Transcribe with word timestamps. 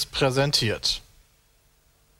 Seriös 0.00 0.06
präsentiert. 0.06 1.02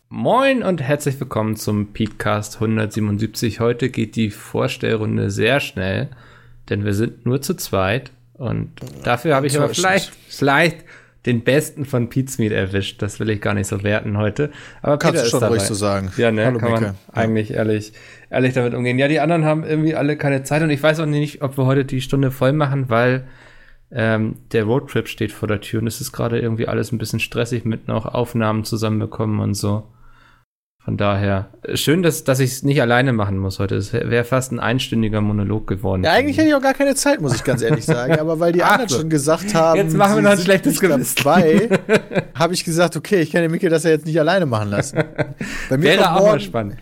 Moin 0.08 0.62
und 0.62 0.82
herzlich 0.82 1.18
willkommen 1.20 1.56
zum 1.56 1.92
Peatcast 1.92 2.56
177. 2.56 3.60
Heute 3.60 3.90
geht 3.90 4.16
die 4.16 4.30
Vorstellrunde 4.30 5.30
sehr 5.30 5.60
schnell, 5.60 6.08
denn 6.68 6.84
wir 6.84 6.94
sind 6.94 7.24
nur 7.26 7.40
zu 7.42 7.54
zweit 7.54 8.10
und 8.34 8.70
dafür 9.04 9.36
habe 9.36 9.46
ich 9.46 9.56
aber 9.56 9.68
vielleicht, 9.68 10.12
vielleicht 10.28 10.84
den 11.26 11.42
besten 11.42 11.84
von 11.84 12.08
Pizmeet 12.08 12.52
erwischt. 12.52 13.02
Das 13.02 13.20
will 13.20 13.30
ich 13.30 13.40
gar 13.40 13.54
nicht 13.54 13.68
so 13.68 13.82
werten 13.82 14.18
heute. 14.18 14.50
Aber 14.82 14.98
Kannst 14.98 15.14
Peter 15.14 15.24
du 15.24 15.30
schon 15.30 15.40
dabei. 15.40 15.56
ruhig 15.56 15.62
so 15.66 15.74
sagen. 15.74 16.10
Ja, 16.16 16.32
ne, 16.32 16.46
Hallo, 16.46 16.58
kann 16.58 16.70
man 16.72 16.82
Micke. 16.82 16.94
eigentlich 17.12 17.52
ehrlich, 17.52 17.92
ehrlich 18.30 18.54
damit 18.54 18.74
umgehen. 18.74 18.98
Ja, 18.98 19.06
die 19.08 19.20
anderen 19.20 19.44
haben 19.44 19.64
irgendwie 19.64 19.94
alle 19.94 20.16
keine 20.16 20.42
Zeit 20.42 20.62
und 20.62 20.70
ich 20.70 20.82
weiß 20.82 21.00
auch 21.00 21.06
nicht, 21.06 21.42
ob 21.42 21.56
wir 21.56 21.66
heute 21.66 21.84
die 21.84 22.00
Stunde 22.00 22.30
voll 22.30 22.52
machen, 22.52 22.88
weil 22.88 23.24
ähm, 23.92 24.36
der 24.52 24.64
Roadtrip 24.64 25.08
steht 25.08 25.32
vor 25.32 25.48
der 25.48 25.60
Tür 25.60 25.80
und 25.80 25.86
es 25.86 26.00
ist 26.00 26.12
gerade 26.12 26.38
irgendwie 26.38 26.68
alles 26.68 26.92
ein 26.92 26.98
bisschen 26.98 27.20
stressig 27.20 27.64
mit 27.64 27.88
noch 27.88 28.06
Aufnahmen 28.06 28.64
zusammenbekommen 28.64 29.40
und 29.40 29.54
so. 29.54 29.84
Von 30.82 30.96
daher, 30.96 31.50
schön, 31.74 32.02
dass, 32.02 32.24
dass 32.24 32.40
ich 32.40 32.52
es 32.52 32.62
nicht 32.62 32.80
alleine 32.80 33.12
machen 33.12 33.36
muss 33.36 33.58
heute. 33.58 33.74
Es 33.76 33.92
wäre 33.92 34.08
wär 34.10 34.24
fast 34.24 34.50
ein 34.50 34.58
einstündiger 34.58 35.20
Monolog 35.20 35.66
geworden. 35.66 36.04
Ja, 36.04 36.12
eigentlich 36.12 36.38
hätte 36.38 36.48
ich 36.48 36.54
auch 36.54 36.62
gar 36.62 36.72
keine 36.72 36.94
Zeit, 36.94 37.20
muss 37.20 37.34
ich 37.34 37.44
ganz 37.44 37.60
ehrlich 37.60 37.84
sagen. 37.84 38.18
Aber 38.18 38.40
weil 38.40 38.52
die 38.52 38.62
Ach 38.62 38.72
anderen 38.72 38.88
schon 38.88 39.10
gesagt 39.10 39.54
haben, 39.54 39.76
Jetzt 39.76 39.94
machen 39.94 40.16
wir 40.16 40.22
noch 40.22 40.30
ein 40.30 40.38
schlechtes 40.38 40.80
Gewissen. 40.80 41.22
dabei, 41.22 41.68
habe 42.34 42.54
ich 42.54 42.64
gesagt, 42.64 42.96
okay, 42.96 43.20
ich 43.20 43.30
kann 43.30 43.42
den 43.42 43.50
Micke 43.50 43.68
das 43.68 43.84
ja 43.84 43.90
jetzt 43.90 44.06
nicht 44.06 44.18
alleine 44.18 44.46
machen 44.46 44.70
lassen. 44.70 44.96
Bei 45.68 45.76
mir, 45.76 45.84
Wäre 45.84 46.12
auch 46.12 46.14
mal 46.14 46.20
morgen, 46.28 46.40
spannend. 46.40 46.76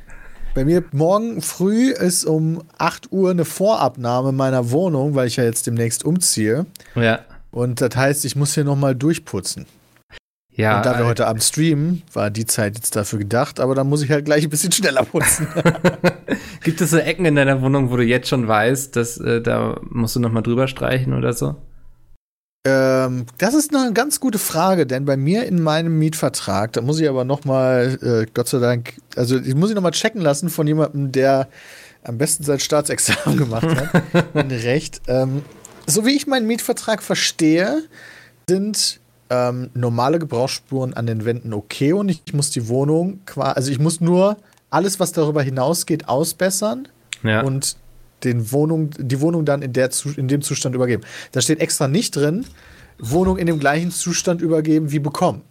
Bei 0.59 0.64
mir 0.64 0.83
morgen 0.91 1.41
früh 1.41 1.92
ist 1.92 2.25
um 2.25 2.64
8 2.78 3.12
Uhr 3.12 3.31
eine 3.31 3.45
Vorabnahme 3.45 4.33
meiner 4.33 4.73
Wohnung, 4.73 5.15
weil 5.15 5.28
ich 5.28 5.37
ja 5.37 5.45
jetzt 5.45 5.69
demnächst 5.69 6.05
umziehe. 6.05 6.67
Ja. 6.97 7.20
Und 7.53 7.81
das 7.81 7.95
heißt, 7.95 8.25
ich 8.25 8.34
muss 8.34 8.55
hier 8.55 8.65
nochmal 8.65 8.97
durchputzen. 8.97 9.67
Ja, 10.50 10.78
und 10.78 10.87
da 10.87 10.98
wir 10.98 11.05
äh, 11.05 11.09
heute 11.09 11.28
Abend 11.28 11.45
streamen, 11.45 12.03
war 12.12 12.31
die 12.31 12.45
Zeit 12.45 12.75
jetzt 12.75 12.97
dafür 12.97 13.20
gedacht, 13.20 13.61
aber 13.61 13.77
dann 13.77 13.89
muss 13.89 14.03
ich 14.03 14.11
halt 14.11 14.25
gleich 14.25 14.42
ein 14.42 14.50
bisschen 14.50 14.73
schneller 14.73 15.05
putzen. 15.05 15.47
gibt 16.65 16.81
es 16.81 16.91
so 16.91 16.98
Ecken 16.98 17.25
in 17.25 17.37
deiner 17.37 17.62
Wohnung, 17.62 17.93
wo 17.93 17.97
du 17.97 18.03
jetzt 18.03 18.28
schon 18.28 18.48
weißt, 18.48 18.97
dass 18.97 19.17
äh, 19.19 19.41
da 19.41 19.78
musst 19.89 20.17
du 20.17 20.20
noch 20.20 20.33
mal 20.33 20.43
drüber 20.43 20.67
streichen 20.67 21.12
oder 21.15 21.34
so? 21.34 21.55
Ähm, 22.64 23.27
das 23.39 23.55
ist 23.55 23.75
eine 23.75 23.92
ganz 23.92 24.20
gute 24.20 24.39
Frage, 24.39 24.87
denn 24.87 25.05
bei 25.05 25.17
mir 25.17 25.47
in 25.47 25.62
meinem 25.62 25.98
Mietvertrag, 25.98 26.73
da 26.73 26.81
muss 26.81 26.98
ich 27.00 27.09
aber 27.09 27.25
noch 27.25 27.45
mal, 27.45 27.98
äh, 28.03 28.27
Gott 28.34 28.48
sei 28.48 28.59
Dank, 28.59 28.95
also 29.17 29.39
ich 29.39 29.55
muss 29.55 29.70
ich 29.70 29.77
noch 29.77 29.83
mal 29.83 29.92
checken 29.92 30.20
lassen 30.20 30.48
von 30.50 30.67
jemandem, 30.67 31.12
der 31.12 31.48
am 32.03 32.19
besten 32.19 32.42
sein 32.45 32.59
Staatsexamen 32.59 33.39
gemacht 33.39 33.67
hat, 33.69 34.03
ein 34.34 34.50
Recht. 34.50 35.00
Ähm, 35.06 35.42
so 35.87 36.05
wie 36.05 36.17
ich 36.17 36.27
meinen 36.27 36.47
Mietvertrag 36.47 37.03
verstehe, 37.03 37.84
sind 38.48 39.00
ähm, 39.31 39.70
normale 39.75 40.19
Gebrauchsspuren 40.19 40.95
an 40.95 41.06
den 41.06 41.25
Wänden 41.25 41.53
okay 41.53 41.93
und 41.93 42.09
ich 42.09 42.22
muss 42.33 42.50
die 42.50 42.69
Wohnung 42.69 43.20
quasi, 43.25 43.53
also 43.56 43.70
ich 43.70 43.78
muss 43.78 44.00
nur 44.00 44.37
alles, 44.70 45.00
was 45.00 45.12
darüber 45.12 45.43
hinausgeht, 45.43 46.09
ausbessern 46.09 46.89
Ja. 47.22 47.43
und 47.43 47.77
den 48.24 48.52
Wohnung, 48.52 48.91
die 48.98 49.20
Wohnung 49.20 49.44
dann 49.44 49.62
in, 49.62 49.72
der, 49.72 49.91
in 50.16 50.28
dem 50.28 50.42
Zustand 50.42 50.74
übergeben. 50.74 51.02
Da 51.33 51.41
steht 51.41 51.61
extra 51.61 51.88
nicht 51.88 52.16
drin, 52.16 52.47
Wohnung 52.98 53.38
in 53.38 53.47
dem 53.47 53.59
gleichen 53.59 53.91
Zustand 53.91 54.41
übergeben 54.43 54.91
wie 54.91 54.98
bekommen. 54.98 55.43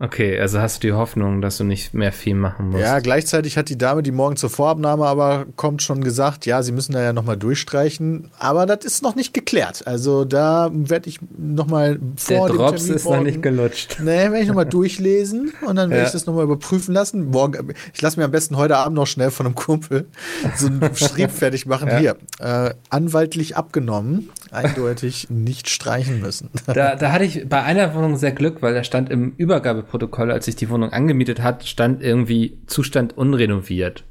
Okay, 0.00 0.38
also 0.40 0.58
hast 0.60 0.82
du 0.82 0.88
die 0.88 0.92
Hoffnung, 0.92 1.40
dass 1.42 1.58
du 1.58 1.64
nicht 1.64 1.94
mehr 1.94 2.12
viel 2.12 2.34
machen 2.34 2.70
musst. 2.70 2.82
Ja, 2.82 2.98
gleichzeitig 3.00 3.56
hat 3.56 3.68
die 3.68 3.78
Dame, 3.78 4.02
die 4.02 4.10
morgen 4.12 4.36
zur 4.36 4.50
Vorabnahme 4.50 5.04
aber 5.06 5.46
kommt, 5.56 5.82
schon 5.82 6.02
gesagt, 6.02 6.46
ja, 6.46 6.62
sie 6.62 6.72
müssen 6.72 6.92
da 6.92 7.02
ja 7.02 7.12
nochmal 7.12 7.36
durchstreichen. 7.36 8.30
Aber 8.38 8.66
das 8.66 8.84
ist 8.84 9.02
noch 9.02 9.14
nicht 9.14 9.32
geklärt. 9.34 9.86
Also 9.86 10.24
da 10.24 10.70
werde 10.72 11.08
ich 11.08 11.18
nochmal 11.38 11.98
Der 11.98 12.36
vor 12.38 12.48
dem 12.48 12.56
Drops 12.56 12.82
Termin 12.82 12.96
ist 12.96 13.04
noch 13.04 13.10
morgen- 13.12 13.24
nicht 13.26 13.42
gelutscht. 13.42 13.96
Nee, 14.00 14.06
werde 14.06 14.40
ich 14.40 14.48
nochmal 14.48 14.66
durchlesen 14.66 15.52
und 15.66 15.76
dann 15.76 15.90
werde 15.90 16.02
Ja. 16.02 16.06
ich 16.06 16.12
das 16.12 16.26
nochmal 16.26 16.44
überprüfen 16.44 16.94
lassen. 16.94 17.30
Morgen, 17.30 17.72
ich 17.94 18.00
lasse 18.02 18.18
mir 18.18 18.24
am 18.24 18.30
besten 18.30 18.56
heute 18.56 18.76
Abend 18.76 18.96
noch 18.96 19.06
schnell 19.06 19.30
von 19.30 19.46
einem 19.46 19.54
Kumpel 19.54 20.06
so 20.56 20.66
einen 20.66 20.90
Schrieb 20.96 21.30
fertig 21.30 21.66
machen. 21.66 21.88
Ja. 21.88 21.98
Hier, 21.98 22.16
äh, 22.40 22.74
anwaltlich 22.88 23.56
abgenommen, 23.56 24.30
eindeutig 24.52 25.28
nicht 25.30 25.68
streichen 25.68 26.20
müssen. 26.20 26.50
Da, 26.66 26.96
da 26.96 27.12
hatte 27.12 27.24
ich 27.24 27.48
bei 27.48 27.62
einer 27.62 27.94
Wohnung 27.94 28.16
sehr 28.16 28.32
Glück, 28.32 28.62
weil 28.62 28.74
da 28.74 28.84
stand 28.84 29.10
im 29.10 29.32
Übergabeprotokoll, 29.36 30.30
als 30.30 30.46
ich 30.48 30.56
die 30.56 30.70
Wohnung 30.70 30.92
angemietet 30.92 31.42
hat, 31.42 31.66
stand 31.66 32.02
irgendwie 32.02 32.58
Zustand 32.66 33.16
unrenoviert. 33.16 34.04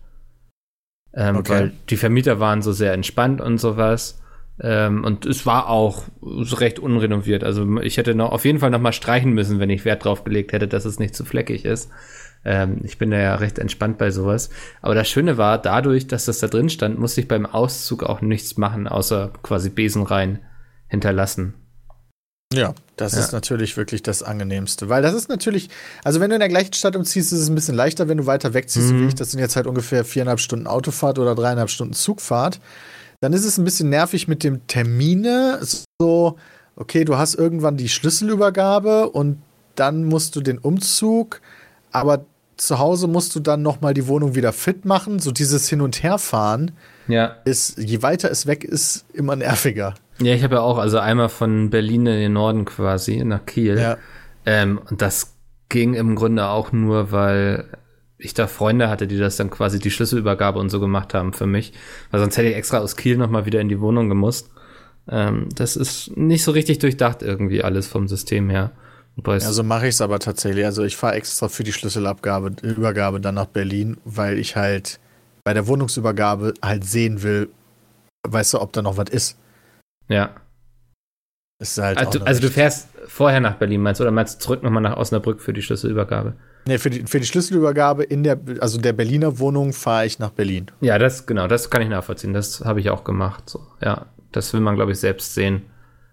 Ähm, 1.13 1.37
Okay. 1.37 1.51
Weil 1.51 1.71
die 1.89 1.97
Vermieter 1.97 2.39
waren 2.39 2.61
so 2.61 2.71
sehr 2.73 2.93
entspannt 2.93 3.41
und 3.41 3.57
sowas. 3.59 4.21
Ähm, 4.61 5.05
und 5.05 5.25
es 5.25 5.45
war 5.45 5.69
auch 5.69 6.03
recht 6.27 6.79
unrenoviert. 6.79 7.43
Also 7.43 7.79
ich 7.79 7.97
hätte 7.97 8.13
noch 8.13 8.31
auf 8.31 8.45
jeden 8.45 8.59
Fall 8.59 8.71
noch 8.71 8.81
mal 8.81 8.91
streichen 8.91 9.31
müssen, 9.33 9.59
wenn 9.59 9.69
ich 9.69 9.85
Wert 9.85 10.03
drauf 10.03 10.23
gelegt 10.23 10.51
hätte, 10.51 10.67
dass 10.67 10.85
es 10.85 10.99
nicht 10.99 11.15
zu 11.15 11.23
fleckig 11.23 11.63
ist. 11.65 11.89
Ähm, 12.45 12.79
ich 12.83 12.97
bin 12.97 13.11
da 13.11 13.17
ja 13.17 13.35
recht 13.35 13.59
entspannt 13.59 13.97
bei 13.97 14.11
sowas. 14.11 14.49
Aber 14.81 14.95
das 14.95 15.09
Schöne 15.09 15.37
war, 15.37 15.57
dadurch, 15.61 16.07
dass 16.07 16.25
das 16.25 16.39
da 16.39 16.47
drin 16.47 16.69
stand, 16.69 16.97
musste 16.99 17.21
ich 17.21 17.27
beim 17.27 17.45
Auszug 17.45 18.03
auch 18.03 18.21
nichts 18.21 18.57
machen, 18.57 18.87
außer 18.87 19.31
quasi 19.43 19.69
Besenrein 19.69 20.39
hinterlassen. 20.87 21.53
Ja, 22.51 22.73
das 22.95 23.13
Ja. 23.13 23.19
ist 23.19 23.31
natürlich 23.31 23.77
wirklich 23.77 24.01
das 24.01 24.23
Angenehmste. 24.23 24.89
Weil 24.89 25.03
das 25.03 25.13
ist 25.13 25.29
natürlich, 25.29 25.69
also 26.03 26.19
wenn 26.19 26.29
du 26.31 26.35
in 26.35 26.39
der 26.39 26.49
gleichen 26.49 26.73
Stadt 26.73 26.95
umziehst, 26.95 27.31
ist 27.31 27.39
es 27.41 27.49
ein 27.49 27.53
bisschen 27.55 27.75
leichter, 27.75 28.07
wenn 28.07 28.17
du 28.17 28.25
weiter 28.25 28.53
wegziehst, 28.55 28.91
Mhm. 28.91 29.01
wie 29.01 29.07
ich. 29.07 29.15
Das 29.15 29.31
sind 29.31 29.39
jetzt 29.39 29.55
halt 29.55 29.67
ungefähr 29.67 30.03
viereinhalb 30.03 30.39
Stunden 30.39 30.65
Autofahrt 30.65 31.19
oder 31.19 31.35
dreieinhalb 31.35 31.69
Stunden 31.69 31.93
Zugfahrt. 31.93 32.59
Dann 33.21 33.33
ist 33.33 33.45
es 33.45 33.57
ein 33.59 33.65
bisschen 33.65 33.89
nervig 33.89 34.27
mit 34.27 34.43
dem 34.43 34.65
Termine. 34.65 35.59
So, 36.01 36.37
okay, 36.75 37.03
du 37.05 37.17
hast 37.17 37.35
irgendwann 37.35 37.77
die 37.77 37.89
Schlüsselübergabe 37.89 39.09
und 39.09 39.41
dann 39.75 40.05
musst 40.05 40.35
du 40.35 40.41
den 40.41 40.57
Umzug, 40.57 41.41
aber 41.91 42.25
zu 42.61 42.79
Hause 42.79 43.07
musst 43.07 43.35
du 43.35 43.39
dann 43.39 43.61
noch 43.61 43.81
mal 43.81 43.93
die 43.93 44.07
Wohnung 44.07 44.35
wieder 44.35 44.53
fit 44.53 44.85
machen. 44.85 45.19
So 45.19 45.31
dieses 45.31 45.69
Hin- 45.69 45.81
und 45.81 46.03
Herfahren 46.03 46.71
Ja. 47.07 47.35
ist, 47.45 47.77
je 47.77 48.01
weiter 48.01 48.29
es 48.31 48.45
weg 48.47 48.63
ist, 48.63 49.05
immer 49.13 49.35
nerviger. 49.35 49.93
Ja, 50.21 50.33
ich 50.33 50.43
habe 50.43 50.55
ja 50.55 50.61
auch, 50.61 50.77
also 50.77 50.99
einmal 50.99 51.29
von 51.29 51.69
Berlin 51.69 52.05
in 52.05 52.19
den 52.19 52.33
Norden 52.33 52.65
quasi, 52.65 53.23
nach 53.23 53.45
Kiel. 53.45 53.77
Ja. 53.79 53.97
Ähm, 54.45 54.79
und 54.89 55.01
das 55.01 55.35
ging 55.69 55.93
im 55.93 56.15
Grunde 56.15 56.47
auch 56.47 56.71
nur, 56.71 57.11
weil 57.11 57.65
ich 58.17 58.33
da 58.33 58.47
Freunde 58.47 58.89
hatte, 58.89 59.07
die 59.07 59.17
das 59.17 59.37
dann 59.37 59.49
quasi 59.49 59.79
die 59.79 59.91
Schlüsselübergabe 59.91 60.59
und 60.59 60.69
so 60.69 60.79
gemacht 60.81 61.13
haben 61.13 61.31
für 61.31 61.45
mich. 61.45 61.71
Weil 62.11 62.19
sonst 62.19 62.37
hätte 62.37 62.49
ich 62.49 62.55
extra 62.55 62.79
aus 62.79 62.97
Kiel 62.97 63.15
nochmal 63.17 63.45
wieder 63.45 63.61
in 63.61 63.69
die 63.69 63.79
Wohnung 63.79 64.09
gemusst. 64.09 64.49
Ähm, 65.09 65.47
das 65.55 65.77
ist 65.77 66.17
nicht 66.17 66.43
so 66.43 66.51
richtig 66.51 66.79
durchdacht 66.79 67.21
irgendwie 67.21 67.63
alles 67.63 67.87
vom 67.87 68.07
System 68.09 68.49
her. 68.49 68.71
Wobei 69.19 69.35
es- 69.35 69.43
Ja, 69.43 69.51
so 69.51 69.63
mache 69.63 69.87
ich 69.87 69.95
es 69.95 70.01
aber 70.01 70.19
tatsächlich. 70.19 70.63
Also 70.65 70.83
ich 70.83 70.95
fahre 70.95 71.15
extra 71.15 71.49
für 71.49 71.63
die 71.63 71.73
Schlüsselabgabe, 71.73 72.53
Übergabe 72.61 73.19
dann 73.19 73.35
nach 73.35 73.47
Berlin, 73.47 73.97
weil 74.05 74.37
ich 74.39 74.55
halt 74.55 74.99
bei 75.43 75.53
der 75.53 75.67
Wohnungsübergabe 75.67 76.53
halt 76.61 76.85
sehen 76.85 77.21
will, 77.21 77.49
weißt 78.27 78.53
du, 78.53 78.61
ob 78.61 78.71
da 78.73 78.81
noch 78.81 78.97
was 78.97 79.09
ist. 79.09 79.37
ja. 80.07 80.31
Ist 81.61 81.77
halt 81.77 81.97
Also, 81.97 82.21
also 82.21 82.39
du 82.39 82.49
fährst 82.49 82.87
vorher 83.07 83.41
nach 83.41 83.55
Berlin, 83.55 83.81
meinst 83.81 83.99
du? 83.99 84.05
Oder 84.05 84.11
meinst 84.11 84.35
du 84.35 84.39
zurück 84.45 84.63
nochmal 84.63 84.81
nach 84.81 84.95
Osnabrück 84.95 85.41
für 85.41 85.51
die 85.51 85.61
Schlüsselübergabe? 85.61 86.35
Nee, 86.65 86.77
für 86.77 86.89
die, 86.89 87.05
für 87.05 87.19
die 87.19 87.25
Schlüsselübergabe 87.25 88.03
in 88.05 88.23
der, 88.23 88.39
also 88.61 88.79
der 88.79 88.93
Berliner 88.93 89.39
Wohnung 89.39 89.73
fahre 89.73 90.05
ich 90.05 90.19
nach 90.19 90.29
Berlin. 90.29 90.67
Ja, 90.79 90.97
das, 90.97 91.25
genau, 91.25 91.47
das 91.47 91.69
kann 91.69 91.81
ich 91.81 91.89
nachvollziehen. 91.89 92.31
Das 92.33 92.61
habe 92.63 92.79
ich 92.79 92.89
auch 92.89 93.03
gemacht. 93.03 93.49
So, 93.49 93.61
ja. 93.81 94.05
Das 94.31 94.53
will 94.53 94.61
man, 94.61 94.75
glaube 94.75 94.93
ich, 94.93 94.99
selbst 95.01 95.33
sehen. 95.33 95.63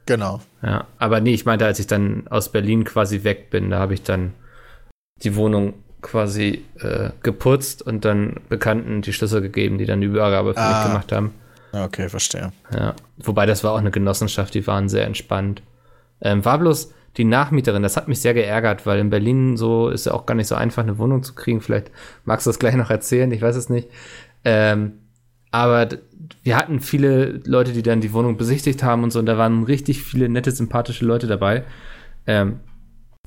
Genau. 0.07 0.41
Ja, 0.63 0.87
aber 0.99 1.21
nee, 1.21 1.35
ich 1.35 1.45
meinte, 1.45 1.67
als 1.67 1.79
ich 1.81 1.87
dann 1.87 2.27
aus 2.29 2.51
Berlin 2.53 2.85
quasi 2.85 3.25
weg 3.25 3.51
bin, 3.51 3.71
da 3.71 3.79
habe 3.79 3.95
ich 3.95 4.03
dann 4.03 4.33
die 5.23 5.35
Wohnung 5.37 5.75
quasi 6.03 6.65
äh, 6.81 7.11
geputzt 7.23 7.83
und 7.83 8.05
dann 8.05 8.37
Bekannten 8.49 9.03
die 9.03 9.13
Schlüssel 9.13 9.41
gegeben, 9.43 9.79
die 9.79 9.87
dann 9.87 10.01
die 10.01 10.07
Übergabe 10.07 10.55
für 10.55 10.61
Ah. 10.61 10.79
mich 10.79 10.87
gemacht 10.89 11.13
haben. 11.13 11.33
Okay, 11.73 12.09
verstehe. 12.09 12.53
Ja, 12.73 12.95
wobei 13.19 13.45
das 13.47 13.65
war 13.65 13.73
auch 13.73 13.79
eine 13.79 13.91
Genossenschaft, 13.91 14.55
die 14.55 14.67
waren 14.67 14.89
sehr 14.89 15.05
entspannt. 15.07 15.63
Ähm, 16.21 16.45
war 16.45 16.59
bloß 16.59 16.93
die 17.17 17.25
Nachmieterin, 17.25 17.83
das 17.83 17.97
hat 17.97 18.09
mich 18.09 18.21
sehr 18.21 18.35
geärgert, 18.35 18.87
weil 18.87 18.99
in 19.01 19.11
Berlin 19.11 19.57
so 19.57 19.89
ist 19.89 20.07
ja 20.07 20.13
auch 20.13 20.27
gar 20.27 20.35
nicht 20.35 20.47
so 20.47 20.55
einfach, 20.55 20.83
eine 20.83 20.99
Wohnung 20.99 21.23
zu 21.23 21.35
kriegen. 21.35 21.61
Vielleicht 21.61 21.91
magst 22.25 22.47
du 22.47 22.51
das 22.51 22.59
gleich 22.59 22.75
noch 22.77 22.91
erzählen, 22.91 23.31
ich 23.33 23.43
weiß 23.43 23.57
es 23.57 23.69
nicht. 23.69 23.89
Ähm, 24.45 25.01
aber 25.51 25.89
wir 26.43 26.57
hatten 26.57 26.81
viele 26.81 27.41
Leute, 27.45 27.73
die 27.73 27.83
dann 27.83 28.01
die 28.01 28.13
Wohnung 28.13 28.37
besichtigt 28.37 28.83
haben 28.83 29.03
und 29.03 29.11
so, 29.11 29.19
und 29.19 29.27
da 29.27 29.39
waren 29.39 29.65
richtig 29.65 30.03
viele 30.03 30.29
nette, 30.29 30.51
sympathische 30.51 31.05
Leute 31.05 31.27
dabei. 31.27 31.65
Ähm, 32.27 32.61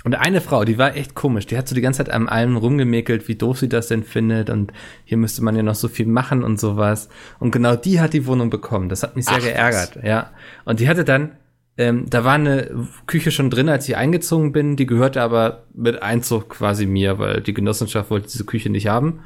und 0.06 0.16
eine 0.16 0.40
Frau, 0.40 0.63
die 0.63 0.78
war 0.78 0.96
echt 0.96 1.13
komisch, 1.13 1.46
die 1.46 1.57
hat 1.57 1.68
so 1.68 1.75
die 1.75 1.81
ganze 1.81 1.98
Zeit 1.98 2.13
an 2.13 2.30
allem 2.30 2.56
rumgemäkelt, 2.56 3.28
wie 3.28 3.36
doof 3.36 3.60
sie 3.60 3.68
das 3.68 3.88
denn 3.88 4.04
findet 4.04 4.50
und 4.50 4.72
hier 5.04 5.18
müsste 5.18 5.44
man 5.44 5.56
ja 5.56 5.63
noch 5.63 5.75
so 5.75 5.90
viel 5.90 6.06
machen 6.06 6.44
und 6.44 6.60
sowas. 6.60 7.10
Und 7.40 7.51
genau 7.51 7.75
die 7.75 8.00
hat 8.00 8.13
die 8.13 8.25
Wohnung 8.25 8.50
bekommen. 8.50 8.88
Das 8.88 9.04
hat 9.04 9.18
mich 9.18 9.25
sehr 9.25 9.36
Ach, 9.36 9.40
was. 9.40 9.45
geärgert, 9.45 10.00
ja. 10.04 10.31
Und 10.63 10.80
die 10.80 10.88
hatte 10.88 11.04
dann, 11.04 11.34
ähm, 11.78 12.06
da 12.10 12.24
war 12.24 12.36
eine 12.36 12.88
Küche 13.07 13.31
schon 13.31 13.50
drin, 13.50 13.68
als 13.68 13.90
ich 13.90 13.98
eingezogen 13.98 14.54
bin, 14.54 14.78
die 14.78 14.86
gehörte 14.86 15.22
aber 15.22 15.63
mit 15.74 16.02
Einzug 16.02 16.50
quasi 16.50 16.86
mir, 16.86 17.19
weil 17.19 17.42
die 17.42 17.54
Genossenschaft 17.54 18.10
wollte 18.10 18.30
diese 18.30 18.45
Küche 18.45 18.69
nicht 18.69 18.88
haben. 18.88 19.19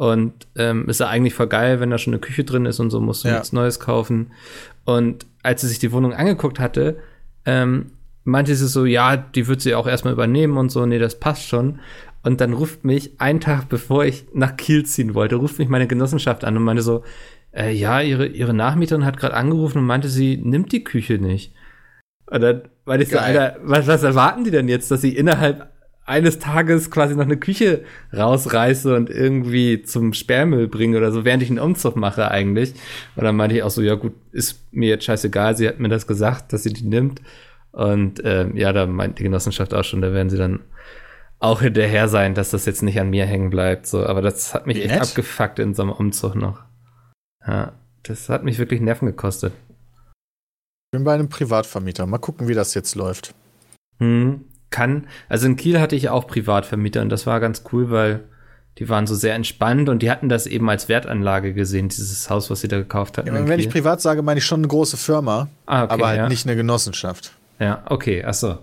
Und 0.00 0.32
ähm, 0.56 0.88
ist 0.88 1.00
ja 1.00 1.08
eigentlich 1.08 1.34
voll 1.34 1.48
geil, 1.48 1.78
wenn 1.78 1.90
da 1.90 1.98
schon 1.98 2.14
eine 2.14 2.22
Küche 2.22 2.42
drin 2.42 2.64
ist 2.64 2.80
und 2.80 2.88
so, 2.88 3.02
musst 3.02 3.22
du 3.22 3.28
Ja. 3.28 3.34
nichts 3.34 3.52
Neues 3.52 3.80
kaufen. 3.80 4.30
Und 4.86 5.26
als 5.42 5.60
sie 5.60 5.68
sich 5.68 5.78
die 5.78 5.92
Wohnung 5.92 6.14
angeguckt 6.14 6.58
hatte, 6.58 6.96
ähm, 7.44 7.90
meinte 8.24 8.54
sie 8.54 8.66
so, 8.66 8.86
ja, 8.86 9.18
die 9.18 9.46
wird 9.46 9.60
sie 9.60 9.74
auch 9.74 9.86
erstmal 9.86 10.14
übernehmen 10.14 10.56
und 10.56 10.70
so, 10.70 10.86
nee, 10.86 10.98
das 10.98 11.20
passt 11.20 11.46
schon. 11.46 11.80
Und 12.22 12.40
dann 12.40 12.54
ruft 12.54 12.82
mich, 12.82 13.20
einen 13.20 13.40
Tag 13.40 13.68
bevor 13.68 14.06
ich 14.06 14.24
nach 14.32 14.56
Kiel 14.56 14.86
ziehen 14.86 15.14
wollte, 15.14 15.36
ruft 15.36 15.58
mich 15.58 15.68
meine 15.68 15.86
Genossenschaft 15.86 16.44
an 16.46 16.56
und 16.56 16.62
meinte 16.62 16.82
so, 16.82 17.04
äh, 17.54 17.70
ja, 17.70 18.00
ihre, 18.00 18.24
ihre 18.26 18.54
Nachmieterin 18.54 19.04
hat 19.04 19.18
gerade 19.18 19.34
angerufen 19.34 19.80
und 19.80 19.84
meinte, 19.86 20.08
sie 20.08 20.38
nimmt 20.38 20.72
die 20.72 20.82
Küche 20.82 21.18
nicht. 21.18 21.52
Und 22.24 22.40
dann 22.40 22.62
meinte 22.86 23.04
ich 23.04 23.10
so, 23.10 23.18
Alter, 23.18 23.56
was, 23.62 23.86
was 23.86 24.02
erwarten 24.02 24.44
die 24.44 24.50
denn 24.50 24.66
jetzt, 24.68 24.90
dass 24.90 25.02
sie 25.02 25.14
innerhalb 25.14 25.68
eines 26.04 26.38
Tages 26.38 26.90
quasi 26.90 27.14
noch 27.14 27.24
eine 27.24 27.36
Küche 27.36 27.84
rausreiße 28.12 28.94
und 28.96 29.10
irgendwie 29.10 29.82
zum 29.82 30.12
Sperrmüll 30.12 30.66
bringe 30.66 30.96
oder 30.96 31.12
so, 31.12 31.24
während 31.24 31.42
ich 31.42 31.50
einen 31.50 31.60
Umzug 31.60 31.96
mache 31.96 32.30
eigentlich. 32.30 32.74
Und 33.16 33.24
dann 33.24 33.36
meinte 33.36 33.56
ich 33.56 33.62
auch 33.62 33.70
so, 33.70 33.82
ja 33.82 33.94
gut, 33.94 34.14
ist 34.32 34.60
mir 34.72 34.88
jetzt 34.88 35.04
scheißegal, 35.04 35.56
sie 35.56 35.68
hat 35.68 35.78
mir 35.78 35.88
das 35.88 36.06
gesagt, 36.06 36.52
dass 36.52 36.64
sie 36.64 36.72
die 36.72 36.84
nimmt. 36.84 37.22
Und 37.72 38.20
ähm, 38.24 38.56
ja, 38.56 38.72
da 38.72 38.86
meint 38.86 39.18
die 39.18 39.22
Genossenschaft 39.22 39.72
auch 39.74 39.84
schon, 39.84 40.02
da 40.02 40.12
werden 40.12 40.30
sie 40.30 40.38
dann 40.38 40.60
auch 41.38 41.62
hinterher 41.62 42.08
sein, 42.08 42.34
dass 42.34 42.50
das 42.50 42.66
jetzt 42.66 42.82
nicht 42.82 43.00
an 43.00 43.10
mir 43.10 43.24
hängen 43.24 43.50
bleibt. 43.50 43.86
So, 43.86 44.04
aber 44.04 44.20
das 44.20 44.52
hat 44.52 44.66
mich 44.66 44.78
Wie 44.78 44.82
echt 44.82 44.94
nett. 44.94 45.02
abgefuckt 45.02 45.58
in 45.58 45.74
so 45.74 45.82
einem 45.82 45.92
Umzug 45.92 46.34
noch. 46.34 46.60
Ja, 47.46 47.72
das 48.02 48.28
hat 48.28 48.44
mich 48.44 48.58
wirklich 48.58 48.80
Nerven 48.80 49.06
gekostet. 49.06 49.52
Ich 50.92 50.98
bin 50.98 51.04
bei 51.04 51.14
einem 51.14 51.28
Privatvermieter. 51.28 52.04
Mal 52.06 52.18
gucken, 52.18 52.48
wie 52.48 52.54
das 52.54 52.74
jetzt 52.74 52.94
läuft. 52.94 53.34
Hm, 53.98 54.44
kann. 54.70 55.06
Also 55.28 55.46
in 55.46 55.56
Kiel 55.56 55.80
hatte 55.80 55.96
ich 55.96 56.08
auch 56.08 56.26
Privatvermieter 56.26 57.02
und 57.02 57.10
das 57.10 57.26
war 57.26 57.40
ganz 57.40 57.64
cool, 57.72 57.90
weil 57.90 58.24
die 58.78 58.88
waren 58.88 59.06
so 59.06 59.14
sehr 59.14 59.34
entspannt 59.34 59.88
und 59.88 60.00
die 60.02 60.10
hatten 60.10 60.28
das 60.28 60.46
eben 60.46 60.70
als 60.70 60.88
Wertanlage 60.88 61.52
gesehen, 61.52 61.88
dieses 61.88 62.30
Haus, 62.30 62.50
was 62.50 62.60
sie 62.60 62.68
da 62.68 62.78
gekauft 62.78 63.18
hatten. 63.18 63.28
Ja, 63.28 63.48
wenn 63.48 63.60
ich 63.60 63.68
privat 63.68 64.00
sage, 64.00 64.22
meine 64.22 64.38
ich 64.38 64.46
schon 64.46 64.60
eine 64.60 64.68
große 64.68 64.96
Firma, 64.96 65.48
ah, 65.66 65.84
okay, 65.84 65.92
aber 65.92 66.06
halt 66.06 66.18
ja. 66.18 66.28
nicht 66.28 66.46
eine 66.46 66.56
Genossenschaft. 66.56 67.32
Ja, 67.58 67.82
okay, 67.86 68.24
achso. 68.24 68.58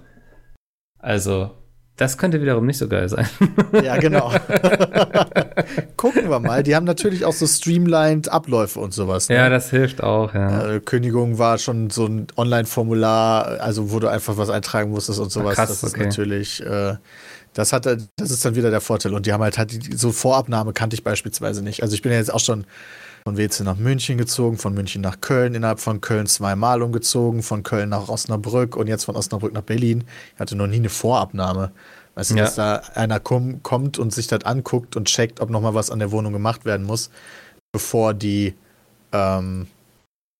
Also, 0.97 1.51
das 1.97 2.19
könnte 2.19 2.41
wiederum 2.41 2.65
nicht 2.67 2.77
so 2.77 2.87
geil 2.87 3.09
sein. 3.09 3.27
Ja, 3.83 3.97
genau. 3.97 4.31
Gucken 5.97 6.29
wir 6.29 6.39
mal. 6.39 6.63
Die 6.63 6.75
haben 6.75 6.85
natürlich 6.85 7.25
auch 7.25 7.33
so 7.33 7.45
streamlined 7.45 8.29
Abläufe 8.29 8.79
und 8.79 8.93
sowas. 8.93 9.29
Ne? 9.29 9.35
Ja, 9.35 9.49
das 9.49 9.69
hilft 9.69 10.01
auch, 10.01 10.33
ja. 10.33 10.75
Äh, 10.75 10.79
Kündigung 10.79 11.37
war 11.37 11.57
schon 11.57 11.89
so 11.89 12.05
ein 12.05 12.27
Online-Formular, 12.37 13.59
also 13.59 13.91
wo 13.91 13.99
du 13.99 14.07
einfach 14.07 14.37
was 14.37 14.49
eintragen 14.49 14.91
musstest 14.91 15.19
und 15.19 15.31
sowas. 15.31 15.55
Krass, 15.55 15.69
das 15.69 15.83
ist 15.83 15.95
okay. 15.95 16.05
natürlich, 16.05 16.63
äh, 16.63 16.95
das 17.53 17.73
hat, 17.73 17.85
das 17.85 18.31
ist 18.31 18.45
dann 18.45 18.55
wieder 18.55 18.71
der 18.71 18.81
Vorteil. 18.81 19.13
Und 19.13 19.25
die 19.25 19.33
haben 19.33 19.43
halt, 19.43 19.57
halt 19.57 19.71
so 19.99 20.11
Vorabnahme 20.11 20.73
kannte 20.73 20.95
ich 20.95 21.03
beispielsweise 21.03 21.63
nicht. 21.63 21.81
Also 21.81 21.95
ich 21.95 22.01
bin 22.01 22.11
ja 22.11 22.19
jetzt 22.19 22.33
auch 22.33 22.39
schon 22.39 22.65
von 23.27 23.35
WC 23.35 23.65
nach 23.65 23.75
München 23.75 24.17
gezogen, 24.17 24.57
von 24.57 24.73
München 24.73 25.01
nach 25.01 25.19
Köln, 25.19 25.53
innerhalb 25.53 25.81
von 25.81 25.99
Köln 25.99 26.27
zweimal 26.27 26.81
umgezogen, 26.81 27.43
von 27.43 27.61
Köln 27.61 27.89
nach 27.89 28.07
Osnabrück 28.07 28.77
und 28.77 28.87
jetzt 28.87 29.03
von 29.03 29.17
Osnabrück 29.17 29.51
nach 29.51 29.63
Berlin. 29.63 30.05
Ich 30.33 30.39
hatte 30.39 30.55
noch 30.55 30.67
nie 30.67 30.77
eine 30.77 30.87
Vorabnahme. 30.87 31.71
Weißt 32.15 32.31
du, 32.31 32.35
ja. 32.35 32.45
dass 32.45 32.55
da 32.55 32.81
einer 32.95 33.19
komm, 33.19 33.61
kommt 33.63 33.99
und 33.99 34.13
sich 34.13 34.27
das 34.27 34.45
anguckt 34.45 34.95
und 34.95 35.09
checkt, 35.09 35.41
ob 35.41 35.49
nochmal 35.49 35.73
was 35.73 35.91
an 35.91 35.99
der 35.99 36.13
Wohnung 36.13 36.31
gemacht 36.31 36.63
werden 36.63 36.85
muss, 36.85 37.09
bevor 37.73 38.13
die 38.13 38.53
ähm, 39.11 39.67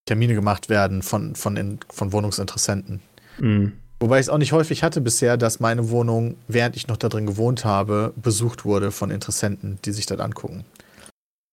Termine 0.06 0.34
gemacht 0.34 0.70
werden 0.70 1.02
von, 1.02 1.36
von, 1.36 1.58
in, 1.58 1.80
von 1.90 2.14
Wohnungsinteressenten. 2.14 3.02
Mhm. 3.38 3.74
Wobei 4.00 4.20
ich 4.20 4.28
es 4.28 4.30
auch 4.30 4.38
nicht 4.38 4.54
häufig 4.54 4.82
hatte 4.82 5.02
bisher, 5.02 5.36
dass 5.36 5.60
meine 5.60 5.90
Wohnung, 5.90 6.38
während 6.48 6.78
ich 6.78 6.88
noch 6.88 6.96
da 6.96 7.10
drin 7.10 7.26
gewohnt 7.26 7.66
habe, 7.66 8.14
besucht 8.16 8.64
wurde 8.64 8.92
von 8.92 9.12
Interessenten, 9.12 9.78
die 9.84 9.92
sich 9.92 10.06
das 10.06 10.22
angucken. 10.22 10.64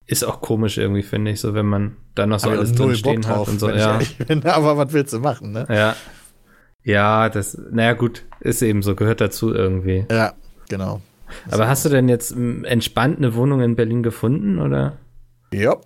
Ist 0.06 0.24
auch 0.24 0.40
komisch 0.40 0.76
irgendwie, 0.76 1.02
finde 1.02 1.30
ich, 1.30 1.40
so 1.40 1.54
wenn 1.54 1.66
man 1.66 1.96
da 2.14 2.26
noch 2.26 2.38
so 2.38 2.48
Aber 2.48 2.58
alles 2.58 2.72
drin 2.72 2.94
stehen 2.94 3.22
drauf, 3.22 3.46
hat 3.46 3.54
und 3.54 3.60
so. 3.60 3.70
Ja. 3.70 4.00
Bin, 4.26 4.44
aber 4.44 4.76
was 4.76 4.92
willst 4.92 5.12
du 5.12 5.20
machen, 5.20 5.52
ne? 5.52 5.66
Ja. 5.68 5.96
Ja, 6.82 7.30
das, 7.30 7.58
naja, 7.70 7.94
gut, 7.94 8.24
ist 8.40 8.60
eben 8.60 8.82
so, 8.82 8.94
gehört 8.94 9.22
dazu 9.22 9.54
irgendwie. 9.54 10.04
Ja, 10.10 10.34
genau. 10.68 11.00
Aber 11.50 11.66
hast 11.66 11.86
du 11.86 11.88
denn 11.88 12.08
jetzt 12.08 12.32
entspannt 12.36 13.16
eine 13.16 13.34
Wohnung 13.34 13.62
in 13.62 13.74
Berlin 13.74 14.02
gefunden, 14.02 14.58
oder? 14.58 14.98
Ja. 15.52 15.76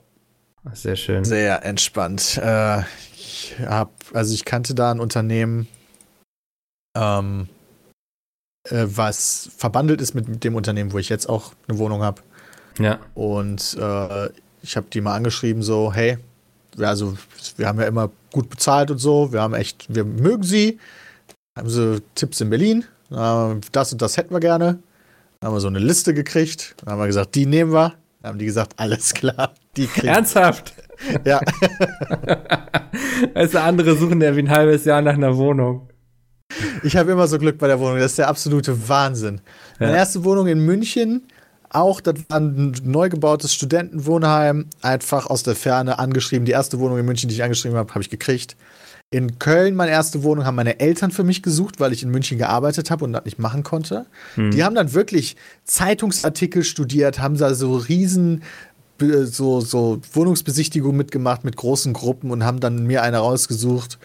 Sehr 0.72 0.96
schön. 0.96 1.24
Sehr 1.24 1.64
entspannt. 1.64 2.38
Äh, 2.42 2.80
ich 3.14 3.56
hab, 3.64 3.92
also 4.12 4.34
ich 4.34 4.44
kannte 4.44 4.74
da 4.74 4.90
ein 4.90 5.00
Unternehmen, 5.00 5.68
ähm, 6.96 7.48
äh, 8.64 8.86
was 8.86 9.50
verbandelt 9.56 10.00
ist 10.00 10.14
mit 10.14 10.44
dem 10.44 10.56
Unternehmen, 10.56 10.92
wo 10.92 10.98
ich 10.98 11.08
jetzt 11.08 11.28
auch 11.28 11.52
eine 11.68 11.78
Wohnung 11.78 12.02
habe. 12.02 12.22
Ja. 12.78 12.98
Und 13.14 13.76
äh, 13.80 14.28
ich 14.62 14.76
habe 14.76 14.86
die 14.92 15.00
mal 15.00 15.14
angeschrieben, 15.14 15.62
so, 15.62 15.92
hey, 15.92 16.18
also 16.78 17.16
wir 17.56 17.66
haben 17.66 17.80
ja 17.80 17.86
immer 17.86 18.10
gut 18.32 18.50
bezahlt 18.50 18.90
und 18.90 18.98
so, 18.98 19.32
wir 19.32 19.42
haben 19.42 19.54
echt, 19.54 19.86
wir 19.92 20.04
mögen 20.04 20.42
sie. 20.42 20.78
Haben 21.56 21.70
sie 21.70 22.02
Tipps 22.14 22.40
in 22.40 22.50
Berlin, 22.50 22.84
das 23.10 23.92
und 23.92 24.00
das 24.00 24.16
hätten 24.16 24.32
wir 24.32 24.38
gerne. 24.38 24.78
Dann 25.40 25.48
haben 25.48 25.56
wir 25.56 25.60
so 25.60 25.66
eine 25.66 25.80
Liste 25.80 26.14
gekriegt, 26.14 26.76
dann 26.78 26.92
haben 26.92 27.00
wir 27.00 27.06
gesagt, 27.08 27.34
die 27.34 27.46
nehmen 27.46 27.72
wir. 27.72 27.94
Dann 28.22 28.30
haben 28.30 28.38
die 28.38 28.46
gesagt, 28.46 28.74
alles 28.76 29.12
klar, 29.14 29.54
die 29.76 29.86
kriegen. 29.86 30.08
Ernsthaft? 30.08 30.74
ja. 31.24 31.40
du, 33.34 33.60
andere 33.62 33.96
suchen 33.96 34.20
ja 34.20 34.36
wie 34.36 34.40
ein 34.40 34.50
halbes 34.50 34.84
Jahr 34.84 35.02
nach 35.02 35.14
einer 35.14 35.36
Wohnung. 35.36 35.88
Ich 36.82 36.96
habe 36.96 37.10
immer 37.10 37.26
so 37.26 37.38
Glück 37.38 37.58
bei 37.58 37.66
der 37.66 37.78
Wohnung, 37.78 37.98
das 37.98 38.12
ist 38.12 38.18
der 38.18 38.28
absolute 38.28 38.88
Wahnsinn. 38.88 39.40
Meine 39.78 39.96
erste 39.96 40.24
Wohnung 40.24 40.46
in 40.46 40.64
München, 40.64 41.26
auch, 41.70 42.00
das 42.00 42.14
war 42.28 42.40
ein 42.40 42.74
neu 42.82 43.08
gebautes 43.08 43.54
Studentenwohnheim, 43.54 44.66
einfach 44.82 45.26
aus 45.26 45.42
der 45.42 45.54
Ferne 45.54 45.98
angeschrieben. 45.98 46.44
Die 46.44 46.52
erste 46.52 46.78
Wohnung 46.78 46.98
in 46.98 47.06
München, 47.06 47.28
die 47.28 47.34
ich 47.34 47.42
angeschrieben 47.42 47.76
habe, 47.76 47.90
habe 47.90 48.02
ich 48.02 48.10
gekriegt. 48.10 48.56
In 49.10 49.38
Köln, 49.38 49.74
meine 49.74 49.90
erste 49.90 50.22
Wohnung, 50.22 50.44
haben 50.44 50.56
meine 50.56 50.80
Eltern 50.80 51.10
für 51.10 51.24
mich 51.24 51.42
gesucht, 51.42 51.80
weil 51.80 51.92
ich 51.92 52.02
in 52.02 52.10
München 52.10 52.36
gearbeitet 52.36 52.90
habe 52.90 53.04
und 53.04 53.14
das 53.14 53.24
nicht 53.24 53.38
machen 53.38 53.62
konnte. 53.62 54.04
Hm. 54.34 54.50
Die 54.50 54.62
haben 54.64 54.74
dann 54.74 54.92
wirklich 54.92 55.36
Zeitungsartikel 55.64 56.62
studiert, 56.62 57.18
haben 57.18 57.38
da 57.38 57.54
so 57.54 57.76
riesen 57.76 58.42
so, 59.00 59.60
so 59.60 60.00
Wohnungsbesichtigungen 60.12 60.96
mitgemacht 60.96 61.44
mit 61.44 61.56
großen 61.56 61.92
Gruppen 61.92 62.30
und 62.30 62.44
haben 62.44 62.60
dann 62.60 62.84
mir 62.84 63.02
eine 63.02 63.18
rausgesucht. 63.18 63.98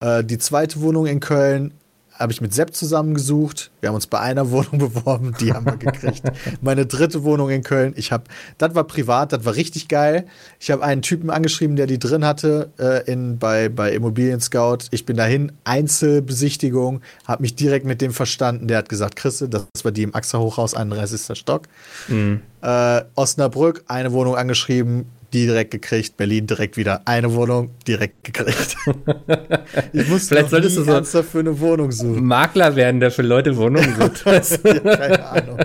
Äh, 0.00 0.24
die 0.24 0.38
zweite 0.38 0.80
Wohnung 0.80 1.06
in 1.06 1.20
Köln 1.20 1.74
habe 2.18 2.32
ich 2.32 2.40
mit 2.40 2.52
Sepp 2.52 2.74
zusammengesucht. 2.74 3.70
Wir 3.80 3.88
haben 3.88 3.94
uns 3.94 4.06
bei 4.06 4.18
einer 4.18 4.50
Wohnung 4.50 4.78
beworben, 4.78 5.34
die 5.40 5.52
haben 5.52 5.66
wir 5.66 5.76
gekriegt. 5.76 6.22
Meine 6.60 6.86
dritte 6.86 7.22
Wohnung 7.24 7.50
in 7.50 7.62
Köln. 7.62 7.94
Ich 7.96 8.12
habe, 8.12 8.24
das 8.58 8.74
war 8.74 8.84
privat, 8.84 9.32
das 9.32 9.44
war 9.44 9.54
richtig 9.54 9.88
geil. 9.88 10.26
Ich 10.58 10.70
habe 10.70 10.82
einen 10.82 11.02
Typen 11.02 11.30
angeschrieben, 11.30 11.76
der 11.76 11.86
die 11.86 11.98
drin 11.98 12.24
hatte 12.24 12.72
äh, 12.78 13.10
in, 13.10 13.38
bei, 13.38 13.68
bei 13.68 13.92
Immobilien 13.92 14.40
Scout. 14.40 14.78
Ich 14.90 15.06
bin 15.06 15.16
dahin, 15.16 15.52
Einzelbesichtigung, 15.64 17.00
habe 17.26 17.42
mich 17.42 17.54
direkt 17.54 17.86
mit 17.86 18.00
dem 18.00 18.12
verstanden. 18.12 18.68
Der 18.68 18.78
hat 18.78 18.88
gesagt, 18.88 19.16
Christe, 19.16 19.48
das 19.48 19.66
war 19.82 19.92
die 19.92 20.02
im 20.02 20.14
AXA 20.14 20.38
Hochhaus, 20.38 20.74
31. 20.74 21.38
Stock. 21.38 21.68
Mhm. 22.08 22.42
Äh, 22.62 23.02
Osnabrück, 23.14 23.84
eine 23.86 24.12
Wohnung 24.12 24.36
angeschrieben, 24.36 25.06
die 25.32 25.46
direkt 25.46 25.70
gekriegt, 25.70 26.16
Berlin 26.16 26.46
direkt 26.46 26.76
wieder 26.76 27.02
eine 27.04 27.34
Wohnung 27.34 27.70
direkt 27.86 28.24
gekriegt. 28.24 28.76
ich 29.92 30.08
muss 30.08 30.28
Vielleicht 30.28 30.50
solltest 30.50 30.78
du 30.78 31.02
so 31.04 31.22
für 31.22 31.40
eine 31.40 31.60
Wohnung 31.60 31.92
suchen. 31.92 32.24
Makler 32.24 32.76
werden, 32.76 33.00
der 33.00 33.10
für 33.10 33.22
Leute 33.22 33.56
Wohnungen 33.56 33.94
sucht. 33.94 34.24
ja, 34.64 34.96
keine 34.96 35.26
Ahnung. 35.26 35.58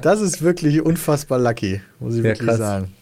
Das 0.00 0.20
ist 0.20 0.42
wirklich 0.42 0.80
unfassbar 0.80 1.38
lucky, 1.38 1.80
muss 1.98 2.14
ich 2.14 2.18
ja, 2.18 2.24
wirklich 2.30 2.48
krass. 2.48 2.58
sagen. 2.58 2.92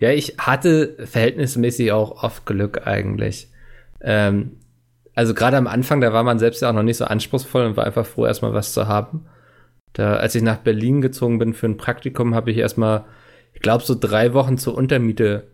Ja, 0.00 0.10
ich 0.10 0.36
hatte 0.38 0.96
verhältnismäßig 1.04 1.92
auch 1.92 2.22
oft 2.22 2.44
Glück 2.46 2.86
eigentlich. 2.86 3.48
Ähm, 4.00 4.56
also 5.14 5.32
gerade 5.32 5.56
am 5.56 5.68
Anfang, 5.68 6.00
da 6.00 6.12
war 6.12 6.24
man 6.24 6.40
selbst 6.40 6.62
ja 6.62 6.70
auch 6.70 6.74
noch 6.74 6.82
nicht 6.82 6.96
so 6.96 7.04
anspruchsvoll 7.04 7.64
und 7.66 7.76
war 7.76 7.84
einfach 7.84 8.04
froh, 8.04 8.26
erstmal 8.26 8.52
was 8.52 8.72
zu 8.72 8.88
haben. 8.88 9.26
Da, 9.92 10.14
als 10.16 10.34
ich 10.34 10.42
nach 10.42 10.58
Berlin 10.58 11.00
gezogen 11.00 11.38
bin 11.38 11.54
für 11.54 11.66
ein 11.66 11.76
Praktikum, 11.76 12.34
habe 12.34 12.50
ich 12.50 12.56
erstmal 12.56 13.04
ich 13.54 13.62
glaube, 13.62 13.84
so 13.84 13.96
drei 13.98 14.34
Wochen 14.34 14.58
zur 14.58 14.74
Untermiete 14.74 15.44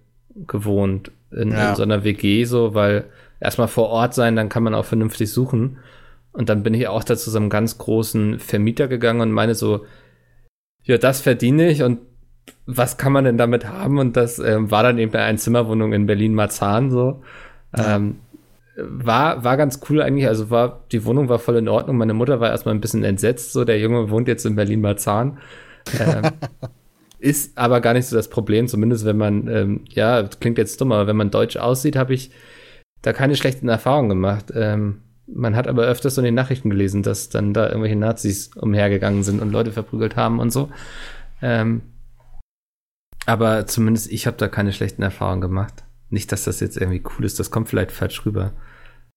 gewohnt 0.46 1.12
in, 1.30 1.52
ja. 1.52 1.70
in, 1.70 1.76
so 1.76 1.82
einer 1.82 2.04
WG, 2.04 2.44
so, 2.44 2.74
weil 2.74 3.04
erstmal 3.40 3.68
vor 3.68 3.88
Ort 3.88 4.14
sein, 4.14 4.36
dann 4.36 4.48
kann 4.48 4.62
man 4.62 4.74
auch 4.74 4.84
vernünftig 4.84 5.32
suchen. 5.32 5.78
Und 6.32 6.48
dann 6.48 6.62
bin 6.62 6.74
ich 6.74 6.88
auch 6.88 7.04
da 7.04 7.16
zu 7.16 7.30
so 7.30 7.38
einem 7.38 7.50
ganz 7.50 7.78
großen 7.78 8.38
Vermieter 8.38 8.88
gegangen 8.88 9.20
und 9.20 9.32
meine 9.32 9.54
so, 9.54 9.84
ja, 10.84 10.96
das 10.98 11.20
verdiene 11.20 11.70
ich 11.70 11.82
und 11.82 11.98
was 12.66 12.96
kann 12.96 13.12
man 13.12 13.24
denn 13.24 13.36
damit 13.36 13.68
haben? 13.68 13.98
Und 13.98 14.16
das 14.16 14.38
ähm, 14.38 14.70
war 14.70 14.82
dann 14.82 14.98
eben 14.98 15.12
bei 15.12 15.22
einer 15.22 15.38
Zimmerwohnung 15.38 15.92
in 15.92 16.06
Berlin-Marzahn 16.06 16.90
so. 16.90 17.22
Ja. 17.76 17.96
Ähm, 17.96 18.16
war, 18.76 19.44
war 19.44 19.56
ganz 19.56 19.80
cool 19.88 20.00
eigentlich. 20.00 20.26
Also 20.26 20.50
war, 20.50 20.84
die 20.92 21.04
Wohnung 21.04 21.28
war 21.28 21.38
voll 21.38 21.56
in 21.56 21.68
Ordnung. 21.68 21.96
Meine 21.96 22.14
Mutter 22.14 22.40
war 22.40 22.50
erstmal 22.50 22.74
ein 22.74 22.80
bisschen 22.80 23.04
entsetzt. 23.04 23.52
So, 23.52 23.64
der 23.64 23.78
Junge 23.78 24.10
wohnt 24.10 24.28
jetzt 24.28 24.46
in 24.46 24.56
Berlin-Marzahn. 24.56 25.38
Ähm, 25.98 26.22
Ist 27.20 27.56
aber 27.58 27.80
gar 27.80 27.92
nicht 27.92 28.06
so 28.06 28.16
das 28.16 28.30
Problem, 28.30 28.66
zumindest 28.66 29.04
wenn 29.04 29.18
man, 29.18 29.46
ähm, 29.48 29.84
ja, 29.90 30.22
klingt 30.40 30.58
jetzt 30.58 30.80
dumm, 30.80 30.92
aber 30.92 31.06
wenn 31.06 31.16
man 31.16 31.30
deutsch 31.30 31.56
aussieht, 31.56 31.96
habe 31.96 32.14
ich 32.14 32.30
da 33.02 33.12
keine 33.12 33.36
schlechten 33.36 33.68
Erfahrungen 33.68 34.08
gemacht. 34.08 34.46
Ähm, 34.54 35.02
man 35.26 35.54
hat 35.54 35.68
aber 35.68 35.82
öfters 35.84 36.14
so 36.14 36.20
in 36.20 36.24
den 36.24 36.34
Nachrichten 36.34 36.70
gelesen, 36.70 37.02
dass 37.02 37.28
dann 37.28 37.54
da 37.54 37.68
irgendwelche 37.68 37.96
Nazis 37.96 38.50
umhergegangen 38.56 39.22
sind 39.22 39.40
und 39.40 39.52
Leute 39.52 39.72
verprügelt 39.72 40.16
haben 40.16 40.40
und 40.40 40.50
so. 40.50 40.70
Ähm, 41.42 41.82
aber 43.26 43.66
zumindest 43.66 44.10
ich 44.10 44.26
habe 44.26 44.36
da 44.36 44.48
keine 44.48 44.72
schlechten 44.72 45.02
Erfahrungen 45.02 45.40
gemacht. 45.40 45.84
Nicht, 46.08 46.32
dass 46.32 46.44
das 46.44 46.60
jetzt 46.60 46.76
irgendwie 46.76 47.02
cool 47.16 47.24
ist, 47.24 47.38
das 47.38 47.50
kommt 47.50 47.68
vielleicht 47.68 47.92
falsch 47.92 48.24
rüber. 48.26 48.52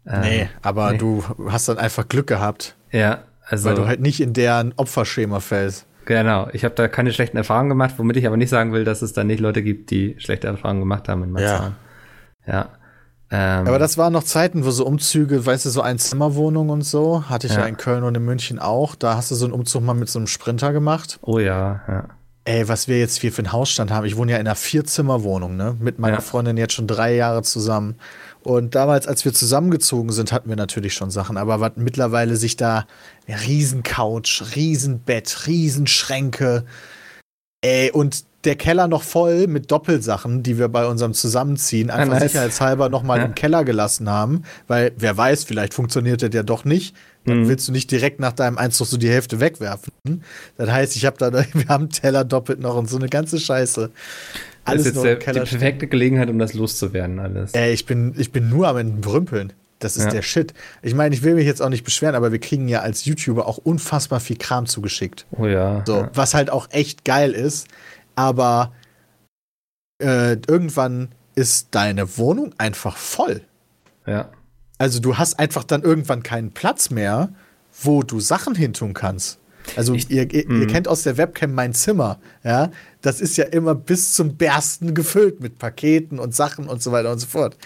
Ähm, 0.05 0.22
nee, 0.22 0.50
aber 0.62 0.91
nee. 0.91 0.98
du 0.98 1.24
hast 1.48 1.69
dann 1.69 1.77
einfach 1.77 2.07
Glück 2.07 2.27
gehabt. 2.27 2.75
Ja, 2.91 3.24
also. 3.45 3.69
Weil 3.69 3.75
du 3.75 3.88
halt 3.88 4.01
nicht 4.01 4.19
in 4.19 4.33
deren 4.33 4.74
Opferschema 4.75 5.39
fällst. 5.39 5.88
Genau, 6.05 6.50
ich 6.53 6.65
habe 6.65 6.75
da 6.75 6.88
keine 6.88 7.13
schlechten 7.13 7.38
Erfahrungen 7.38 7.69
gemacht, 7.69 7.95
womit 7.98 8.17
ich 8.17 8.27
aber 8.27 8.38
nicht 8.38 8.50
sagen 8.50 8.74
will, 8.74 8.83
dass 8.83 9.01
es 9.01 9.13
da 9.13 9.24
nicht 9.24 9.39
Leute 9.39 9.63
gibt, 9.63 9.91
die 9.91 10.15
schlechte 10.17 10.48
Erfahrungen 10.48 10.81
gemacht 10.81 11.07
haben 11.07 11.24
in 11.24 11.31
Marzahn. 11.31 11.75
Ja. 12.45 12.53
ja. 12.53 12.69
Ähm, 13.31 13.67
aber 13.67 13.79
das 13.79 13.98
waren 13.98 14.13
noch 14.13 14.24
Zeiten, 14.24 14.63
wo 14.63 14.69
so 14.69 14.86
Umzüge, 14.86 15.43
weißt 15.43 15.65
du, 15.65 15.69
so 15.69 15.81
Einzimmerwohnungen 15.81 16.69
und 16.69 16.81
so, 16.83 17.29
hatte 17.29 17.48
ich 17.48 17.53
ja. 17.53 17.62
ja 17.62 17.65
in 17.65 17.77
Köln 17.77 18.03
und 18.03 18.15
in 18.15 18.24
München 18.24 18.60
auch. 18.60 18.95
Da 18.95 19.15
hast 19.15 19.31
du 19.31 19.36
so 19.36 19.45
einen 19.45 19.53
Umzug 19.53 19.83
mal 19.83 19.95
mit 19.95 20.10
so 20.10 20.19
einem 20.19 20.27
Sprinter 20.27 20.72
gemacht. 20.72 21.19
Oh 21.24 21.39
ja, 21.39 21.81
ja. 21.88 22.05
Ey, 22.45 22.67
was 22.67 22.88
wir 22.88 23.00
jetzt 23.00 23.22
hier 23.22 23.31
für 23.31 23.39
einen 23.39 23.53
Hausstand 23.53 23.89
haben. 23.89 24.05
Ich 24.05 24.17
wohne 24.17 24.33
ja 24.33 24.38
in 24.38 24.45
einer 24.45 24.55
Vierzimmerwohnung, 24.55 25.55
ne? 25.55 25.75
Mit 25.79 25.98
meiner 25.98 26.17
ja. 26.17 26.22
Freundin 26.22 26.57
jetzt 26.57 26.74
schon 26.74 26.88
drei 26.88 27.15
Jahre 27.15 27.41
zusammen. 27.41 27.95
Und 28.43 28.75
damals, 28.75 29.07
als 29.07 29.23
wir 29.23 29.33
zusammengezogen 29.33 30.12
sind, 30.12 30.31
hatten 30.31 30.50
wir 30.50 30.57
natürlich 30.57 30.93
schon 30.93 31.12
Sachen. 31.12 31.38
Aber 31.38 31.62
was 31.62 31.73
mittlerweile 31.75 32.35
sich 32.35 32.57
da 32.57 32.85
Riesencouch, 33.27 34.43
Riesenbett, 34.55 35.47
Riesenschränke, 35.47 36.65
ey, 37.62 37.91
und 37.91 38.25
der 38.43 38.55
Keller 38.55 38.88
noch 38.88 39.03
voll 39.03 39.47
mit 39.47 39.71
Doppelsachen, 39.71 40.43
die 40.43 40.57
wir 40.57 40.67
bei 40.67 40.85
unserem 40.85 41.13
Zusammenziehen 41.13 41.89
ah, 41.89 41.95
einfach 41.95 42.15
nice. 42.15 42.31
sicherheitshalber 42.31 42.89
nochmal 42.89 43.19
ja. 43.19 43.25
im 43.25 43.35
Keller 43.35 43.63
gelassen 43.63 44.09
haben, 44.09 44.43
weil 44.67 44.91
wer 44.97 45.15
weiß, 45.15 45.45
vielleicht 45.45 45.73
funktioniert 45.73 46.21
der 46.21 46.29
ja 46.31 46.43
doch 46.43 46.65
nicht. 46.65 46.95
Dann 47.25 47.43
mhm. 47.43 47.47
willst 47.47 47.67
du 47.69 47.71
nicht 47.71 47.89
direkt 47.89 48.19
nach 48.19 48.33
deinem 48.33 48.57
Einzug 48.57 48.88
so 48.88 48.97
die 48.97 49.09
Hälfte 49.09 49.39
wegwerfen. 49.39 49.93
Das 50.57 50.69
heißt, 50.69 50.97
ich 50.97 51.05
habe 51.05 51.17
da, 51.17 51.31
wir 51.53 51.67
haben 51.69 51.89
Teller 51.89 52.25
doppelt 52.25 52.59
noch 52.59 52.75
und 52.75 52.89
so 52.89 52.97
eine 52.97 53.07
ganze 53.07 53.39
Scheiße. 53.39 53.91
Alles 54.65 54.84
das 54.84 54.96
ist 54.96 55.03
jetzt 55.03 55.25
der, 55.25 55.34
die 55.34 55.39
perfekte 55.39 55.88
Gelegenheit, 55.88 56.29
um 56.29 56.39
das 56.39 56.53
loszuwerden, 56.53 57.20
alles. 57.20 57.53
Ey, 57.53 57.74
ich 57.74 57.86
bin, 57.86 58.13
ich 58.17 58.32
bin 58.32 58.50
nur 58.50 58.67
am 58.67 58.77
Entrümpeln. 58.77 59.53
Das 59.79 59.98
ist 59.98 60.05
ja. 60.05 60.12
der 60.12 60.22
Shit. 60.22 60.53
Ich 60.82 60.96
meine, 60.96 61.13
ich 61.13 61.24
will 61.24 61.36
mich 61.36 61.46
jetzt 61.46 61.62
auch 61.62 61.67
nicht 61.67 61.84
beschweren, 61.84 62.15
aber 62.15 62.32
wir 62.32 62.39
kriegen 62.39 62.70
ja 62.70 62.79
als 62.79 63.03
YouTuber 63.03 63.46
auch 63.46 63.58
unfassbar 63.58 64.22
viel 64.22 64.38
Kram 64.38 64.65
zugeschickt. 64.65 65.25
Oh 65.32 65.46
ja. 65.46 65.84
So, 65.86 65.98
ja. 65.98 66.10
was 66.13 66.34
halt 66.34 66.50
auch 66.50 66.70
echt 66.72 67.03
geil 67.03 67.32
ist 67.32 67.67
aber 68.15 68.74
äh, 70.01 70.34
irgendwann 70.48 71.10
ist 71.36 71.70
deine 71.72 72.17
Wohnung 72.17 72.53
einfach 72.58 72.98
voll. 72.98 73.41
Ja. 74.05 74.29
Also 74.77 75.00
du 75.00 75.17
hast 75.17 75.39
einfach 75.39 75.63
dann 75.63 75.82
irgendwann 75.82 76.24
keinen 76.24 76.51
Platz 76.51 76.89
mehr, 76.89 77.29
wo 77.82 78.03
du 78.03 78.20
Sachen 78.20 78.55
hintun 78.55 78.93
kannst. 78.93 79.39
Also 79.77 79.93
ich, 79.93 80.10
ihr, 80.10 80.32
ihr, 80.32 80.43
ihr, 80.43 80.50
mhm. 80.50 80.67
kennt 80.67 80.88
aus 80.88 81.03
der 81.03 81.17
Webcam 81.17 81.53
mein 81.53 81.74
Zimmer, 81.74 82.20
ja. 82.43 82.70
Das 83.03 83.22
ist 83.22 83.38
ja 83.38 83.43
immer 83.43 83.75
bis 83.75 84.13
zum 84.13 84.38
Bersten 84.38 84.95
gefüllt 84.95 85.41
mit 85.41 85.60
Paketen 85.60 86.17
und 86.17 86.33
Sachen 86.33 86.67
und 86.67 86.81
so 86.81 86.91
weiter 86.91 87.12
und 87.12 87.19
so 87.19 87.27
fort. 87.27 87.57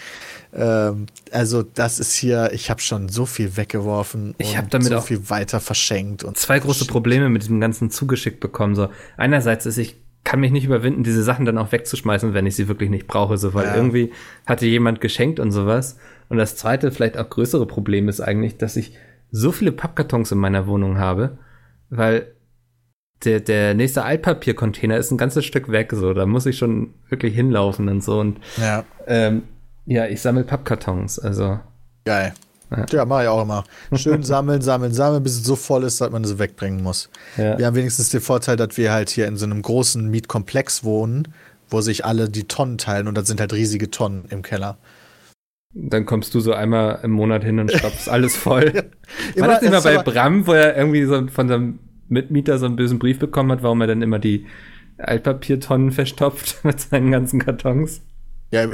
Ähm, 0.52 1.06
also 1.30 1.62
das 1.62 2.00
ist 2.00 2.14
hier, 2.14 2.50
ich 2.52 2.70
habe 2.70 2.80
schon 2.80 3.08
so 3.08 3.24
viel 3.24 3.56
weggeworfen 3.56 4.34
ich 4.38 4.56
habe 4.56 4.68
damit 4.68 4.88
so 4.88 4.98
auch 4.98 5.04
viel 5.04 5.30
weiter 5.30 5.60
verschenkt 5.60 6.24
und 6.24 6.36
zwei 6.36 6.58
große 6.58 6.86
Probleme 6.86 7.28
mit 7.28 7.42
diesem 7.42 7.60
ganzen 7.60 7.90
zugeschickt 7.90 8.40
bekommen. 8.40 8.74
So 8.74 8.88
einerseits 9.16 9.64
ist 9.64 9.78
ich 9.78 9.96
kann 10.24 10.40
mich 10.40 10.50
nicht 10.50 10.64
überwinden, 10.64 11.04
diese 11.04 11.22
Sachen 11.22 11.46
dann 11.46 11.56
auch 11.56 11.72
wegzuschmeißen, 11.72 12.34
wenn 12.34 12.44
ich 12.44 12.56
sie 12.56 12.68
wirklich 12.68 12.90
nicht 12.90 13.06
brauche, 13.06 13.38
so 13.38 13.54
weil 13.54 13.66
ja. 13.66 13.76
irgendwie 13.76 14.12
hatte 14.44 14.66
jemand 14.66 15.00
geschenkt 15.00 15.40
und 15.40 15.52
sowas. 15.52 15.96
Und 16.28 16.36
das 16.36 16.56
zweite, 16.56 16.90
vielleicht 16.90 17.16
auch 17.16 17.30
größere 17.30 17.66
Problem 17.66 18.08
ist 18.10 18.20
eigentlich, 18.20 18.58
dass 18.58 18.76
ich 18.76 18.92
so 19.30 19.52
viele 19.52 19.72
Pappkartons 19.72 20.32
in 20.32 20.38
meiner 20.38 20.66
Wohnung 20.66 20.98
habe, 20.98 21.38
weil 21.88 22.34
der, 23.24 23.40
der 23.40 23.74
nächste 23.74 24.04
Altpapiercontainer 24.04 24.96
ist 24.96 25.10
ein 25.10 25.18
ganzes 25.18 25.44
Stück 25.44 25.70
weg, 25.70 25.92
so 25.92 26.14
da 26.14 26.26
muss 26.26 26.46
ich 26.46 26.58
schon 26.58 26.94
wirklich 27.08 27.34
hinlaufen 27.34 27.88
und 27.88 28.02
so. 28.02 28.20
Und 28.20 28.38
ja, 28.56 28.84
ähm, 29.06 29.42
ja 29.86 30.06
ich 30.06 30.20
sammle 30.20 30.44
Pappkartons, 30.44 31.18
also. 31.18 31.58
Geil. 32.04 32.34
Ja, 32.70 32.86
ja 32.90 33.04
mache 33.04 33.24
ich 33.24 33.28
auch 33.28 33.42
immer. 33.42 33.64
Schön 33.94 34.22
sammeln, 34.22 34.60
sammeln, 34.62 34.92
sammeln, 34.92 35.22
bis 35.22 35.32
es 35.36 35.44
so 35.44 35.56
voll 35.56 35.84
ist, 35.84 36.00
dass 36.00 36.10
man 36.10 36.22
es 36.22 36.38
wegbringen 36.38 36.82
muss. 36.82 37.10
Ja. 37.36 37.58
Wir 37.58 37.66
haben 37.66 37.74
wenigstens 37.74 38.10
den 38.10 38.20
Vorteil, 38.20 38.56
dass 38.56 38.76
wir 38.76 38.92
halt 38.92 39.10
hier 39.10 39.26
in 39.26 39.36
so 39.36 39.46
einem 39.46 39.62
großen 39.62 40.08
Mietkomplex 40.08 40.84
wohnen, 40.84 41.28
wo 41.70 41.80
sich 41.80 42.04
alle 42.04 42.28
die 42.28 42.44
Tonnen 42.44 42.78
teilen 42.78 43.08
und 43.08 43.16
da 43.16 43.24
sind 43.24 43.40
halt 43.40 43.52
riesige 43.52 43.90
Tonnen 43.90 44.26
im 44.30 44.42
Keller. 44.42 44.78
Dann 45.74 46.06
kommst 46.06 46.34
du 46.34 46.40
so 46.40 46.54
einmal 46.54 47.00
im 47.02 47.10
Monat 47.10 47.44
hin 47.44 47.58
und 47.58 47.70
stopfst 47.70 48.08
alles 48.08 48.36
voll. 48.36 48.72
War 49.36 49.48
das 49.48 49.62
nicht 49.62 49.70
mal 49.70 49.82
bei 49.82 49.98
Bram, 49.98 50.46
wo 50.46 50.52
er 50.52 50.76
irgendwie 50.76 51.04
so 51.04 51.26
von 51.28 51.48
seinem 51.48 51.78
Mitmieter 52.08 52.58
so 52.58 52.66
einen 52.66 52.76
bösen 52.76 52.98
Brief 52.98 53.18
bekommen 53.18 53.52
hat, 53.52 53.62
warum 53.62 53.80
er 53.80 53.86
dann 53.86 54.02
immer 54.02 54.18
die 54.18 54.46
Altpapiertonnen 54.98 55.92
verstopft 55.92 56.60
mit 56.64 56.80
seinen 56.80 57.10
ganzen 57.10 57.40
Kartons? 57.40 58.02
Ja, 58.50 58.66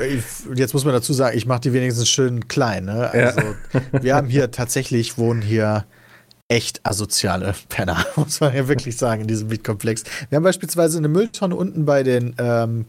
jetzt 0.54 0.72
muss 0.72 0.84
man 0.84 0.94
dazu 0.94 1.12
sagen, 1.12 1.36
ich 1.36 1.46
mache 1.46 1.62
die 1.62 1.72
wenigstens 1.72 2.08
schön 2.08 2.46
klein. 2.46 2.84
Ne? 2.84 3.10
Also, 3.10 3.40
ja. 3.40 4.02
wir 4.02 4.14
haben 4.14 4.28
hier 4.28 4.52
tatsächlich, 4.52 5.18
wohnen 5.18 5.42
hier 5.42 5.84
echt 6.48 6.80
asoziale 6.84 7.54
Penner, 7.68 8.04
muss 8.16 8.40
man 8.40 8.54
ja 8.54 8.68
wirklich 8.68 8.96
sagen, 8.96 9.22
in 9.22 9.26
diesem 9.26 9.48
Mietkomplex. 9.48 10.04
Wir 10.28 10.36
haben 10.36 10.44
beispielsweise 10.44 10.98
eine 10.98 11.08
Mülltonne 11.08 11.56
unten 11.56 11.84
bei 11.84 12.04
den, 12.04 12.34
ähm, 12.38 12.86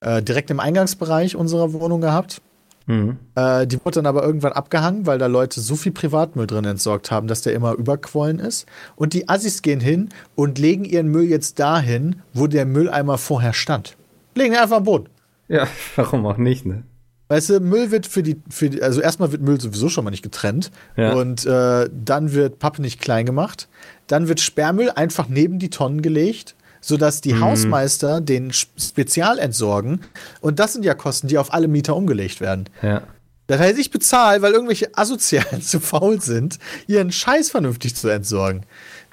äh, 0.00 0.22
direkt 0.22 0.50
im 0.50 0.60
Eingangsbereich 0.60 1.34
unserer 1.34 1.72
Wohnung 1.72 2.00
gehabt. 2.00 2.40
Mhm. 2.86 3.18
Äh, 3.34 3.66
die 3.66 3.78
wurde 3.84 3.96
dann 3.96 4.06
aber 4.06 4.24
irgendwann 4.24 4.52
abgehangen, 4.52 5.06
weil 5.06 5.18
da 5.18 5.26
Leute 5.26 5.60
so 5.60 5.76
viel 5.76 5.92
Privatmüll 5.92 6.46
drin 6.46 6.64
entsorgt 6.64 7.10
haben, 7.10 7.28
dass 7.28 7.42
der 7.42 7.52
immer 7.54 7.74
überquollen 7.74 8.38
ist. 8.38 8.66
Und 8.96 9.12
die 9.12 9.28
Assis 9.28 9.62
gehen 9.62 9.80
hin 9.80 10.08
und 10.34 10.58
legen 10.58 10.84
ihren 10.84 11.08
Müll 11.08 11.24
jetzt 11.24 11.58
dahin, 11.58 12.22
wo 12.32 12.46
der 12.46 12.66
Mülleimer 12.66 13.18
vorher 13.18 13.52
stand. 13.52 13.96
Legen 14.34 14.54
ihn 14.54 14.58
einfach 14.58 14.78
am 14.78 14.84
Boden. 14.84 15.08
Ja, 15.48 15.66
warum 15.96 16.26
auch 16.26 16.36
nicht, 16.36 16.66
ne? 16.66 16.84
Weißt 17.28 17.50
du, 17.50 17.60
Müll 17.60 17.92
wird 17.92 18.08
für 18.08 18.24
die, 18.24 18.42
für 18.50 18.70
die, 18.70 18.82
also 18.82 19.00
erstmal 19.00 19.30
wird 19.30 19.40
Müll 19.40 19.60
sowieso 19.60 19.88
schon 19.88 20.02
mal 20.02 20.10
nicht 20.10 20.24
getrennt. 20.24 20.72
Ja. 20.96 21.12
Und 21.12 21.46
äh, 21.46 21.88
dann 21.92 22.32
wird 22.32 22.58
Pappe 22.58 22.82
nicht 22.82 23.00
klein 23.00 23.24
gemacht. 23.24 23.68
Dann 24.08 24.26
wird 24.26 24.40
Sperrmüll 24.40 24.90
einfach 24.90 25.28
neben 25.28 25.60
die 25.60 25.70
Tonnen 25.70 26.02
gelegt, 26.02 26.56
sodass 26.80 27.20
die 27.20 27.34
mhm. 27.34 27.40
Hausmeister 27.40 28.20
den 28.20 28.52
spezial 28.52 29.38
entsorgen. 29.38 30.00
Und 30.40 30.58
das 30.58 30.72
sind 30.72 30.84
ja 30.84 30.94
Kosten, 30.94 31.28
die 31.28 31.38
auf 31.38 31.52
alle 31.52 31.68
Mieter 31.68 31.96
umgelegt 31.96 32.40
werden. 32.40 32.64
Ja. 32.82 33.02
Das 33.46 33.58
heißt, 33.60 33.78
ich 33.78 33.90
bezahle, 33.90 34.42
weil 34.42 34.52
irgendwelche 34.52 34.96
Asozialen 34.96 35.60
zu 35.62 35.80
faul 35.80 36.20
sind, 36.20 36.58
ihren 36.86 37.10
Scheiß 37.10 37.50
vernünftig 37.50 37.96
zu 37.96 38.08
entsorgen. 38.08 38.64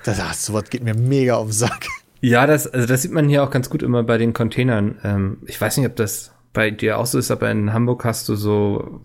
Das, 0.03 0.19
ach, 0.19 0.33
sowas 0.33 0.69
geht 0.69 0.83
mir 0.83 0.93
mega 0.93 1.35
auf 1.35 1.47
den 1.47 1.53
Sack. 1.53 1.87
Ja, 2.21 2.45
das, 2.47 2.67
also 2.67 2.87
das 2.87 3.01
sieht 3.01 3.11
man 3.11 3.29
hier 3.29 3.43
auch 3.43 3.49
ganz 3.49 3.69
gut 3.69 3.83
immer 3.83 4.03
bei 4.03 4.17
den 4.17 4.33
Containern. 4.33 4.99
Ähm, 5.03 5.37
ich 5.45 5.59
weiß 5.59 5.77
nicht, 5.77 5.87
ob 5.87 5.95
das 5.95 6.31
bei 6.53 6.71
dir 6.71 6.97
auch 6.97 7.05
so 7.05 7.19
ist, 7.19 7.29
aber 7.29 7.51
in 7.51 7.73
Hamburg 7.73 8.03
hast 8.05 8.27
du 8.29 8.35
so 8.35 9.01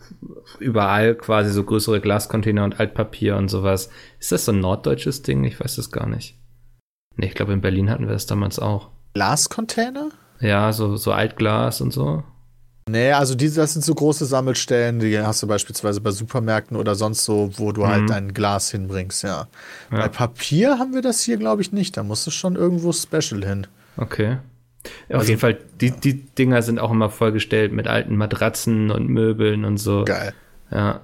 überall 0.58 1.14
quasi 1.14 1.50
so 1.50 1.64
größere 1.64 2.00
Glascontainer 2.00 2.64
und 2.64 2.80
Altpapier 2.80 3.36
und 3.36 3.48
sowas. 3.48 3.90
Ist 4.18 4.32
das 4.32 4.44
so 4.44 4.52
ein 4.52 4.60
norddeutsches 4.60 5.22
Ding? 5.22 5.44
Ich 5.44 5.60
weiß 5.60 5.76
das 5.76 5.90
gar 5.90 6.06
nicht. 6.06 6.38
Nee, 7.16 7.26
ich 7.26 7.34
glaube, 7.34 7.52
in 7.52 7.60
Berlin 7.60 7.90
hatten 7.90 8.06
wir 8.06 8.12
das 8.12 8.26
damals 8.26 8.58
auch. 8.58 8.88
Glascontainer? 9.14 10.10
Ja, 10.40 10.72
so, 10.72 10.96
so 10.96 11.12
Altglas 11.12 11.80
und 11.80 11.92
so. 11.92 12.24
Nee, 12.88 13.12
also 13.12 13.34
diese, 13.34 13.60
das 13.60 13.74
sind 13.74 13.84
so 13.84 13.94
große 13.94 14.26
Sammelstellen, 14.26 14.98
die 14.98 15.18
hast 15.18 15.42
du 15.42 15.46
beispielsweise 15.46 16.00
bei 16.00 16.10
Supermärkten 16.10 16.76
oder 16.76 16.96
sonst 16.96 17.24
so, 17.24 17.50
wo 17.56 17.70
du 17.70 17.86
halt 17.86 18.02
mhm. 18.02 18.10
halt 18.10 18.10
dein 18.10 18.34
Glas 18.34 18.70
hinbringst, 18.72 19.22
ja. 19.22 19.46
ja. 19.90 19.98
Bei 19.98 20.08
Papier 20.08 20.78
haben 20.78 20.92
wir 20.92 21.02
das 21.02 21.22
hier, 21.22 21.36
glaube 21.36 21.62
ich, 21.62 21.72
nicht. 21.72 21.96
Da 21.96 22.02
musst 22.02 22.26
du 22.26 22.32
schon 22.32 22.56
irgendwo 22.56 22.92
special 22.92 23.44
hin. 23.44 23.66
Okay. 23.96 24.38
Auf 25.10 25.20
also, 25.20 25.28
jeden 25.28 25.40
Fall, 25.40 25.58
die, 25.80 25.92
die 25.92 26.24
Dinger 26.24 26.62
sind 26.62 26.80
auch 26.80 26.90
immer 26.90 27.08
vollgestellt 27.08 27.72
mit 27.72 27.86
alten 27.86 28.16
Matratzen 28.16 28.90
und 28.90 29.08
Möbeln 29.08 29.64
und 29.64 29.78
so. 29.78 30.04
Geil. 30.04 30.34
Ja. 30.72 31.02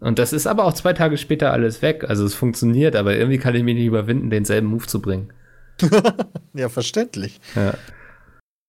Und 0.00 0.18
das 0.18 0.34
ist 0.34 0.46
aber 0.46 0.64
auch 0.64 0.74
zwei 0.74 0.92
Tage 0.92 1.16
später 1.16 1.52
alles 1.52 1.80
weg. 1.80 2.04
Also 2.06 2.26
es 2.26 2.34
funktioniert, 2.34 2.94
aber 2.94 3.16
irgendwie 3.16 3.38
kann 3.38 3.54
ich 3.54 3.62
mich 3.62 3.74
nicht 3.74 3.86
überwinden, 3.86 4.28
denselben 4.28 4.68
Move 4.68 4.86
zu 4.86 5.00
bringen. 5.00 5.30
ja, 6.54 6.68
verständlich. 6.68 7.40
Ja. 7.54 7.74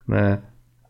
Naja. 0.05 0.41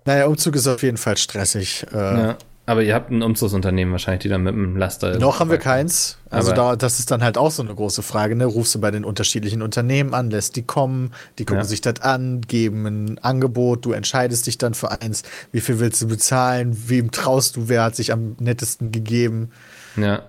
Naja, 0.06 0.26
Umzug 0.28 0.56
ist 0.56 0.68
auf 0.68 0.84
jeden 0.84 0.98
Fall 0.98 1.18
stressig. 1.18 1.86
Äh, 1.92 1.98
ja, 1.98 2.38
aber 2.66 2.84
ihr 2.84 2.96
habt 2.96 3.12
ein 3.12 3.22
Umzugsunternehmen 3.22 3.94
wahrscheinlich, 3.94 4.24
die 4.24 4.30
dann 4.30 4.44
mit 4.44 4.54
dem 4.54 4.76
Laster. 4.76 5.18
Noch 5.20 5.40
haben 5.40 5.50
wir 5.50 5.58
keins. 5.58 6.18
Also 6.30 6.52
da, 6.52 6.76
das 6.76 7.00
ist 7.00 7.12
dann 7.12 7.24
halt 7.24 7.38
auch 7.38 7.50
so 7.52 7.64
eine 7.64 7.74
große 7.74 8.04
Frage. 8.04 8.36
Ne? 8.36 8.46
Rufst 8.46 8.76
du 8.76 8.82
bei 8.82 8.92
den 8.92 9.06
unterschiedlichen 9.06 9.62
Unternehmen 9.62 10.14
an, 10.14 10.30
lässt 10.30 10.58
die 10.58 10.64
kommen, 10.64 11.14
die 11.40 11.46
gucken 11.46 11.60
ja. 11.60 11.64
sich 11.64 11.80
das 11.80 12.02
an, 12.02 12.42
geben 12.42 12.86
ein 12.86 13.20
Angebot, 13.20 13.86
du 13.86 13.94
entscheidest 13.94 14.48
dich 14.48 14.58
dann 14.58 14.74
für 14.74 14.92
eins, 14.92 15.24
wie 15.54 15.62
viel 15.62 15.80
willst 15.80 16.02
du 16.02 16.08
bezahlen, 16.10 16.78
wem 16.88 17.12
traust 17.12 17.56
du, 17.56 17.70
wer 17.70 17.84
hat 17.84 17.96
sich 17.96 18.12
am 18.12 18.36
nettesten 18.40 18.92
gegeben. 18.92 19.52
Ja. 19.96 20.24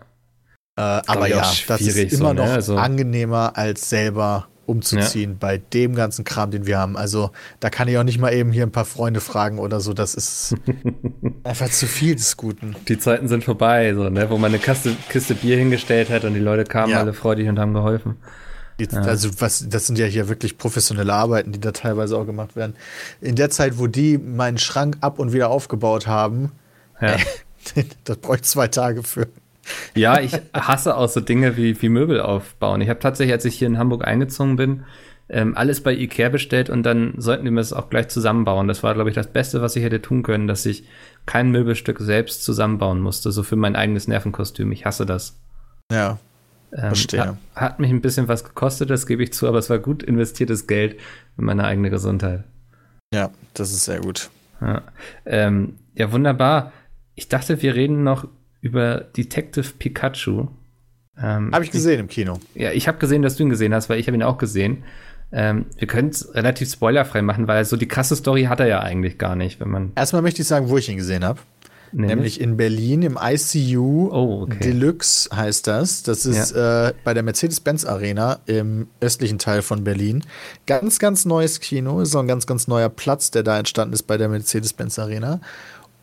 Äh, 0.76 0.80
aber 1.06 1.26
ja, 1.26 1.38
das 1.66 1.80
ist 1.80 1.96
immer 1.96 2.28
so, 2.28 2.34
ne? 2.34 2.34
noch 2.34 2.50
also 2.50 2.76
angenehmer 2.76 3.56
als 3.56 3.90
selber 3.90 4.46
umzuziehen 4.68 5.30
ja. 5.32 5.36
bei 5.40 5.58
dem 5.58 5.94
ganzen 5.94 6.24
Kram, 6.24 6.50
den 6.50 6.66
wir 6.66 6.78
haben. 6.78 6.96
Also 6.96 7.30
da 7.60 7.70
kann 7.70 7.88
ich 7.88 7.96
auch 7.96 8.04
nicht 8.04 8.18
mal 8.18 8.32
eben 8.32 8.52
hier 8.52 8.64
ein 8.64 8.70
paar 8.70 8.84
Freunde 8.84 9.20
fragen 9.20 9.58
oder 9.58 9.80
so. 9.80 9.94
Das 9.94 10.14
ist 10.14 10.54
einfach 11.44 11.70
zu 11.70 11.86
viel 11.86 12.14
des 12.14 12.36
Guten. 12.36 12.76
Die 12.86 12.98
Zeiten 12.98 13.28
sind 13.28 13.44
vorbei, 13.44 13.94
so, 13.94 14.10
ne? 14.10 14.28
wo 14.30 14.36
man 14.36 14.50
eine 14.50 14.58
Kaste, 14.58 14.94
Kiste 15.08 15.34
Bier 15.34 15.56
hingestellt 15.56 16.10
hat 16.10 16.24
und 16.24 16.34
die 16.34 16.40
Leute 16.40 16.64
kamen 16.64 16.92
ja. 16.92 17.00
alle 17.00 17.14
freudig 17.14 17.48
und 17.48 17.58
haben 17.58 17.72
geholfen. 17.72 18.16
Die, 18.78 18.84
ja. 18.84 19.00
Also 19.00 19.30
was, 19.40 19.68
das 19.68 19.86
sind 19.86 19.98
ja 19.98 20.06
hier 20.06 20.28
wirklich 20.28 20.58
professionelle 20.58 21.12
Arbeiten, 21.12 21.52
die 21.52 21.60
da 21.60 21.72
teilweise 21.72 22.16
auch 22.16 22.26
gemacht 22.26 22.54
werden. 22.54 22.74
In 23.20 23.34
der 23.34 23.50
Zeit, 23.50 23.78
wo 23.78 23.86
die 23.86 24.18
meinen 24.18 24.58
Schrank 24.58 24.98
ab 25.00 25.18
und 25.18 25.32
wieder 25.32 25.48
aufgebaut 25.48 26.06
haben, 26.06 26.52
das 28.04 28.16
bräuchte 28.18 28.46
zwei 28.46 28.68
Tage 28.68 29.02
für. 29.02 29.28
Ja, 29.94 30.20
ich 30.20 30.32
hasse 30.54 30.96
auch 30.96 31.08
so 31.08 31.20
Dinge 31.20 31.56
wie, 31.56 31.80
wie 31.80 31.88
Möbel 31.88 32.20
aufbauen. 32.20 32.80
Ich 32.80 32.88
habe 32.88 33.00
tatsächlich, 33.00 33.32
als 33.32 33.44
ich 33.44 33.58
hier 33.58 33.68
in 33.68 33.78
Hamburg 33.78 34.06
eingezogen 34.06 34.56
bin, 34.56 34.84
ähm, 35.28 35.56
alles 35.56 35.82
bei 35.82 35.92
Ikea 35.92 36.30
bestellt 36.30 36.70
und 36.70 36.84
dann 36.84 37.14
sollten 37.18 37.44
die 37.44 37.50
mir 37.50 37.60
das 37.60 37.72
auch 37.72 37.90
gleich 37.90 38.08
zusammenbauen. 38.08 38.66
Das 38.68 38.82
war, 38.82 38.94
glaube 38.94 39.10
ich, 39.10 39.14
das 39.14 39.26
Beste, 39.26 39.60
was 39.60 39.76
ich 39.76 39.82
hätte 39.82 40.00
tun 40.00 40.22
können, 40.22 40.46
dass 40.46 40.64
ich 40.64 40.84
kein 41.26 41.50
Möbelstück 41.50 41.98
selbst 42.00 42.44
zusammenbauen 42.44 43.00
musste, 43.00 43.30
so 43.30 43.42
für 43.42 43.56
mein 43.56 43.76
eigenes 43.76 44.08
Nervenkostüm. 44.08 44.72
Ich 44.72 44.86
hasse 44.86 45.04
das. 45.04 45.38
Ja, 45.92 46.18
Ähm, 46.72 46.88
Verstehe. 46.88 47.20
Hat, 47.20 47.36
hat 47.54 47.80
mich 47.80 47.90
ein 47.90 48.00
bisschen 48.02 48.28
was 48.28 48.44
gekostet, 48.44 48.90
das 48.90 49.06
gebe 49.06 49.22
ich 49.22 49.32
zu, 49.32 49.48
aber 49.48 49.58
es 49.58 49.70
war 49.70 49.78
gut 49.78 50.02
investiertes 50.02 50.66
Geld 50.66 50.98
in 51.38 51.44
meine 51.44 51.64
eigene 51.64 51.90
Gesundheit. 51.90 52.44
ja, 53.12 53.30
das 53.54 53.70
ist 53.70 53.84
sehr 53.84 54.00
gut. 54.00 54.30
Ja, 54.60 54.82
ähm, 55.24 55.76
ja 55.94 56.12
wunderbar. 56.12 56.72
Ich 57.14 57.28
dachte, 57.28 57.62
wir 57.62 57.74
reden 57.74 58.04
noch 58.04 58.28
über 58.60 59.00
Detective 59.16 59.72
Pikachu. 59.78 60.48
Ähm, 61.20 61.50
Habe 61.52 61.64
ich 61.64 61.70
gesehen 61.70 62.00
im 62.00 62.08
Kino. 62.08 62.38
Ja, 62.54 62.70
ich 62.72 62.86
habe 62.88 62.98
gesehen, 62.98 63.22
dass 63.22 63.36
du 63.36 63.42
ihn 63.42 63.50
gesehen 63.50 63.74
hast, 63.74 63.88
weil 63.88 63.98
ich 63.98 64.06
habe 64.06 64.16
ihn 64.16 64.22
auch 64.22 64.38
gesehen. 64.38 64.84
Ähm, 65.30 65.66
wir 65.76 65.86
können 65.88 66.08
es 66.08 66.34
relativ 66.34 66.70
spoilerfrei 66.70 67.22
machen, 67.22 67.48
weil 67.48 67.64
so 67.64 67.76
die 67.76 67.88
krasse 67.88 68.16
Story 68.16 68.44
hat 68.44 68.60
er 68.60 68.66
ja 68.66 68.80
eigentlich 68.80 69.18
gar 69.18 69.36
nicht, 69.36 69.60
wenn 69.60 69.68
man 69.68 69.92
Erstmal 69.94 70.22
möchte 70.22 70.42
ich 70.42 70.48
sagen, 70.48 70.68
wo 70.70 70.78
ich 70.78 70.88
ihn 70.88 70.96
gesehen 70.96 71.22
habe. 71.24 71.40
nämlich, 71.92 72.14
Nämlich 72.14 72.40
in 72.40 72.56
Berlin 72.56 73.02
im 73.02 73.18
ICU 73.20 74.08
Oh, 74.10 74.42
okay. 74.44 74.58
Deluxe 74.62 75.28
heißt 75.34 75.66
das. 75.66 76.02
Das 76.02 76.24
ist 76.24 76.52
äh, 76.52 76.94
bei 77.04 77.12
der 77.14 77.22
Mercedes-Benz 77.24 77.84
Arena 77.84 78.38
im 78.46 78.86
östlichen 79.00 79.38
Teil 79.38 79.60
von 79.62 79.84
Berlin. 79.84 80.24
Ganz, 80.66 80.98
ganz 80.98 81.24
neues 81.26 81.60
Kino. 81.60 82.00
Ist 82.00 82.14
auch 82.16 82.20
ein 82.20 82.28
ganz, 82.28 82.46
ganz 82.46 82.66
neuer 82.68 82.88
Platz, 82.88 83.30
der 83.30 83.42
da 83.42 83.58
entstanden 83.58 83.92
ist 83.94 84.04
bei 84.04 84.16
der 84.16 84.28
Mercedes-Benz 84.30 84.98
Arena. 84.98 85.40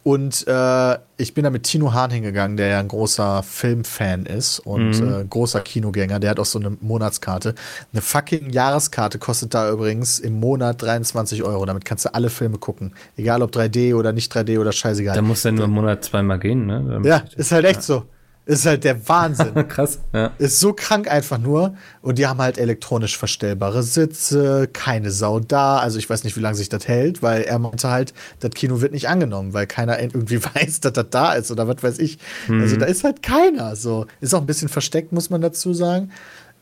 Und 0.06 0.46
äh, 0.48 0.98
ich 1.18 1.34
bin 1.34 1.46
da 1.46 1.50
mit 1.50 1.64
Tino 1.64 1.92
Hahn 1.92 2.12
hingegangen, 2.12 2.58
der 2.58 2.68
ja 2.68 2.80
ein 2.80 2.88
großer 2.88 3.42
Filmfan 3.42 4.28
ist 4.28 4.60
und 4.60 4.92
Mhm. 5.02 5.14
äh, 5.22 5.26
großer 5.28 5.62
Kinogänger. 5.62 6.20
Der 6.20 6.30
hat 6.30 6.40
auch 6.40 6.46
so 6.46 6.60
eine 6.60 6.78
Monatskarte. 6.80 7.56
Eine 7.92 8.04
fucking 8.04 8.52
Jahreskarte 8.52 9.18
kostet 9.18 9.56
da 9.56 9.68
übrigens 9.72 10.20
im 10.20 10.40
Monat 10.40 10.80
23 10.84 11.42
Euro. 11.42 11.66
Damit 11.66 11.86
kannst 11.86 12.06
du 12.06 12.14
alle 12.14 12.30
Filme 12.30 12.60
gucken. 12.60 12.94
Egal 13.18 13.42
ob 13.42 13.50
3D 13.52 13.96
oder 13.96 14.14
nicht 14.14 14.32
3D 14.32 14.60
oder 14.60 14.72
scheißegal. 14.72 15.16
da 15.16 15.24
muss 15.24 15.44
er 15.44 15.54
nur 15.54 15.66
im 15.66 15.72
Monat 15.72 16.04
zweimal 16.06 16.38
gehen, 16.38 16.68
ne? 16.68 16.86
Damit- 16.88 17.06
Ja, 17.08 17.24
ist 17.36 17.52
halt 17.52 17.66
echt 17.66 17.82
so. 17.82 18.04
Ist 18.48 18.66
halt 18.66 18.84
der 18.84 19.08
Wahnsinn. 19.10 19.54
Krass, 19.68 20.00
ja. 20.14 20.32
ist 20.38 20.60
so 20.60 20.74
krank 20.74 21.10
einfach 21.10 21.40
nur. 21.40 21.76
Und 22.02 22.20
die 22.20 22.28
haben 22.28 22.40
halt 22.40 22.60
elektronisch 22.60 23.18
verstellbare 23.18 23.82
Sitze, 23.82 24.70
keine 24.72 25.10
Sau 25.10 25.40
da. 25.40 25.80
Also 25.80 25.98
ich 25.98 26.10
weiß 26.10 26.24
nicht, 26.24 26.38
wie 26.38 26.42
lange 26.42 26.56
sich 26.56 26.70
das 26.70 26.88
hält, 26.88 27.24
weil 27.24 27.42
er 27.42 27.58
meinte 27.58 27.90
halt, 27.90 28.14
das 28.40 28.52
Kino 28.52 28.82
wird 28.82 28.92
nicht 28.92 29.10
angenommen, 29.10 29.54
weil 29.54 29.66
keiner 29.66 30.00
irgendwie 30.02 30.44
weiß, 30.44 30.80
dass 30.82 30.94
das 30.94 31.08
da 31.10 31.34
ist 31.34 31.52
oder 31.52 31.68
was 31.68 31.82
weiß 31.82 32.00
ich. 32.00 32.20
Also 32.48 32.78
da 32.78 32.86
ist 32.86 33.04
halt 33.04 33.24
keiner. 33.24 33.76
So 33.76 34.06
ist 34.22 34.34
auch 34.36 34.42
ein 34.42 34.48
bisschen 34.48 34.70
versteckt, 34.70 35.12
muss 35.12 35.30
man 35.30 35.42
dazu 35.42 35.74
sagen. 35.74 36.12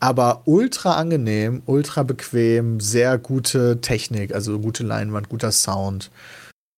Aber 0.00 0.42
ultra 0.44 0.96
angenehm, 0.96 1.62
ultra 1.66 2.02
bequem, 2.02 2.80
sehr 2.80 3.16
gute 3.18 3.80
Technik, 3.80 4.34
also 4.34 4.58
gute 4.58 4.82
Leinwand, 4.84 5.28
guter 5.28 5.52
Sound. 5.52 6.10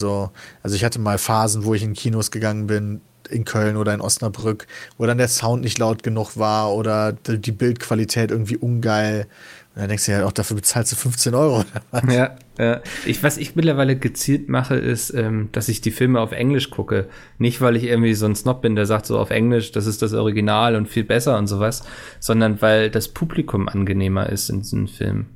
So, 0.00 0.30
also 0.62 0.76
ich 0.76 0.84
hatte 0.84 0.98
mal 0.98 1.18
Phasen, 1.18 1.64
wo 1.64 1.74
ich 1.74 1.82
in 1.82 1.94
Kinos 1.94 2.30
gegangen 2.30 2.66
bin, 2.66 3.00
in 3.26 3.44
Köln 3.44 3.76
oder 3.76 3.94
in 3.94 4.00
Osnabrück, 4.00 4.66
wo 4.98 5.06
dann 5.06 5.18
der 5.18 5.28
Sound 5.28 5.62
nicht 5.62 5.78
laut 5.78 6.02
genug 6.02 6.36
war 6.36 6.74
oder 6.74 7.12
die 7.12 7.52
Bildqualität 7.52 8.30
irgendwie 8.30 8.56
ungeil. 8.56 9.26
Und 9.74 9.82
dann 9.82 9.88
denkst 9.88 10.06
du 10.06 10.12
ja 10.12 10.24
auch, 10.24 10.32
dafür 10.32 10.56
bezahlst 10.56 10.92
du 10.92 10.96
15 10.96 11.34
Euro. 11.34 11.58
oder 11.60 11.82
was? 11.90 12.14
Ja, 12.14 12.36
ja. 12.58 12.80
Ich, 13.04 13.22
was 13.22 13.36
ich 13.36 13.56
mittlerweile 13.56 13.96
gezielt 13.96 14.48
mache, 14.48 14.76
ist, 14.76 15.12
ähm, 15.12 15.50
dass 15.52 15.68
ich 15.68 15.82
die 15.82 15.90
Filme 15.90 16.20
auf 16.20 16.32
Englisch 16.32 16.70
gucke. 16.70 17.08
Nicht, 17.36 17.60
weil 17.60 17.76
ich 17.76 17.84
irgendwie 17.84 18.14
so 18.14 18.24
ein 18.24 18.34
Snob 18.34 18.62
bin, 18.62 18.74
der 18.74 18.86
sagt 18.86 19.04
so 19.04 19.18
auf 19.18 19.28
Englisch, 19.28 19.72
das 19.72 19.84
ist 19.86 20.00
das 20.00 20.14
Original 20.14 20.76
und 20.76 20.88
viel 20.88 21.04
besser 21.04 21.36
und 21.36 21.46
sowas, 21.46 21.82
sondern 22.20 22.62
weil 22.62 22.90
das 22.90 23.08
Publikum 23.08 23.68
angenehmer 23.68 24.30
ist 24.30 24.48
in 24.48 24.60
diesen 24.60 24.88
Filmen. 24.88 25.26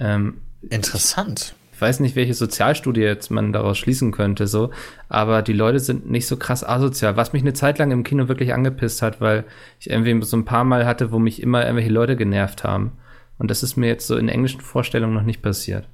Ähm, 0.00 0.40
Interessant. 0.70 1.54
ich 1.64 1.65
weiß 1.80 2.00
nicht, 2.00 2.16
welche 2.16 2.34
Sozialstudie 2.34 3.00
jetzt 3.00 3.30
man 3.30 3.52
daraus 3.52 3.78
schließen 3.78 4.12
könnte, 4.12 4.46
so, 4.46 4.70
aber 5.08 5.42
die 5.42 5.52
Leute 5.52 5.80
sind 5.80 6.10
nicht 6.10 6.26
so 6.26 6.36
krass 6.36 6.64
asozial, 6.64 7.16
was 7.16 7.32
mich 7.32 7.42
eine 7.42 7.54
Zeit 7.54 7.78
lang 7.78 7.90
im 7.90 8.04
Kino 8.04 8.28
wirklich 8.28 8.54
angepisst 8.54 9.02
hat, 9.02 9.20
weil 9.20 9.44
ich 9.80 9.90
irgendwie 9.90 10.22
so 10.24 10.36
ein 10.36 10.44
paar 10.44 10.64
Mal 10.64 10.86
hatte, 10.86 11.12
wo 11.12 11.18
mich 11.18 11.42
immer 11.42 11.62
irgendwelche 11.62 11.92
Leute 11.92 12.16
genervt 12.16 12.64
haben. 12.64 12.92
Und 13.38 13.50
das 13.50 13.62
ist 13.62 13.76
mir 13.76 13.88
jetzt 13.88 14.06
so 14.06 14.16
in 14.16 14.28
englischen 14.28 14.60
Vorstellungen 14.60 15.14
noch 15.14 15.22
nicht 15.22 15.42
passiert. 15.42 15.88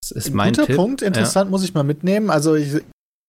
Das 0.00 0.10
ist 0.10 0.30
Ein 0.30 0.36
mein 0.36 0.52
guter 0.52 0.66
Tipp. 0.66 0.76
Punkt, 0.76 1.02
interessant, 1.02 1.50
muss 1.50 1.64
ich 1.64 1.74
mal 1.74 1.82
mitnehmen. 1.82 2.30
Also 2.30 2.54
ich, 2.54 2.82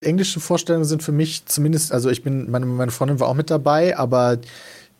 englische 0.04 0.40
Vorstellungen 0.40 0.84
sind 0.84 1.02
für 1.02 1.12
mich 1.12 1.46
zumindest, 1.46 1.92
also 1.92 2.10
ich 2.10 2.22
bin, 2.22 2.50
meine, 2.50 2.66
meine 2.66 2.90
Freundin 2.90 3.20
war 3.20 3.28
auch 3.28 3.34
mit 3.34 3.50
dabei, 3.50 3.96
aber 3.96 4.38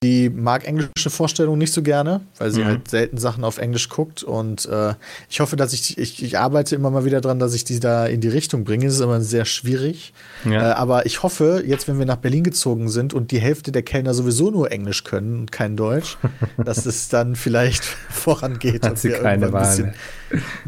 die 0.03 0.29
mag 0.29 0.67
englische 0.67 1.09
Vorstellungen 1.09 1.59
nicht 1.59 1.73
so 1.73 1.83
gerne, 1.83 2.21
weil 2.39 2.51
sie 2.51 2.61
Mhm. 2.61 2.67
halt 2.67 2.89
selten 2.91 3.17
Sachen 3.19 3.45
auf 3.45 3.59
Englisch 3.59 3.89
guckt. 3.89 4.23
Und 4.23 4.67
äh, 4.67 4.95
ich 5.31 5.41
hoffe, 5.41 5.57
dass 5.57 5.73
ich, 5.73 5.97
ich, 5.97 6.23
ich 6.23 6.39
arbeite 6.39 6.75
immer 6.75 6.91
mal 6.91 7.05
wieder 7.07 7.21
dran, 7.23 7.39
dass 7.39 7.55
ich 7.55 7.65
die 7.65 7.81
da 7.81 8.07
in 8.07 8.21
die 8.21 8.29
Richtung 8.29 8.65
bringe. 8.65 8.85
Das 8.85 8.95
ist 8.95 9.01
immer 9.01 9.21
sehr 9.23 9.47
schwierig. 9.47 10.13
Ja. 10.45 10.71
Äh, 10.71 10.75
aber 10.75 11.07
ich 11.07 11.23
hoffe, 11.23 11.63
jetzt, 11.67 11.89
wenn 11.89 11.99
wir 11.99 12.07
nach 12.07 12.17
Berlin 12.17 12.45
gezogen 12.45 12.89
sind 12.89 13.15
und 13.15 13.31
die 13.31 13.39
Hälfte 13.41 13.73
der 13.73 13.83
Kellner 13.83 14.13
sowieso 14.13 14.51
nur 14.51 14.71
Englisch 14.71 15.03
können 15.05 15.41
und 15.41 15.53
kein 15.53 15.77
Deutsch, 15.77 16.19
dass 16.63 16.85
es 16.85 17.09
dann 17.09 17.35
vielleicht 17.35 17.85
vorangeht 18.11 18.83
Hat 18.85 18.91
und 18.93 18.99
sie 18.99 19.09
wir 19.09 19.23
irgendwann 19.23 19.55
ein 19.55 19.61
bisschen, 19.69 19.95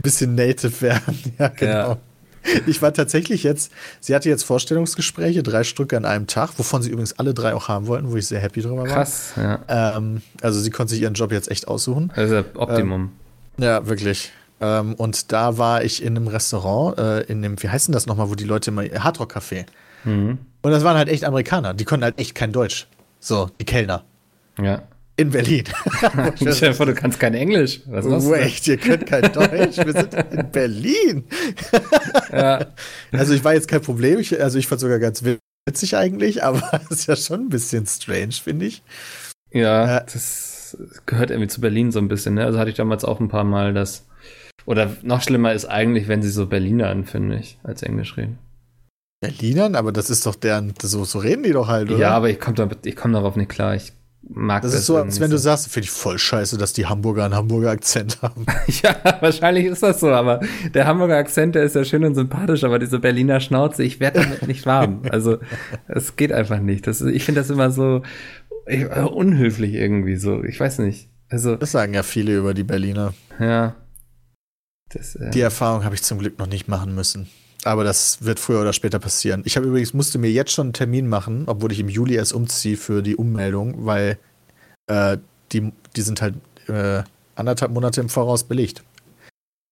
bisschen 0.02 0.34
native 0.34 0.80
werden. 0.80 1.18
Ja, 1.38 1.48
genau. 1.48 1.72
Ja. 1.90 1.98
Ich 2.66 2.82
war 2.82 2.92
tatsächlich 2.92 3.42
jetzt, 3.42 3.72
sie 4.00 4.14
hatte 4.14 4.28
jetzt 4.28 4.42
Vorstellungsgespräche, 4.44 5.42
drei 5.42 5.64
Stück 5.64 5.92
an 5.92 6.04
einem 6.04 6.26
Tag, 6.26 6.50
wovon 6.58 6.82
sie 6.82 6.90
übrigens 6.90 7.18
alle 7.18 7.34
drei 7.34 7.54
auch 7.54 7.68
haben 7.68 7.86
wollten, 7.86 8.10
wo 8.10 8.16
ich 8.16 8.26
sehr 8.26 8.40
happy 8.40 8.62
drüber 8.62 8.82
war. 8.82 8.86
Krass, 8.86 9.32
ja. 9.36 9.60
Ähm, 9.68 10.22
also 10.42 10.60
sie 10.60 10.70
konnte 10.70 10.94
sich 10.94 11.02
ihren 11.02 11.14
Job 11.14 11.32
jetzt 11.32 11.50
echt 11.50 11.68
aussuchen. 11.68 12.12
Also 12.14 12.44
Optimum. 12.54 13.12
Ja, 13.58 13.86
wirklich. 13.86 14.32
Ähm, 14.60 14.94
und 14.94 15.32
da 15.32 15.58
war 15.58 15.84
ich 15.84 16.02
in 16.02 16.16
einem 16.16 16.28
Restaurant, 16.28 16.98
äh, 16.98 17.20
in 17.22 17.42
dem, 17.42 17.62
wie 17.62 17.68
heißt 17.68 17.88
denn 17.88 17.92
das 17.92 18.06
nochmal, 18.06 18.30
wo 18.30 18.34
die 18.34 18.44
Leute 18.44 18.70
immer, 18.70 18.82
Hardrock 18.82 19.36
Café. 19.36 19.66
Mhm. 20.04 20.38
Und 20.62 20.70
das 20.70 20.84
waren 20.84 20.96
halt 20.96 21.08
echt 21.08 21.24
Amerikaner, 21.24 21.74
die 21.74 21.84
konnten 21.84 22.04
halt 22.04 22.18
echt 22.18 22.34
kein 22.34 22.52
Deutsch. 22.52 22.86
So, 23.20 23.50
die 23.60 23.64
Kellner. 23.64 24.04
Ja. 24.60 24.82
In 25.18 25.30
Berlin. 25.30 25.64
Stell 26.36 26.54
dir 26.54 26.74
vor, 26.74 26.86
du 26.86 26.94
kannst 26.94 27.18
kein 27.18 27.34
Englisch. 27.34 27.80
Was? 27.86 28.06
Wait, 28.06 28.64
ihr 28.68 28.76
könnt 28.76 29.04
kein 29.04 29.32
Deutsch. 29.32 29.76
Wir 29.76 29.92
sind 29.92 30.14
in 30.30 30.50
Berlin. 30.52 31.24
Ja. 32.32 32.66
Also 33.10 33.34
ich 33.34 33.42
war 33.42 33.52
jetzt 33.52 33.66
kein 33.66 33.80
Problem. 33.82 34.20
Ich, 34.20 34.40
also 34.40 34.58
ich 34.60 34.68
fand 34.68 34.80
sogar 34.80 35.00
ganz 35.00 35.24
witzig 35.66 35.96
eigentlich, 35.96 36.44
aber 36.44 36.62
es 36.90 37.00
ist 37.00 37.06
ja 37.08 37.16
schon 37.16 37.40
ein 37.46 37.48
bisschen 37.48 37.84
strange, 37.86 38.30
finde 38.32 38.66
ich. 38.66 38.84
Ja, 39.52 39.86
Ja. 39.86 40.00
das 40.00 40.76
gehört 41.06 41.30
irgendwie 41.30 41.48
zu 41.48 41.60
Berlin 41.60 41.90
so 41.90 41.98
ein 41.98 42.06
bisschen, 42.08 42.34
ne? 42.34 42.44
Also 42.44 42.60
hatte 42.60 42.70
ich 42.70 42.76
damals 42.76 43.04
auch 43.04 43.18
ein 43.18 43.28
paar 43.28 43.44
Mal 43.44 43.74
das. 43.74 44.06
Oder 44.66 44.96
noch 45.02 45.22
schlimmer 45.22 45.52
ist 45.52 45.64
eigentlich, 45.64 46.06
wenn 46.06 46.22
sie 46.22 46.30
so 46.30 46.46
Berliner 46.46 46.90
an, 46.90 47.06
finde 47.06 47.38
ich, 47.38 47.58
als 47.64 47.82
Englisch 47.82 48.16
reden. 48.16 48.38
Berlinern, 49.20 49.74
aber 49.74 49.90
das 49.90 50.10
ist 50.10 50.26
doch 50.26 50.36
deren, 50.36 50.74
so, 50.80 51.04
so 51.04 51.18
reden 51.18 51.42
die 51.42 51.50
doch 51.52 51.66
halt, 51.66 51.90
oder? 51.90 51.98
Ja, 51.98 52.10
aber 52.10 52.30
ich 52.30 52.38
komme 52.38 52.68
komm 52.94 53.12
darauf 53.14 53.34
nicht 53.34 53.48
klar. 53.50 53.74
Ich 53.74 53.92
mag 54.22 54.62
das 54.62 54.72
das. 54.72 54.80
ist 54.80 54.86
so, 54.86 54.96
als 54.96 55.20
wenn 55.20 55.30
du 55.30 55.38
sagst, 55.38 55.68
finde 55.68 55.84
ich 55.84 55.90
voll 55.90 56.18
scheiße, 56.18 56.58
dass 56.58 56.72
die 56.72 56.86
Hamburger 56.86 57.24
einen 57.24 57.34
Hamburger 57.34 57.70
Akzent 57.70 58.20
haben. 58.22 58.46
Ja, 58.82 58.96
wahrscheinlich 59.20 59.64
ist 59.66 59.82
das 59.82 60.00
so, 60.00 60.08
aber 60.10 60.40
der 60.74 60.86
Hamburger 60.86 61.16
Akzent, 61.16 61.54
der 61.54 61.62
ist 61.62 61.74
ja 61.74 61.84
schön 61.84 62.04
und 62.04 62.14
sympathisch, 62.14 62.64
aber 62.64 62.78
diese 62.78 62.98
Berliner 62.98 63.40
Schnauze, 63.40 63.82
ich 63.84 64.00
werde 64.00 64.20
damit 64.20 64.46
nicht 64.46 64.66
warm. 64.66 65.02
Also, 65.10 65.38
es 65.86 66.16
geht 66.16 66.32
einfach 66.32 66.60
nicht. 66.60 66.86
Das, 66.86 67.00
ich 67.00 67.24
finde 67.24 67.40
das 67.40 67.50
immer 67.50 67.70
so 67.70 68.02
ich, 68.66 68.82
äh, 68.82 69.06
unhöflich 69.10 69.74
irgendwie 69.74 70.16
so. 70.16 70.42
Ich 70.44 70.58
weiß 70.60 70.78
nicht. 70.80 71.08
Also, 71.30 71.56
Das 71.56 71.72
sagen 71.72 71.94
ja 71.94 72.02
viele 72.02 72.36
über 72.36 72.54
die 72.54 72.64
Berliner. 72.64 73.14
ja. 73.38 73.76
Das, 74.90 75.16
äh, 75.16 75.30
Die 75.30 75.40
Erfahrung 75.42 75.84
habe 75.84 75.94
ich 75.94 76.02
zum 76.02 76.18
Glück 76.18 76.38
noch 76.38 76.46
nicht 76.46 76.66
machen 76.66 76.94
müssen. 76.94 77.28
Aber 77.64 77.84
das 77.84 78.24
wird 78.24 78.38
früher 78.38 78.60
oder 78.60 78.72
später 78.72 78.98
passieren. 78.98 79.42
Ich 79.44 79.56
habe 79.56 79.66
übrigens, 79.66 79.92
musste 79.92 80.18
mir 80.18 80.30
jetzt 80.30 80.52
schon 80.52 80.68
einen 80.68 80.72
Termin 80.72 81.08
machen, 81.08 81.44
obwohl 81.46 81.72
ich 81.72 81.80
im 81.80 81.88
Juli 81.88 82.14
erst 82.14 82.32
umziehe 82.32 82.76
für 82.76 83.02
die 83.02 83.16
Ummeldung, 83.16 83.84
weil 83.84 84.18
äh, 84.86 85.18
die, 85.52 85.72
die 85.96 86.02
sind 86.02 86.22
halt 86.22 86.34
äh, 86.68 87.02
anderthalb 87.34 87.72
Monate 87.72 88.00
im 88.00 88.08
Voraus 88.08 88.44
belegt. 88.44 88.84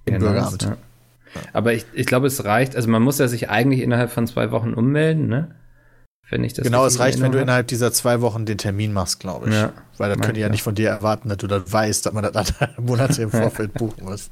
Im 0.05 0.15
Ja, 0.15 0.19
Bürgeramt. 0.19 0.63
nice, 0.63 0.71
ja. 0.71 0.77
Aber 1.53 1.75
ich, 1.75 1.85
ich 1.93 2.07
glaube, 2.07 2.27
es 2.27 2.45
reicht. 2.45 2.77
Also 2.77 2.89
man 2.89 3.03
muss 3.03 3.19
ja 3.19 3.29
sich 3.29 3.51
eigentlich 3.51 3.83
innerhalb 3.83 4.11
von 4.11 4.27
zwei 4.27 4.51
Wochen 4.51 4.73
ummelden, 4.75 5.29
ne? 5.29 5.55
Wenn 6.29 6.43
ich 6.43 6.55
das 6.55 6.65
genau, 6.65 6.85
es 6.87 6.99
reicht, 6.99 7.21
wenn 7.21 7.31
du 7.31 7.39
innerhalb 7.41 7.69
dieser 7.69 7.93
zwei 7.93 8.21
Wochen 8.21 8.47
den 8.47 8.59
Termin 8.59 8.93
machst, 8.93 9.21
glaube 9.21 9.49
ich. 9.49 9.55
Ja, 9.55 9.73
Weil 9.97 10.09
das 10.11 10.19
können 10.21 10.35
die 10.35 10.41
ja 10.41 10.49
ich 10.49 10.53
nicht 10.53 10.63
von 10.65 10.75
dir 10.75 10.89
erwarten, 10.89 11.29
dass 11.29 11.39
du 11.39 11.47
das 11.47 11.73
weißt, 11.73 12.05
dass 12.05 12.13
man 12.13 12.25
das 12.25 12.35
anderthalb 12.35 12.79
Monate 12.81 13.23
im 13.23 13.31
Vorfeld 13.31 13.75
buchen 13.75 14.05
muss. 14.05 14.31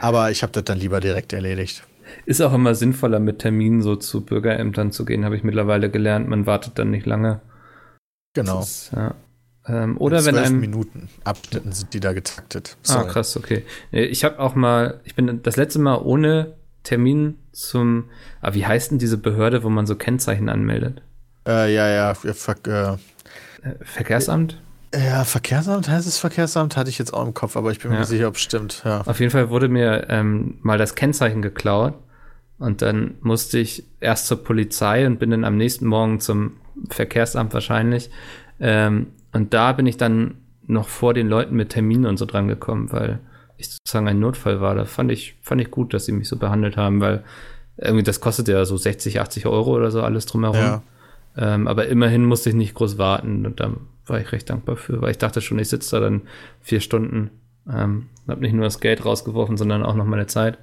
Aber 0.00 0.30
ich 0.30 0.42
habe 0.42 0.52
das 0.52 0.64
dann 0.64 0.78
lieber 0.78 1.00
direkt 1.00 1.32
erledigt. 1.32 1.82
Ist 2.26 2.40
auch 2.40 2.52
immer 2.54 2.74
sinnvoller, 2.74 3.20
mit 3.20 3.40
Terminen 3.40 3.82
so 3.82 3.96
zu 3.96 4.24
Bürgerämtern 4.24 4.92
zu 4.92 5.04
gehen, 5.04 5.24
habe 5.24 5.36
ich 5.36 5.44
mittlerweile 5.44 5.90
gelernt. 5.90 6.28
Man 6.28 6.46
wartet 6.46 6.78
dann 6.78 6.90
nicht 6.90 7.06
lange. 7.06 7.40
Genau. 8.34 8.60
Ist, 8.60 8.92
ja. 8.94 9.14
ähm, 9.66 9.96
oder 9.98 10.24
wenn 10.24 10.36
einem. 10.36 10.60
Minuten 10.60 11.08
Abschnitten 11.24 11.72
sind 11.72 11.92
die 11.94 12.00
da 12.00 12.12
getaktet. 12.12 12.76
Ah, 12.84 12.92
Sorry. 12.92 13.08
krass, 13.08 13.36
okay. 13.36 13.64
Ich 13.90 14.24
habe 14.24 14.38
auch 14.38 14.54
mal, 14.54 15.00
ich 15.04 15.14
bin 15.14 15.42
das 15.42 15.56
letzte 15.56 15.78
Mal 15.78 15.96
ohne 15.96 16.54
Termin 16.82 17.36
zum, 17.52 18.04
ah, 18.40 18.54
wie 18.54 18.64
heißt 18.66 18.92
denn 18.92 18.98
diese 18.98 19.18
Behörde, 19.18 19.64
wo 19.64 19.68
man 19.68 19.86
so 19.86 19.96
Kennzeichen 19.96 20.48
anmeldet? 20.48 21.02
Äh, 21.46 21.74
ja, 21.74 21.88
ja, 21.88 22.14
fuck, 22.14 22.66
äh, 22.66 22.96
Äh, 23.62 23.74
Verkehrsamt? 23.84 24.58
Ja, 24.94 25.24
Verkehrsamt 25.24 25.88
heißt 25.88 26.06
es 26.08 26.18
Verkehrsamt, 26.18 26.76
hatte 26.76 26.90
ich 26.90 26.98
jetzt 26.98 27.14
auch 27.14 27.24
im 27.24 27.32
Kopf, 27.34 27.56
aber 27.56 27.70
ich 27.70 27.78
bin 27.78 27.90
mir 27.90 27.96
Ja. 27.96 28.00
nicht 28.00 28.08
sicher, 28.08 28.26
ob 28.28 28.34
es 28.34 28.40
stimmt. 28.40 28.82
Ja. 28.84 29.02
Auf 29.06 29.20
jeden 29.20 29.30
Fall 29.30 29.48
wurde 29.50 29.68
mir 29.68 30.06
ähm, 30.08 30.58
mal 30.62 30.78
das 30.78 30.94
Kennzeichen 30.96 31.42
geklaut 31.42 31.94
und 32.58 32.82
dann 32.82 33.14
musste 33.20 33.58
ich 33.58 33.84
erst 34.00 34.26
zur 34.26 34.42
Polizei 34.42 35.06
und 35.06 35.18
bin 35.20 35.30
dann 35.30 35.44
am 35.44 35.56
nächsten 35.56 35.86
Morgen 35.86 36.18
zum 36.20 36.54
Verkehrsamt 36.88 37.54
wahrscheinlich. 37.54 38.10
Ähm, 38.58 39.08
und 39.32 39.54
da 39.54 39.72
bin 39.72 39.86
ich 39.86 39.96
dann 39.96 40.34
noch 40.66 40.88
vor 40.88 41.14
den 41.14 41.28
Leuten 41.28 41.54
mit 41.54 41.70
Terminen 41.70 42.06
und 42.06 42.16
so 42.16 42.26
dran 42.26 42.48
gekommen, 42.48 42.90
weil 42.90 43.20
ich 43.58 43.70
sozusagen 43.70 44.08
ein 44.08 44.18
Notfall 44.18 44.60
war. 44.60 44.74
Da 44.74 44.86
fand 44.86 45.12
ich, 45.12 45.36
fand 45.42 45.60
ich 45.60 45.70
gut, 45.70 45.94
dass 45.94 46.06
sie 46.06 46.12
mich 46.12 46.28
so 46.28 46.36
behandelt 46.36 46.76
haben, 46.76 47.00
weil 47.00 47.22
irgendwie 47.76 48.02
das 48.02 48.20
kostet 48.20 48.48
ja 48.48 48.64
so 48.64 48.76
60, 48.76 49.20
80 49.20 49.46
Euro 49.46 49.70
oder 49.74 49.90
so 49.92 50.02
alles 50.02 50.26
drumherum. 50.26 50.56
Ja. 50.58 50.82
Ähm, 51.36 51.68
aber 51.68 51.86
immerhin 51.86 52.24
musste 52.24 52.50
ich 52.50 52.56
nicht 52.56 52.74
groß 52.74 52.98
warten 52.98 53.46
und 53.46 53.60
da 53.60 53.70
war 54.10 54.20
ich 54.20 54.30
recht 54.32 54.50
dankbar 54.50 54.76
für, 54.76 55.00
weil 55.00 55.12
ich 55.12 55.18
dachte 55.18 55.40
schon, 55.40 55.58
ich 55.58 55.68
sitze 55.70 55.96
da 55.96 56.00
dann 56.00 56.22
vier 56.60 56.80
Stunden, 56.80 57.30
ähm, 57.72 58.08
habe 58.28 58.40
nicht 58.42 58.52
nur 58.52 58.64
das 58.64 58.80
Geld 58.80 59.04
rausgeworfen, 59.04 59.56
sondern 59.56 59.82
auch 59.84 59.94
noch 59.94 60.04
meine 60.04 60.26
Zeit. 60.26 60.58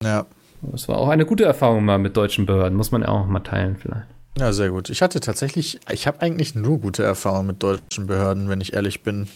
ja. 0.00 0.26
Das 0.70 0.88
war 0.88 0.96
auch 0.98 1.08
eine 1.08 1.26
gute 1.26 1.42
Erfahrung 1.44 1.84
mal 1.84 1.98
mit 1.98 2.16
deutschen 2.16 2.46
Behörden, 2.46 2.76
muss 2.78 2.92
man 2.92 3.02
ja 3.02 3.08
auch 3.08 3.26
mal 3.26 3.40
teilen 3.40 3.76
vielleicht. 3.76 4.06
Ja, 4.38 4.52
sehr 4.52 4.70
gut. 4.70 4.90
Ich 4.90 5.02
hatte 5.02 5.18
tatsächlich, 5.18 5.80
ich 5.90 6.06
habe 6.06 6.22
eigentlich 6.22 6.54
nur 6.54 6.78
gute 6.78 7.02
Erfahrungen 7.02 7.48
mit 7.48 7.62
deutschen 7.64 8.06
Behörden, 8.06 8.48
wenn 8.48 8.60
ich 8.60 8.72
ehrlich 8.72 9.02
bin. 9.02 9.26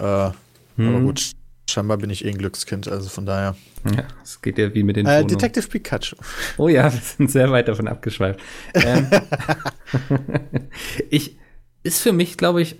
Äh, 0.00 0.04
Aber 0.04 0.34
Hm. 0.76 1.04
gut, 1.06 1.32
scheinbar 1.68 1.96
bin 1.96 2.10
ich 2.10 2.24
eh 2.24 2.28
ein 2.30 2.38
Glückskind, 2.38 2.86
also 2.86 3.08
von 3.08 3.26
daher. 3.26 3.56
Ja, 3.84 4.04
es 4.22 4.40
geht 4.40 4.58
ja 4.58 4.72
wie 4.74 4.84
mit 4.84 4.94
den 4.94 5.06
Äh, 5.06 5.16
Wohnungen. 5.16 5.26
Detective 5.28 5.66
Pikachu. 5.68 6.14
Oh 6.56 6.68
ja, 6.68 6.84
wir 6.92 7.00
sind 7.00 7.32
sehr 7.32 7.50
weit 7.50 7.66
davon 7.66 7.88
abgeschweift. 7.88 8.38
Ähm, 8.74 9.08
ich, 11.10 11.36
ist 11.88 12.00
für 12.00 12.12
mich, 12.12 12.36
glaube 12.36 12.62
ich, 12.62 12.76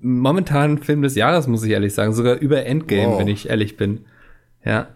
momentan 0.00 0.78
Film 0.78 1.02
des 1.02 1.14
Jahres, 1.14 1.46
muss 1.46 1.62
ich 1.64 1.70
ehrlich 1.72 1.92
sagen. 1.94 2.12
Sogar 2.14 2.36
über 2.38 2.64
Endgame, 2.64 3.12
Wow. 3.12 3.18
wenn 3.20 3.28
ich 3.28 3.48
ehrlich 3.50 3.76
bin. 3.76 4.06
Ja. 4.64 4.88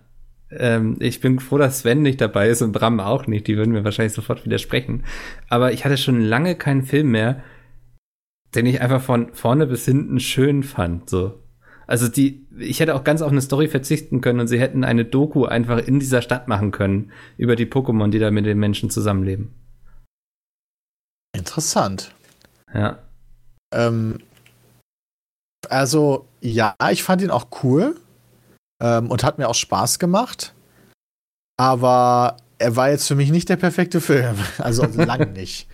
Ähm, 0.51 0.97
ich 1.01 1.21
bin 1.21 1.41
froh, 1.41 1.59
dass 1.59 1.81
Sven 1.81 2.03
nicht 2.03 2.21
dabei 2.21 2.49
ist 2.49 2.63
und 2.63 2.73
Bram 2.73 3.01
auch 3.01 3.27
nicht. 3.27 3.47
Die 3.47 3.57
würden 3.57 3.73
mir 3.73 3.85
wahrscheinlich 3.85 4.13
sofort 4.15 4.45
widersprechen. 4.45 5.05
Aber 5.49 5.73
ich 5.73 5.85
hatte 5.85 5.97
schon 5.97 6.21
lange 6.21 6.55
keinen 6.55 6.85
Film 6.85 7.11
mehr, 7.11 7.43
den 8.55 8.67
ich 8.67 8.81
einfach 8.81 9.03
von 9.03 9.35
vorne 9.35 9.67
bis 9.67 9.85
hinten 9.85 10.21
schön 10.21 10.63
fand. 10.63 11.11
So. 11.11 11.41
Also 11.87 12.09
die, 12.09 12.47
ich 12.59 12.81
hätte 12.81 12.95
auch 12.95 13.05
ganz 13.05 13.21
auf 13.21 13.33
eine 13.33 13.43
Story 13.43 13.69
verzichten 13.69 14.21
können 14.21 14.41
und 14.41 14.47
sie 14.47 14.61
hätten 14.61 14.85
eine 14.85 15.05
Doku 15.05 15.45
einfach 15.45 15.79
in 15.87 15.99
dieser 15.99 16.23
Stadt 16.23 16.49
machen 16.49 16.71
können 16.71 17.11
über 17.37 17.57
die 17.57 17.67
Pokémon, 17.67 18.11
die 18.11 18.19
da 18.21 18.31
mit 18.31 18.47
den 18.47 18.59
Menschen 18.59 18.91
zusammenleben. 18.91 19.51
Interessant. 21.37 22.15
Ja. 22.73 22.99
Ähm, 23.73 24.21
also, 25.69 26.27
ja, 26.41 26.75
ich 26.91 27.03
fand 27.03 27.23
ihn 27.23 27.31
auch 27.31 27.47
cool 27.63 27.97
ähm, 28.83 29.11
und 29.11 29.25
hat 29.25 29.39
mir 29.39 29.49
auch 29.49 29.55
Spaß 29.55 29.99
gemacht. 29.99 30.55
Aber 31.57 32.37
er 32.59 32.77
war 32.77 32.91
jetzt 32.91 33.07
für 33.09 33.15
mich 33.15 33.31
nicht 33.31 33.49
der 33.49 33.57
perfekte 33.57 34.01
Film. 34.01 34.37
Also 34.59 34.85
lang 34.87 35.33
nicht. 35.33 35.69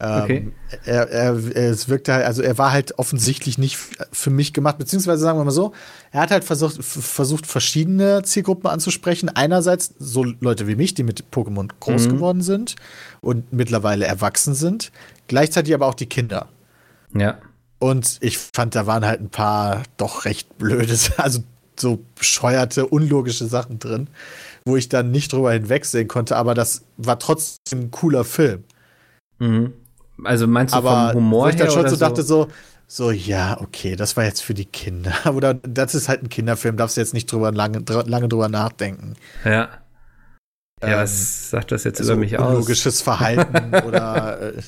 Ähm, 0.00 0.22
Okay. 0.22 0.52
er, 0.84 1.08
er, 1.10 1.32
es 1.56 1.88
wirkte 1.88 2.12
halt, 2.14 2.24
also 2.24 2.40
er 2.40 2.56
war 2.56 2.70
halt 2.70 2.98
offensichtlich 3.00 3.58
nicht 3.58 3.76
für 4.12 4.30
mich 4.30 4.52
gemacht, 4.52 4.78
beziehungsweise 4.78 5.20
sagen 5.20 5.38
wir 5.40 5.44
mal 5.44 5.50
so, 5.50 5.72
er 6.12 6.20
hat 6.20 6.30
halt 6.30 6.44
versucht, 6.44 6.82
versucht 6.84 7.46
verschiedene 7.48 8.22
Zielgruppen 8.22 8.70
anzusprechen. 8.70 9.28
Einerseits 9.28 9.94
so 9.98 10.22
Leute 10.22 10.68
wie 10.68 10.76
mich, 10.76 10.94
die 10.94 11.02
mit 11.02 11.24
Pokémon 11.32 11.68
groß 11.80 12.06
Mhm. 12.06 12.10
geworden 12.10 12.42
sind 12.42 12.76
und 13.20 13.52
mittlerweile 13.52 14.06
erwachsen 14.06 14.54
sind. 14.54 14.92
Gleichzeitig 15.26 15.74
aber 15.74 15.86
auch 15.86 15.94
die 15.94 16.06
Kinder. 16.06 16.46
Ja. 17.14 17.38
Und 17.78 18.18
ich 18.20 18.38
fand, 18.38 18.74
da 18.74 18.86
waren 18.86 19.04
halt 19.04 19.20
ein 19.20 19.30
paar 19.30 19.82
doch 19.96 20.24
recht 20.24 20.58
blöde, 20.58 20.96
also 21.16 21.40
so 21.78 22.00
bescheuerte, 22.16 22.86
unlogische 22.86 23.46
Sachen 23.46 23.78
drin, 23.78 24.08
wo 24.64 24.76
ich 24.76 24.88
dann 24.88 25.10
nicht 25.12 25.32
drüber 25.32 25.52
hinwegsehen 25.52 26.08
konnte, 26.08 26.36
aber 26.36 26.54
das 26.54 26.82
war 26.96 27.18
trotzdem 27.18 27.82
ein 27.82 27.90
cooler 27.90 28.24
Film. 28.24 28.64
Mhm. 29.38 29.72
Also 30.24 30.48
meinst 30.48 30.74
du 30.74 30.78
aber 30.78 31.12
vom 31.12 31.18
Humor 31.18 31.44
wo 31.46 31.48
ich 31.50 31.56
dann 31.56 31.70
schon 31.70 31.88
so 31.88 31.96
dachte, 31.96 32.22
so, 32.22 32.48
so, 32.88 33.10
ja, 33.12 33.60
okay, 33.60 33.94
das 33.96 34.16
war 34.16 34.24
jetzt 34.24 34.42
für 34.42 34.54
die 34.54 34.64
Kinder. 34.64 35.14
Oder 35.34 35.54
das 35.54 35.94
ist 35.94 36.08
halt 36.08 36.22
ein 36.22 36.28
Kinderfilm, 36.30 36.76
darfst 36.76 36.96
du 36.96 37.00
jetzt 37.00 37.14
nicht 37.14 37.30
drüber 37.30 37.52
lange, 37.52 37.84
lange 38.06 38.28
drüber 38.28 38.48
nachdenken. 38.48 39.14
Ja. 39.44 39.68
Ja, 40.82 40.96
Ähm, 40.96 40.98
was 40.98 41.50
sagt 41.50 41.72
das 41.72 41.84
jetzt 41.84 42.02
so 42.02 42.04
über 42.04 42.16
mich 42.16 42.38
aus? 42.38 42.48
unlogisches 42.48 43.02
Verhalten 43.02 43.74
oder 43.86 44.54
äh, 44.56 44.62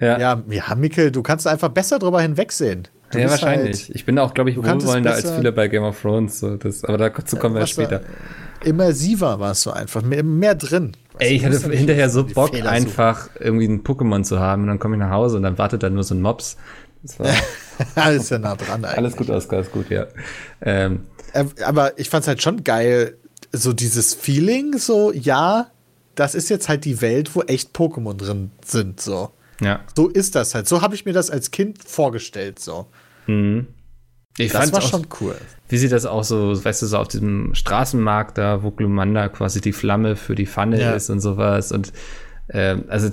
Ja, 0.00 0.18
ja, 0.18 0.18
ja, 0.18 0.42
ja, 0.68 0.74
Mikkel, 0.74 1.10
du 1.10 1.22
kannst 1.22 1.46
einfach 1.46 1.68
besser 1.70 1.98
drüber 1.98 2.20
hinwegsehen. 2.20 2.88
Du 3.10 3.18
bist 3.18 3.30
wahrscheinlich. 3.30 3.86
Halt, 3.86 3.96
ich 3.96 4.04
bin 4.04 4.18
auch, 4.18 4.34
glaube 4.34 4.50
ich, 4.50 4.56
es 4.56 4.62
wohlwollender 4.62 5.12
als 5.14 5.30
viele 5.30 5.50
bei 5.52 5.68
Game 5.68 5.82
of 5.82 6.00
Thrones. 6.00 6.40
So, 6.40 6.56
das, 6.56 6.84
aber 6.84 6.98
dazu 6.98 7.36
kommen 7.36 7.54
wir 7.54 7.66
später. 7.66 8.02
immersiver 8.64 9.40
warst 9.40 9.64
du 9.66 9.70
einfach, 9.70 10.02
mehr, 10.02 10.22
mehr 10.22 10.54
drin. 10.54 10.92
Ey, 11.18 11.36
ich 11.36 11.42
musst 11.42 11.64
hatte 11.64 11.72
ja 11.72 11.78
hinterher 11.78 12.10
so 12.10 12.24
Bock, 12.24 12.50
Fehler 12.50 12.64
suchen. 12.64 12.68
einfach 12.68 13.30
irgendwie 13.40 13.66
ein 13.66 13.82
Pokémon 13.82 14.22
zu 14.24 14.38
haben. 14.38 14.62
Und 14.62 14.68
dann 14.68 14.78
komme 14.78 14.96
ich 14.96 15.00
nach 15.00 15.10
Hause 15.10 15.36
und 15.36 15.42
dann 15.42 15.58
wartet 15.58 15.82
da 15.82 15.90
nur 15.90 16.04
so 16.04 16.14
ein 16.14 16.20
Mops. 16.22 16.56
Das 17.02 17.18
war 17.18 17.26
Alles 17.94 18.28
ja 18.30 18.38
nah 18.38 18.56
dran 18.56 18.84
eigentlich. 18.84 18.98
alles 18.98 19.16
gut 19.16 19.30
aus, 19.30 19.48
alles 19.50 19.70
gut, 19.70 19.88
ja. 19.90 20.06
Ähm, 20.60 21.06
Äh, 21.32 21.44
Aber 21.64 21.98
ich 21.98 22.10
fand's 22.10 22.28
halt 22.28 22.42
schon 22.42 22.62
geil, 22.64 23.16
so 23.52 23.72
dieses 23.72 24.14
Feeling, 24.14 24.76
so, 24.78 25.12
ja, 25.12 25.68
das 26.14 26.34
ist 26.34 26.50
jetzt 26.50 26.68
halt 26.68 26.84
die 26.84 27.00
Welt, 27.00 27.34
wo 27.34 27.42
echt 27.42 27.74
Pokémon 27.76 28.14
drin 28.16 28.50
sind, 28.64 29.00
so. 29.00 29.30
Ja. 29.60 29.80
So 29.96 30.08
ist 30.08 30.34
das 30.34 30.54
halt. 30.54 30.66
So 30.68 30.82
habe 30.82 30.94
ich 30.94 31.04
mir 31.04 31.12
das 31.12 31.30
als 31.30 31.50
Kind 31.50 31.82
vorgestellt, 31.84 32.58
so. 32.58 32.86
Mhm. 33.26 33.66
Ich 34.40 34.52
Das 34.52 34.72
war 34.72 34.78
auch, 34.78 34.88
schon 34.88 35.06
cool. 35.20 35.34
wie 35.68 35.78
sie 35.78 35.88
das 35.88 36.06
auch 36.06 36.22
so, 36.22 36.64
weißt 36.64 36.82
du, 36.82 36.86
so 36.86 36.98
auf 36.98 37.08
diesem 37.08 37.54
Straßenmarkt 37.56 38.38
da, 38.38 38.62
wo 38.62 38.70
Glumanda 38.70 39.28
quasi 39.28 39.60
die 39.60 39.72
Flamme 39.72 40.14
für 40.14 40.36
die 40.36 40.46
Pfanne 40.46 40.80
Ja. 40.80 40.92
ist 40.92 41.10
und 41.10 41.20
sowas. 41.20 41.72
Und 41.72 41.92
ähm, 42.50 42.84
also 42.88 43.10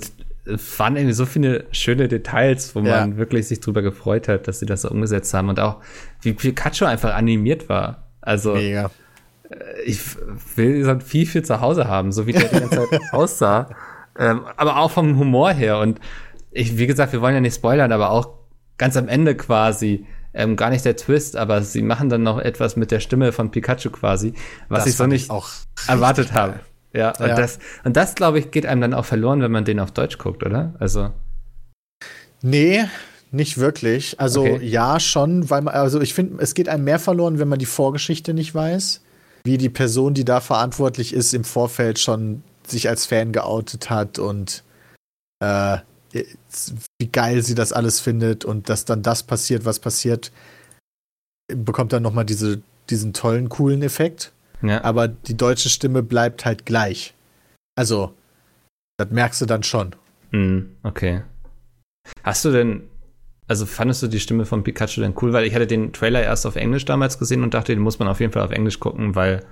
waren 0.78 0.94
irgendwie 0.94 1.14
so 1.14 1.26
viele 1.26 1.64
schöne 1.72 2.06
Details, 2.06 2.76
wo 2.76 2.80
Ja. 2.80 3.00
man 3.00 3.16
wirklich 3.16 3.48
sich 3.48 3.58
drüber 3.58 3.82
gefreut 3.82 4.28
hat, 4.28 4.46
dass 4.46 4.60
sie 4.60 4.66
das 4.66 4.82
so 4.82 4.90
umgesetzt 4.90 5.34
haben. 5.34 5.48
Und 5.48 5.58
auch, 5.58 5.78
wie 6.22 6.32
Pikachu 6.32 6.84
einfach 6.84 7.14
animiert 7.14 7.68
war. 7.68 8.04
Also 8.20 8.54
Mega. 8.54 8.90
ich 9.84 9.98
will 10.54 10.88
ein 10.88 11.00
Vieh 11.00 11.26
für 11.26 11.42
zu 11.42 11.60
Hause 11.60 11.88
haben, 11.88 12.12
so 12.12 12.28
wie 12.28 12.32
der 12.32 12.42
die 12.48 12.60
ganze 12.60 12.76
Zeit 12.88 13.00
aussah. 13.12 13.68
Ähm, 14.18 14.42
aber 14.56 14.76
auch 14.78 14.92
vom 14.92 15.18
Humor 15.18 15.50
her. 15.52 15.80
Und 15.80 15.98
ich, 16.56 16.78
wie 16.78 16.86
gesagt, 16.86 17.12
wir 17.12 17.20
wollen 17.20 17.34
ja 17.34 17.40
nicht 17.40 17.54
spoilern, 17.56 17.92
aber 17.92 18.10
auch 18.10 18.30
ganz 18.78 18.96
am 18.96 19.08
Ende 19.08 19.36
quasi, 19.36 20.06
ähm, 20.34 20.56
gar 20.56 20.70
nicht 20.70 20.84
der 20.84 20.96
Twist, 20.96 21.36
aber 21.36 21.62
sie 21.62 21.82
machen 21.82 22.08
dann 22.08 22.22
noch 22.22 22.38
etwas 22.38 22.76
mit 22.76 22.90
der 22.90 23.00
Stimme 23.00 23.32
von 23.32 23.50
Pikachu 23.50 23.90
quasi, 23.90 24.34
was 24.68 24.80
Das 24.84 24.92
ich 24.92 24.96
so 24.96 25.06
nicht 25.06 25.30
auch 25.30 25.48
erwartet 25.88 26.32
habe. 26.32 26.60
Ja, 26.92 27.10
und 27.18 27.28
Ja. 27.28 27.34
das, 27.34 27.58
und 27.84 27.96
das, 27.96 28.14
glaube 28.14 28.38
ich, 28.38 28.50
geht 28.50 28.66
einem 28.66 28.80
dann 28.80 28.94
auch 28.94 29.04
verloren, 29.04 29.40
wenn 29.42 29.50
man 29.52 29.64
den 29.64 29.80
auf 29.80 29.92
Deutsch 29.92 30.18
guckt, 30.18 30.44
oder? 30.44 30.74
Also, 30.78 31.10
Nee, 32.42 32.84
nicht 33.30 33.58
wirklich. 33.58 34.20
Also 34.20 34.42
Okay. 34.42 34.64
ja, 34.66 35.00
schon, 35.00 35.48
weil 35.50 35.62
man, 35.62 35.74
also 35.74 36.00
ich 36.00 36.14
finde, 36.14 36.42
es 36.42 36.54
geht 36.54 36.68
einem 36.68 36.84
mehr 36.84 36.98
verloren, 36.98 37.38
wenn 37.38 37.48
man 37.48 37.58
die 37.58 37.66
Vorgeschichte 37.66 38.34
nicht 38.34 38.54
weiß. 38.54 39.02
Wie 39.44 39.58
die 39.58 39.68
Person, 39.68 40.14
die 40.14 40.24
da 40.24 40.40
verantwortlich 40.40 41.12
ist, 41.12 41.32
im 41.34 41.44
Vorfeld 41.44 41.98
schon 41.98 42.42
sich 42.66 42.88
als 42.88 43.06
Fan 43.06 43.32
geoutet 43.32 43.90
hat 43.90 44.18
und 44.18 44.64
äh, 45.40 45.78
wie 46.98 47.08
geil 47.08 47.42
sie 47.42 47.54
das 47.54 47.72
alles 47.72 48.00
findet 48.00 48.44
und 48.44 48.68
dass 48.68 48.84
dann 48.84 49.02
das 49.02 49.22
passiert, 49.22 49.64
was 49.64 49.78
passiert, 49.80 50.32
bekommt 51.48 51.92
dann 51.92 52.02
nochmal 52.02 52.24
diese, 52.24 52.62
diesen 52.90 53.12
tollen, 53.12 53.48
coolen 53.48 53.82
Effekt. 53.82 54.32
ja. 54.62 54.82
Aber 54.84 55.08
die 55.08 55.36
deutsche 55.36 55.68
Stimme 55.68 56.02
bleibt 56.02 56.44
halt 56.44 56.66
gleich. 56.66 57.14
Also, 57.76 58.14
das 58.98 59.10
merkst 59.10 59.40
du 59.42 59.46
dann 59.46 59.62
schon. 59.62 59.94
Hm, 60.32 60.70
okay. 60.82 61.22
Hast 62.22 62.44
du 62.44 62.52
denn, 62.52 62.82
also 63.48 63.66
fandest 63.66 64.02
du 64.02 64.08
die 64.08 64.20
Stimme 64.20 64.46
von 64.46 64.64
Pikachu 64.64 65.00
denn 65.00 65.14
cool? 65.20 65.32
Weil 65.32 65.46
ich 65.46 65.54
hatte 65.54 65.66
den 65.66 65.92
Trailer 65.92 66.22
erst 66.22 66.46
auf 66.46 66.56
Englisch 66.56 66.84
damals 66.84 67.18
gesehen 67.18 67.42
und 67.42 67.54
dachte, 67.54 67.74
den 67.74 67.82
muss 67.82 67.98
man 67.98 68.08
auf 68.08 68.20
jeden 68.20 68.32
Fall 68.32 68.42
auf 68.42 68.52
Englisch 68.52 68.80
gucken, 68.80 69.14
weil 69.14 69.44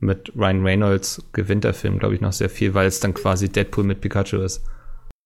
mit 0.00 0.32
Ryan 0.36 0.62
Reynolds 0.64 1.22
gewinnt 1.32 1.64
der 1.64 1.74
Film, 1.74 1.98
glaube 1.98 2.14
ich, 2.14 2.20
noch 2.20 2.32
sehr 2.32 2.50
viel, 2.50 2.74
weil 2.74 2.86
es 2.86 3.00
dann 3.00 3.14
quasi 3.14 3.48
Deadpool 3.48 3.84
mit 3.84 4.00
Pikachu 4.00 4.38
ist. 4.38 4.64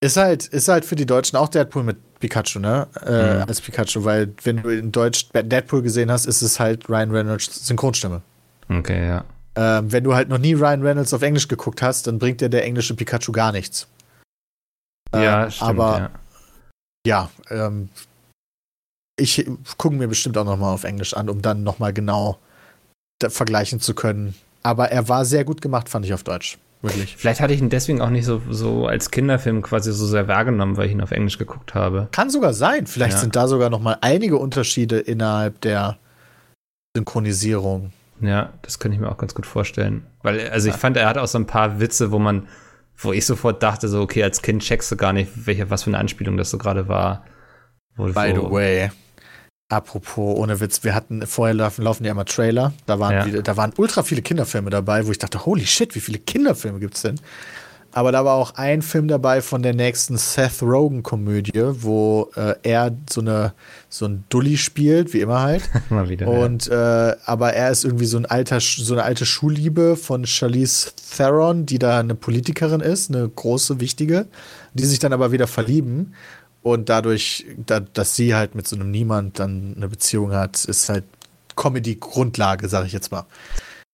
Ist 0.03 0.17
halt, 0.17 0.47
ist 0.49 0.67
halt 0.67 0.85
für 0.85 0.97
die 0.97 1.07
Deutschen 1.07 1.37
auch 1.39 1.49
Deadpool 1.49 1.85
mit 1.85 2.19
Pikachu, 2.19 2.59
ne? 2.59 2.89
Äh, 3.07 3.37
Mhm. 3.37 3.43
Als 3.49 3.61
Pikachu, 3.61 4.05
weil 4.05 4.35
wenn 4.43 4.61
du 4.61 4.69
in 4.71 4.91
Deutsch 4.91 5.29
Deadpool 5.33 5.81
gesehen 5.83 6.11
hast, 6.11 6.27
ist 6.27 6.43
es 6.43 6.59
halt 6.59 6.89
Ryan 6.89 7.13
Reynolds 7.13 7.67
Synchronstimme. 7.67 8.21
Okay, 8.69 9.07
ja. 9.07 9.25
Ähm, 9.55 9.93
wenn 9.93 10.03
du 10.03 10.15
halt 10.15 10.29
noch 10.29 10.39
nie 10.39 10.55
Ryan 10.55 10.83
Reynolds 10.83 11.15
auf 11.15 11.23
Englisch 11.23 11.47
geguckt 11.47 11.83
hast, 11.83 12.07
dann 12.09 12.19
bringt 12.19 12.41
dir 12.41 12.49
der 12.49 12.65
englische 12.65 12.95
Pikachu 12.97 13.31
gar 13.33 13.53
nichts. 13.53 13.87
ja, 15.15 15.45
Ähm, 15.45 15.51
stimmt, 15.51 15.71
aber 15.71 15.99
ja. 15.99 16.11
ja, 17.07 17.31
ähm, 17.51 17.89
ich 19.17 19.47
gucke 19.79 19.95
mir 19.95 20.09
bestimmt 20.09 20.37
auch 20.37 20.45
noch 20.45 20.57
mal 20.57 20.73
auf 20.73 20.83
Englisch 20.85 21.15
an, 21.15 21.29
um 21.29 21.43
dann 21.43 21.63
noch 21.63 21.79
mal 21.79 21.93
genau 21.93 22.39
vergleichen 23.25 23.79
zu 23.79 23.95
können. 23.95 24.35
Aber 24.65 24.91
er 24.91 25.09
war 25.09 25.25
sehr 25.25 25.45
gut 25.45 25.61
gemacht, 25.61 25.89
fand 25.89 26.05
ich 26.07 26.15
auf 26.15 26.25
Deutsch. 26.25 26.59
Wirklich. 26.83 27.17
Vielleicht 27.17 27.41
hatte 27.41 27.55
ich 27.55 27.61
ihn 27.61 27.71
deswegen 27.71 28.01
auch 28.01 28.11
nicht 28.11 28.25
so, 28.25 28.43
so 28.51 28.87
als 28.87 29.11
Kinderfilm 29.13 29.63
quasi 29.63 29.93
so 29.93 30.05
sehr 30.05 30.27
wahrgenommen, 30.27 30.77
weil 30.77 30.87
ich 30.87 30.93
ihn 30.93 31.01
auf 31.01 31.13
Englisch 31.13 31.39
geguckt 31.39 31.75
habe. 31.75 32.09
Kann 32.11 32.29
sogar 32.29 32.53
sein. 32.55 32.87
Vielleicht 32.89 33.15
Ja. 33.15 33.19
sind 33.21 33.37
da 33.37 33.47
sogar 33.47 33.71
noch 33.71 33.81
mal 33.81 33.99
einige 34.01 34.37
Unterschiede 34.37 34.99
innerhalb 34.99 35.61
der 35.61 35.99
Synchronisierung. 36.97 37.93
Ja, 38.21 38.53
das 38.63 38.79
könnte 38.79 38.97
ich 38.97 39.01
mir 39.01 39.11
auch 39.11 39.17
ganz 39.19 39.35
gut 39.35 39.47
vorstellen. 39.47 40.05
Weil, 40.23 40.49
also 40.51 40.69
ich 40.69 40.75
fand, 40.75 40.97
er 40.97 41.09
hat 41.09 41.19
auch 41.19 41.27
so 41.27 41.39
ein 41.39 41.47
paar 41.47 41.81
Witze, 41.81 42.13
wo 42.13 42.19
man, 42.19 42.47
wo 42.97 43.13
ich 43.13 43.27
sofort 43.27 43.63
dachte, 43.63 43.89
so, 43.89 44.01
okay, 44.01 44.23
als 44.23 44.43
Kind 44.43 44.63
checkst 44.63 44.91
du 44.93 44.97
gar 44.97 45.13
nicht, 45.13 45.47
welche, 45.47 45.71
was 45.71 45.85
für 45.85 45.91
eine 45.91 45.99
Anspielung 45.99 46.37
das 46.37 46.51
so 46.51 46.59
gerade 46.59 46.89
war. 46.89 47.25
Wo, 47.97 48.07
By 48.07 48.33
the 48.35 48.51
way. 48.51 48.91
Apropos, 49.73 50.37
ohne 50.39 50.61
Witz, 50.61 50.85
wir 50.85 50.95
hatten 50.95 51.27
vorher 51.27 51.55
laufen, 51.55 51.83
laufen 51.83 52.05
ja 52.05 52.13
immer 52.13 52.27
Trailer. 52.27 52.75
Da 52.85 52.99
waren, 53.01 53.33
Ja. 53.35 53.41
da 53.41 53.57
waren 53.57 53.73
ultra 53.79 54.03
viele 54.03 54.21
Kinderfilme 54.21 54.69
dabei, 54.69 55.07
wo 55.07 55.11
ich 55.11 55.19
dachte, 55.19 55.47
holy 55.47 55.65
shit, 55.67 55.95
wie 55.95 56.01
viele 56.01 56.19
Kinderfilme 56.19 56.79
gibt's 56.79 57.01
denn? 57.01 57.19
Aber 57.95 58.11
da 58.13 58.25
war 58.25 58.35
auch 58.37 58.55
ein 58.57 58.81
Film 58.83 59.09
dabei 59.09 59.41
von 59.43 59.63
der 59.63 59.75
nächsten 59.75 60.17
Seth 60.19 60.63
Rogen-Komödie, 60.63 61.53
wo 61.83 62.31
äh, 62.37 62.55
er 62.63 62.91
so 63.11 63.21
eine 63.23 63.53
so 63.89 64.07
ein 64.07 64.25
Dulli 64.31 64.57
spielt, 64.57 65.13
wie 65.13 65.21
immer 65.21 65.41
halt. 65.41 65.63
Mal 65.91 66.09
wieder. 66.09 66.27
Und 66.29 66.69
äh, 66.69 67.17
aber 67.25 67.53
er 67.55 67.71
ist 67.71 67.85
irgendwie 67.85 68.07
so 68.07 68.17
ein 68.19 68.27
alter, 68.27 68.61
so 68.61 68.95
eine 68.95 69.05
alte 69.05 69.25
Schulliebe 69.27 69.97
von 69.97 70.27
Charlize 70.27 70.93
Theron, 71.17 71.67
die 71.67 71.79
da 71.79 72.01
eine 72.01 72.15
Politikerin 72.15 72.81
ist, 72.81 73.11
eine 73.11 73.27
große, 73.29 73.81
wichtige, 73.81 74.27
die 74.75 74.85
sich 74.85 74.99
dann 74.99 75.13
aber 75.13 75.33
wieder 75.33 75.47
verlieben. 75.47 76.15
Und 76.63 76.89
dadurch, 76.89 77.45
da, 77.67 77.81
dass 77.81 78.15
sie 78.17 78.35
halt 78.35 78.55
mit 78.55 78.69
so 78.69 78.77
einem 78.77 78.91
Niemand 78.91 79.39
dann 79.39 79.75
eine 79.77 79.89
Beziehung 79.89 80.33
hat, 80.33 80.65
ist 80.65 80.89
halt 80.89 81.05
Comedy-Grundlage, 81.57 82.69
sag 82.69 82.87
ich 82.87 82.93
jetzt 82.93 83.11
mal. 83.11 83.27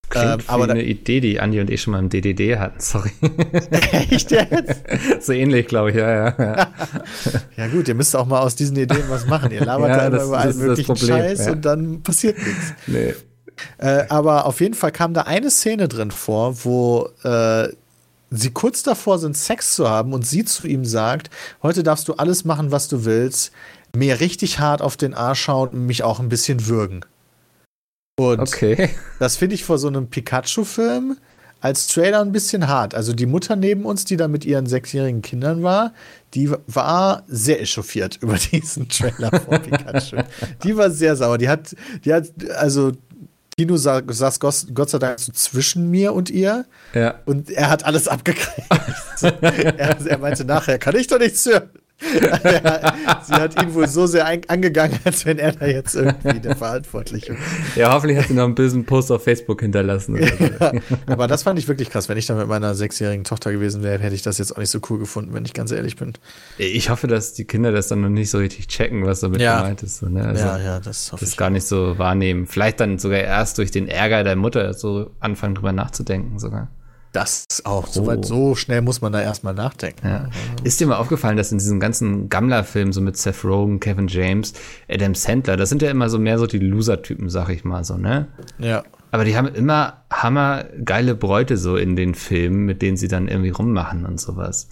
Klingt 0.09 0.25
ähm, 0.25 0.39
aber 0.47 0.65
da- 0.67 0.73
eine 0.73 0.83
Idee, 0.83 1.19
die 1.19 1.39
Andi 1.39 1.59
und 1.61 1.69
ich 1.69 1.81
schon 1.81 1.91
mal 1.91 1.99
im 1.99 2.09
DDD 2.09 2.57
hatten, 2.57 2.79
sorry. 2.79 3.11
Echt 3.91 4.31
jetzt? 4.31 4.83
so 5.21 5.33
ähnlich, 5.33 5.67
glaube 5.67 5.91
ich, 5.91 5.97
ja, 5.97 6.09
ja. 6.09 6.35
ja. 6.39 6.67
Ja 7.57 7.67
gut, 7.67 7.87
ihr 7.87 7.93
müsst 7.95 8.15
auch 8.15 8.25
mal 8.25 8.39
aus 8.39 8.55
diesen 8.55 8.75
Ideen 8.77 9.03
was 9.09 9.27
machen. 9.27 9.51
Ihr 9.51 9.63
labert 9.65 9.89
Ja, 9.89 10.09
da 10.09 10.23
über 10.23 10.39
allen 10.39 10.57
möglichen 10.57 10.95
Scheiß 10.95 11.45
ja. 11.45 11.51
und 11.51 11.63
dann 11.63 12.01
passiert 12.01 12.37
nichts. 12.37 12.73
Nee. 12.87 13.13
Äh, 13.77 14.05
aber 14.09 14.45
auf 14.45 14.61
jeden 14.61 14.73
Fall 14.73 14.91
kam 14.91 15.13
da 15.13 15.23
eine 15.23 15.51
Szene 15.51 15.87
drin 15.87 16.11
vor, 16.11 16.63
wo 16.63 17.09
äh, 17.23 17.67
sie 18.31 18.51
kurz 18.51 18.83
davor 18.83 19.19
sind, 19.19 19.35
Sex 19.37 19.75
zu 19.75 19.89
haben 19.89 20.13
und 20.13 20.25
sie 20.25 20.45
zu 20.45 20.67
ihm 20.67 20.85
sagt, 20.85 21.29
heute 21.63 21.83
darfst 21.83 22.07
du 22.07 22.13
alles 22.13 22.45
machen, 22.45 22.71
was 22.71 22.87
du 22.87 23.05
willst, 23.05 23.51
mir 23.95 24.19
richtig 24.19 24.59
hart 24.59 24.81
auf 24.81 24.97
den 24.97 25.13
Arsch 25.13 25.41
schauen 25.41 25.69
und 25.69 25.85
mich 25.85 26.03
auch 26.03 26.19
ein 26.19 26.29
bisschen 26.29 26.67
würgen. 26.67 27.01
Und 28.19 28.39
Okay. 28.41 28.89
das 29.19 29.37
finde 29.37 29.55
ich 29.55 29.63
vor 29.63 29.77
so 29.77 29.87
einem 29.87 30.07
Pikachu-Film 30.09 31.17
als 31.61 31.87
Trailer 31.87 32.21
ein 32.21 32.31
bisschen 32.31 32.67
hart. 32.67 32.95
Also 32.95 33.13
die 33.13 33.25
Mutter 33.25 33.55
neben 33.55 33.85
uns, 33.85 34.05
die 34.05 34.15
da 34.15 34.27
mit 34.27 34.45
ihren 34.45 34.65
sechsjährigen 34.65 35.21
Kindern 35.21 35.61
war, 35.63 35.93
die 36.33 36.51
war 36.67 37.23
sehr 37.27 37.61
echauffiert 37.61 38.17
über 38.21 38.35
diesen 38.35 38.87
Trailer 38.87 39.29
von 39.41 39.61
Pikachu. 39.61 40.17
Die 40.63 40.77
war 40.77 40.89
sehr 40.91 41.15
sauer. 41.15 41.37
Die 41.37 41.49
hat, 41.49 41.75
die 42.05 42.13
hat, 42.13 42.27
also 42.55 42.91
Tino 43.59 43.75
sa- 43.75 44.01
saß 44.07 44.39
Gott 44.39 44.67
Gott 44.73 44.89
sei 44.89 44.99
Dank 44.99 45.19
so 45.19 45.33
zwischen 45.33 45.89
mir 45.91 46.13
und 46.13 46.29
ihr 46.29 46.65
Ja. 46.93 47.15
und 47.25 47.49
er 47.51 47.69
hat 47.69 47.83
alles 47.85 48.07
abgekriegt. 48.07 48.61
er, 49.21 49.97
er 50.05 50.17
meinte 50.17 50.45
nachher, 50.45 50.79
kann 50.79 50.95
ich 50.95 51.07
doch 51.07 51.19
nichts 51.19 51.45
hören. 51.45 51.69
Sie 53.23 53.33
hat 53.33 53.61
ihn 53.61 53.73
wohl 53.73 53.87
so 53.87 54.07
sehr 54.07 54.25
angegangen, 54.47 54.97
als 55.03 55.25
wenn 55.25 55.37
er 55.37 55.51
da 55.51 55.65
jetzt 55.65 55.95
irgendwie 55.95 56.39
der 56.39 56.55
Verantwortliche 56.55 57.33
wäre. 57.33 57.39
Ja, 57.75 57.93
hoffentlich 57.93 58.17
hat 58.17 58.27
sie 58.27 58.33
noch 58.33 58.45
einen 58.45 58.55
bösen 58.55 58.85
Post 58.85 59.11
auf 59.11 59.23
Facebook 59.23 59.61
hinterlassen. 59.61 60.17
So. 60.17 60.71
Aber 61.07 61.27
das 61.27 61.43
fand 61.43 61.59
ich 61.59 61.67
wirklich 61.67 61.89
krass. 61.89 62.09
Wenn 62.09 62.17
ich 62.17 62.25
da 62.25 62.35
mit 62.35 62.47
meiner 62.47 62.73
sechsjährigen 62.75 63.23
Tochter 63.25 63.51
gewesen 63.51 63.83
wäre, 63.83 63.99
hätte 63.99 64.15
ich 64.15 64.21
das 64.21 64.37
jetzt 64.37 64.53
auch 64.53 64.59
nicht 64.59 64.69
so 64.69 64.79
cool 64.89 64.99
gefunden, 64.99 65.33
wenn 65.33 65.45
ich 65.45 65.53
ganz 65.53 65.71
ehrlich 65.71 65.95
bin. 65.97 66.13
Ich 66.57 66.89
hoffe, 66.89 67.07
dass 67.07 67.33
die 67.33 67.45
Kinder 67.45 67.71
das 67.71 67.87
dann 67.89 68.01
noch 68.01 68.09
nicht 68.09 68.29
so 68.29 68.37
richtig 68.37 68.67
checken, 68.67 69.05
was 69.05 69.19
damit 69.19 69.41
Ja. 69.41 69.57
gemeint 69.57 69.83
ist. 69.83 69.97
So, 69.97 70.07
ne? 70.07 70.25
also, 70.25 70.43
ja, 70.45 70.57
ja, 70.59 70.79
das 70.79 71.11
hoffe 71.11 71.23
Das 71.25 71.31
ich. 71.31 71.37
gar 71.37 71.49
nicht 71.49 71.65
so 71.67 71.97
wahrnehmen. 71.97 72.47
Vielleicht 72.47 72.79
dann 72.79 72.97
sogar 72.97 73.19
erst 73.19 73.57
durch 73.57 73.71
den 73.71 73.87
Ärger 73.87 74.23
der 74.23 74.35
Mutter 74.35 74.73
so 74.73 75.11
anfangen 75.19 75.55
drüber 75.55 75.73
nachzudenken 75.73 76.39
sogar. 76.39 76.69
Das 77.11 77.45
auch. 77.63 77.87
So, 77.87 78.03
Oh. 78.03 78.07
weit, 78.07 78.23
so 78.25 78.53
schnell 78.55 78.81
muss 78.81 79.01
man 79.01 79.11
da 79.11 79.21
erstmal 79.21 79.53
nachdenken. 79.55 80.07
Ja. 80.07 80.29
Ist 80.63 80.79
dir 80.79 80.85
mal 80.87 80.97
aufgefallen, 80.97 81.37
dass 81.37 81.51
in 81.51 81.57
diesen 81.57 81.79
ganzen 81.79 82.29
Gammler-Filmen, 82.29 82.93
so 82.93 83.01
mit 83.01 83.17
Seth 83.17 83.43
Rogen, 83.43 83.79
Kevin 83.79 84.07
James, 84.07 84.53
Adam 84.87 85.15
Sandler, 85.15 85.57
das 85.57 85.69
sind 85.69 85.81
ja 85.81 85.89
immer 85.89 86.09
so 86.09 86.19
mehr 86.19 86.37
so 86.37 86.45
die 86.45 86.59
Loser-Typen, 86.59 87.29
sag 87.29 87.49
ich 87.49 87.63
mal 87.63 87.83
so, 87.83 87.97
ne? 87.97 88.27
Ja. 88.59 88.83
Aber 89.11 89.25
die 89.25 89.35
haben 89.35 89.47
immer 89.47 90.03
hammergeile 90.13 91.15
Bräute 91.15 91.57
so 91.57 91.77
in 91.77 91.95
den 91.95 92.13
Filmen, 92.13 92.65
mit 92.65 92.83
denen 92.83 92.95
sie 92.95 93.07
dann 93.07 93.27
irgendwie 93.27 93.49
rummachen 93.49 94.05
und 94.05 94.19
sowas. 94.21 94.69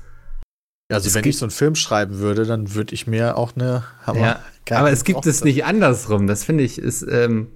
Also, 0.89 1.07
Es 1.07 1.15
wenn 1.15 1.25
ich 1.25 1.37
so 1.37 1.45
einen 1.45 1.51
Film 1.51 1.73
schreiben 1.75 2.19
würde, 2.19 2.45
dann 2.45 2.75
würde 2.75 2.93
ich 2.93 3.07
mir 3.07 3.35
auch 3.35 3.53
eine 3.55 3.83
Hammer. 4.05 4.19
Ja, 4.69 4.77
aber 4.77 4.91
es 4.91 5.03
gibt 5.03 5.17
Tochter- 5.17 5.31
es 5.31 5.43
nicht 5.43 5.65
andersrum. 5.65 6.27
Das 6.27 6.43
finde 6.43 6.63
ich 6.63 6.77
ist 6.77 7.01
ähm, 7.09 7.47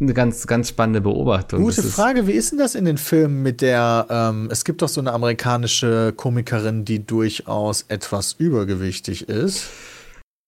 eine 0.00 0.14
ganz, 0.14 0.46
ganz 0.46 0.70
spannende 0.70 1.00
Beobachtung. 1.00 1.62
Gute 1.62 1.80
ist- 1.82 1.94
Frage, 1.94 2.26
wie 2.26 2.32
ist 2.32 2.52
denn 2.52 2.58
das 2.58 2.74
in 2.74 2.84
den 2.86 2.96
Filmen 2.98 3.42
mit 3.42 3.60
der, 3.60 4.06
ähm, 4.08 4.48
es 4.50 4.64
gibt 4.64 4.80
doch 4.82 4.88
so 4.88 5.00
eine 5.00 5.12
amerikanische 5.12 6.12
Komikerin, 6.16 6.84
die 6.84 7.04
durchaus 7.04 7.82
etwas 7.88 8.32
übergewichtig 8.34 9.28
ist. 9.28 9.66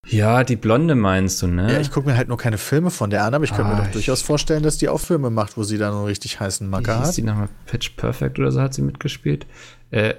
Ja, 0.08 0.42
die 0.42 0.56
Blonde 0.56 0.94
meinst 0.96 1.42
du, 1.42 1.46
ne? 1.46 1.72
Ja, 1.74 1.80
ich 1.80 1.92
gucke 1.92 2.08
mir 2.08 2.16
halt 2.16 2.26
nur 2.28 2.36
keine 2.38 2.58
Filme 2.58 2.90
von 2.90 3.10
der 3.10 3.24
an, 3.24 3.34
aber 3.34 3.44
ich 3.44 3.52
kann 3.54 3.68
mir 3.68 3.74
Ah, 3.74 3.78
doch 3.80 3.86
ich- 3.86 3.92
durchaus 3.92 4.20
vorstellen, 4.22 4.62
dass 4.64 4.78
die 4.78 4.88
auch 4.88 4.98
Filme 5.00 5.30
macht, 5.30 5.56
wo 5.56 5.62
sie 5.62 5.78
dann 5.78 5.92
einen 5.94 6.04
richtig 6.06 6.40
heißen 6.40 6.68
Macker 6.68 6.98
hat. 6.98 7.16
die 7.16 7.22
nochmal? 7.22 7.48
Pitch 7.66 7.96
Perfect 7.96 8.38
oder 8.40 8.50
so 8.50 8.60
hat 8.60 8.74
sie 8.74 8.82
mitgespielt. 8.82 9.46
Äh, 9.90 10.14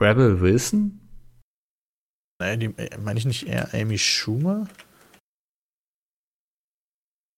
Rebel 0.00 0.40
Wilson? 0.40 1.00
Nein, 2.40 2.60
die 2.60 2.66
äh, 2.76 2.98
meine 2.98 3.18
ich 3.18 3.24
nicht 3.26 3.46
eher 3.46 3.68
Amy 3.72 3.98
Schumer? 3.98 4.66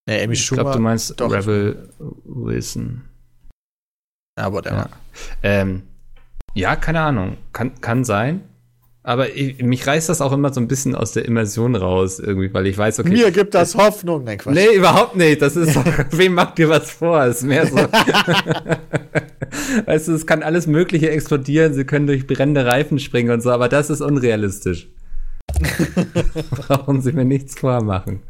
Nee, 0.07 0.23
Amy 0.23 0.33
ich 0.33 0.45
Schumer. 0.45 0.63
glaube, 0.63 0.77
du 0.77 0.83
meinst 0.83 1.19
doch. 1.19 1.31
Rebel 1.31 1.89
Wilson. 2.25 3.01
aber 4.35 4.61
der 4.61 4.73
Ja. 4.73 4.89
Ähm, 5.43 5.83
ja, 6.53 6.75
keine 6.75 7.01
Ahnung. 7.01 7.37
Kann, 7.53 7.79
kann 7.81 8.03
sein. 8.03 8.41
Aber 9.03 9.35
ich, 9.35 9.59
mich 9.63 9.87
reißt 9.87 10.09
das 10.09 10.21
auch 10.21 10.31
immer 10.31 10.53
so 10.53 10.61
ein 10.61 10.67
bisschen 10.67 10.93
aus 10.93 11.13
der 11.13 11.25
Immersion 11.25 11.75
raus, 11.75 12.19
irgendwie, 12.19 12.53
weil 12.53 12.67
ich 12.67 12.77
weiß, 12.77 12.99
okay. 12.99 13.09
Mir 13.09 13.31
gibt 13.31 13.55
das 13.55 13.73
Hoffnung. 13.73 14.25
Nein, 14.25 14.37
Quatsch. 14.37 14.53
Nee, 14.53 14.75
überhaupt 14.75 15.15
nicht. 15.15 15.41
Das 15.41 15.55
ist 15.55 15.75
doch, 15.75 15.83
wem 16.11 16.35
macht 16.35 16.59
dir 16.59 16.69
was 16.69 16.91
vor? 16.91 17.23
Es 17.23 17.37
ist 17.37 17.43
mehr 17.43 17.65
so. 17.65 17.77
weißt 19.85 20.07
du, 20.07 20.13
es 20.13 20.27
kann 20.27 20.43
alles 20.43 20.67
Mögliche 20.67 21.09
explodieren, 21.09 21.73
sie 21.73 21.85
können 21.85 22.05
durch 22.05 22.27
brennende 22.27 22.65
Reifen 22.65 22.99
springen 22.99 23.31
und 23.31 23.41
so, 23.41 23.51
aber 23.51 23.69
das 23.69 23.89
ist 23.89 24.01
unrealistisch. 24.01 24.87
Brauchen 26.51 27.01
sie 27.01 27.13
mir 27.13 27.25
nichts 27.25 27.59
vormachen. 27.59 28.21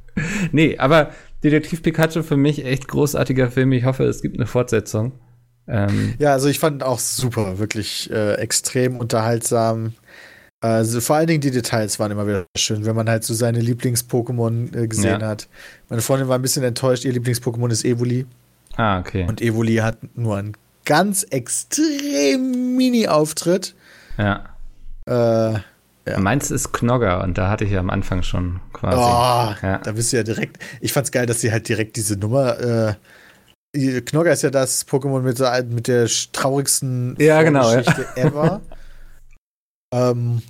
Nee, 0.51 0.77
aber 0.77 1.11
Detektiv 1.43 1.81
Pikachu 1.81 2.23
für 2.23 2.37
mich 2.37 2.65
echt 2.65 2.87
großartiger 2.87 3.49
Film. 3.51 3.71
Ich 3.71 3.85
hoffe, 3.85 4.03
es 4.05 4.21
gibt 4.21 4.37
eine 4.37 4.45
Fortsetzung. 4.47 5.13
Ähm, 5.67 6.13
Ja, 6.19 6.33
also 6.33 6.47
ich 6.49 6.59
fand 6.59 6.83
auch 6.83 6.99
super, 6.99 7.57
wirklich 7.59 8.09
äh, 8.11 8.33
extrem 8.35 8.97
unterhaltsam. 8.97 9.93
Also 10.59 11.01
vor 11.01 11.15
allen 11.15 11.25
Dingen 11.27 11.41
die 11.41 11.49
Details 11.51 11.97
waren 11.99 12.11
immer 12.11 12.27
wieder 12.27 12.45
schön, 12.55 12.85
wenn 12.85 12.95
man 12.95 13.09
halt 13.09 13.23
so 13.23 13.33
seine 13.33 13.59
Lieblings-Pokémon 13.59 14.75
äh, 14.77 14.87
gesehen 14.87 15.21
Ja. 15.21 15.27
hat. 15.27 15.47
Meine 15.89 16.03
Freundin 16.03 16.27
war 16.27 16.37
ein 16.37 16.41
bisschen 16.43 16.63
enttäuscht, 16.63 17.03
ihr 17.05 17.13
Lieblings-Pokémon 17.13 17.71
ist 17.71 17.83
Evoli. 17.85 18.25
ah, 18.77 18.99
okay. 18.99 19.25
Und 19.27 19.41
Evoli 19.41 19.77
hat 19.77 19.97
nur 20.15 20.37
einen 20.37 20.53
ganz 20.85 21.23
extrem 21.23 22.75
Mini-Auftritt. 22.77 23.73
Ja. 24.17 24.45
Äh, 25.07 25.59
Ja. 26.07 26.19
Meins 26.19 26.49
ist 26.49 26.71
Knogger 26.73 27.23
und 27.23 27.37
da 27.37 27.49
hatte 27.49 27.63
ich 27.63 27.71
ja 27.71 27.79
am 27.79 27.89
Anfang 27.91 28.23
schon 28.23 28.59
quasi. 28.73 28.97
oh, 28.97 29.65
ja. 29.67 29.77
da 29.79 29.91
bist 29.91 30.11
du 30.11 30.17
ja 30.17 30.23
direkt. 30.23 30.57
Ich 30.79 30.93
fand's 30.93 31.11
geil, 31.11 31.25
dass 31.27 31.41
sie 31.41 31.51
halt 31.51 31.67
direkt 31.69 31.95
diese 31.95 32.17
Nummer. 32.17 32.59
Äh, 32.59 34.01
Knogger 34.01 34.33
ist 34.33 34.41
ja 34.41 34.49
das 34.49 34.87
Pokémon 34.87 35.21
mit, 35.21 35.37
so, 35.37 35.45
mit 35.69 35.87
der 35.87 36.07
traurigsten 36.33 37.15
Ja, 37.19 37.41
genau, 37.43 37.69
ja. 37.71 37.77
Geschichte 37.81 38.07
ever. 38.17 38.61
ähm, 39.93 40.41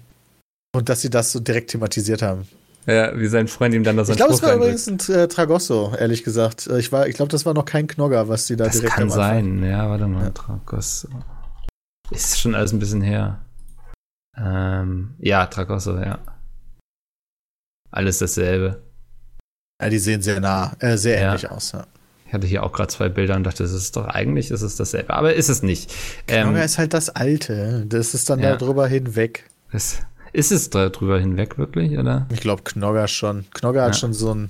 und 0.76 0.90
dass 0.90 1.02
sie 1.02 1.10
das 1.10 1.32
so 1.32 1.40
direkt 1.40 1.72
thematisiert 1.72 2.22
haben. 2.22 2.48
ja, 2.86 3.18
wie 3.20 3.28
sein 3.28 3.48
Freund 3.50 3.76
ihm 3.76 3.84
dann 3.84 3.98
noch 3.98 4.06
so 4.06 4.14
Ich 4.14 4.18
glaube, 4.18 4.34
es 4.34 4.42
war 4.42 4.54
übrigens 4.56 4.88
ein 4.88 5.00
äh, 5.14 5.28
Tragosso, 5.28 5.94
ehrlich 6.00 6.24
gesagt. 6.24 6.68
Äh, 6.68 6.80
Ich, 6.80 6.92
war- 6.94 7.08
ich 7.08 7.16
glaube, 7.16 7.30
das 7.30 7.46
war 7.46 7.54
noch 7.54 7.66
kein 7.66 7.88
Knogger, 7.88 8.28
was 8.30 8.48
sie 8.48 8.56
da 8.56 8.64
Das 8.66 8.76
direkt 8.76 8.94
kann 8.94 9.04
am 9.04 9.12
Anfang- 9.12 9.60
sein, 9.60 9.64
ja, 9.70 9.90
warte 9.90 10.08
mal, 10.08 10.24
Ja. 10.24 10.30
Tragosso. 10.30 11.10
Ist 12.10 12.40
schon 12.40 12.56
alles 12.56 12.72
ein 12.74 12.80
bisschen 12.80 13.02
her. 13.02 13.40
Ähm, 14.38 15.16
ja, 15.20 15.46
Tragosso, 15.48 15.98
ja. 15.98 16.20
Alles 17.92 18.20
dasselbe. 18.20 18.82
Ja, 19.82 19.90
die 19.90 20.00
sehen 20.00 20.22
sehr 20.22 20.40
nah, 20.40 20.74
äh, 20.80 20.98
sehr 20.98 21.20
Ja. 21.20 21.30
ähnlich 21.30 21.50
aus. 21.50 21.74
Ja. 21.74 21.86
Ich 22.28 22.34
hatte 22.34 22.48
hier 22.48 22.64
auch 22.64 22.72
gerade 22.72 22.88
zwei 22.88 23.10
Bilder 23.10 23.36
und 23.36 23.44
dachte, 23.44 23.64
das 23.64 23.74
ist 23.74 23.96
doch 23.98 24.06
eigentlich 24.08 24.52
ist 24.52 24.62
es 24.62 24.78
dasselbe, 24.78 25.14
aber 25.14 25.34
ist 25.34 25.50
es 25.50 25.64
nicht. 25.64 25.94
Ähm, 26.30 26.44
Knogger 26.48 26.64
ist 26.64 26.78
halt 26.78 26.94
das 26.94 27.10
Alte. 27.10 27.86
Das 27.88 28.14
ist 28.14 28.30
dann 28.30 28.40
Ja. 28.40 28.56
darüber 28.56 28.88
hinweg. 28.88 29.50
das, 29.74 30.00
ist 30.32 30.52
es 30.54 30.70
da 30.70 30.88
drüber 30.90 31.20
hinweg 31.20 31.58
wirklich, 31.58 31.98
oder? 31.98 32.26
Ich 32.32 32.40
glaube, 32.40 32.64
Knogger 32.64 33.08
schon. 33.10 33.46
Knogger 33.54 33.82
hat 33.84 33.96
Ja. 33.96 34.00
schon 34.00 34.14
so 34.14 34.34
ein 34.34 34.50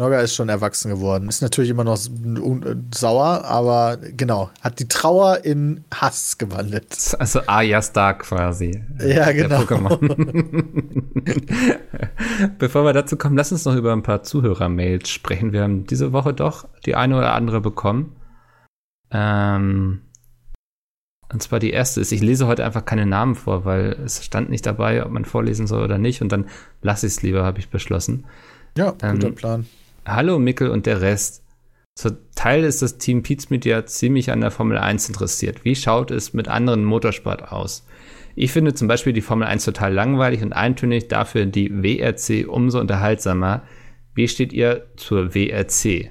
Nogga 0.00 0.20
ist 0.20 0.36
schon 0.36 0.48
erwachsen 0.48 0.92
geworden. 0.92 1.28
Ist 1.28 1.42
natürlich 1.42 1.70
immer 1.70 1.82
noch 1.82 1.98
sauer, 2.94 3.44
aber 3.44 3.96
genau, 3.96 4.48
hat 4.60 4.78
die 4.78 4.86
Trauer 4.86 5.44
in 5.44 5.82
Hass 5.92 6.38
gewandelt. 6.38 7.16
Also 7.18 7.40
Arya 7.48 7.82
Stark 7.82 8.20
quasi. 8.20 8.80
Ja, 9.00 9.32
genau. 9.32 9.66
Bevor 12.58 12.84
wir 12.84 12.92
dazu 12.92 13.16
kommen, 13.16 13.36
lass 13.36 13.50
uns 13.50 13.64
noch 13.64 13.74
über 13.74 13.92
ein 13.92 14.04
paar 14.04 14.22
Zuhörer-Mails 14.22 15.10
sprechen. 15.10 15.52
Wir 15.52 15.62
haben 15.62 15.84
diese 15.84 16.12
Woche 16.12 16.32
doch 16.32 16.68
die 16.86 16.94
eine 16.94 17.18
oder 17.18 17.32
andere 17.34 17.60
bekommen. 17.60 18.14
Ähm, 19.10 20.02
und 21.32 21.42
zwar 21.42 21.58
die 21.58 21.70
erste 21.70 22.00
ist, 22.00 22.12
ich 22.12 22.20
lese 22.20 22.46
heute 22.46 22.64
einfach 22.64 22.84
keine 22.84 23.04
Namen 23.04 23.34
vor, 23.34 23.64
weil 23.64 23.98
es 24.04 24.24
stand 24.24 24.48
nicht 24.48 24.64
dabei, 24.64 25.04
ob 25.04 25.10
man 25.10 25.24
vorlesen 25.24 25.66
soll 25.66 25.82
oder 25.82 25.98
nicht. 25.98 26.22
Und 26.22 26.30
dann 26.30 26.44
lasse 26.82 27.08
ich 27.08 27.14
es 27.14 27.22
lieber, 27.22 27.44
habe 27.44 27.58
ich 27.58 27.68
beschlossen. 27.68 28.26
Ja, 28.76 28.92
guter 28.92 29.26
ähm, 29.26 29.34
Plan. 29.34 29.66
Hallo 30.10 30.38
Mickel 30.38 30.70
und 30.70 30.86
der 30.86 31.02
Rest. 31.02 31.44
Zur 31.94 32.30
Teil 32.34 32.64
ist 32.64 32.80
das 32.80 32.96
Team 32.96 33.22
Pete's 33.22 33.50
Media 33.50 33.84
ziemlich 33.84 34.30
an 34.30 34.40
der 34.40 34.50
Formel 34.50 34.78
1 34.78 35.06
interessiert. 35.08 35.66
Wie 35.66 35.76
schaut 35.76 36.10
es 36.10 36.32
mit 36.32 36.48
anderen 36.48 36.82
Motorsport 36.82 37.52
aus? 37.52 37.86
Ich 38.34 38.50
finde 38.52 38.72
zum 38.72 38.88
Beispiel 38.88 39.12
die 39.12 39.20
Formel 39.20 39.46
1 39.46 39.66
total 39.66 39.92
langweilig 39.92 40.42
und 40.42 40.54
eintönig, 40.54 41.08
dafür 41.08 41.44
die 41.44 41.82
WRC 41.82 42.48
umso 42.48 42.80
unterhaltsamer. 42.80 43.64
Wie 44.14 44.28
steht 44.28 44.54
ihr 44.54 44.86
zur 44.96 45.34
WRC? 45.34 46.10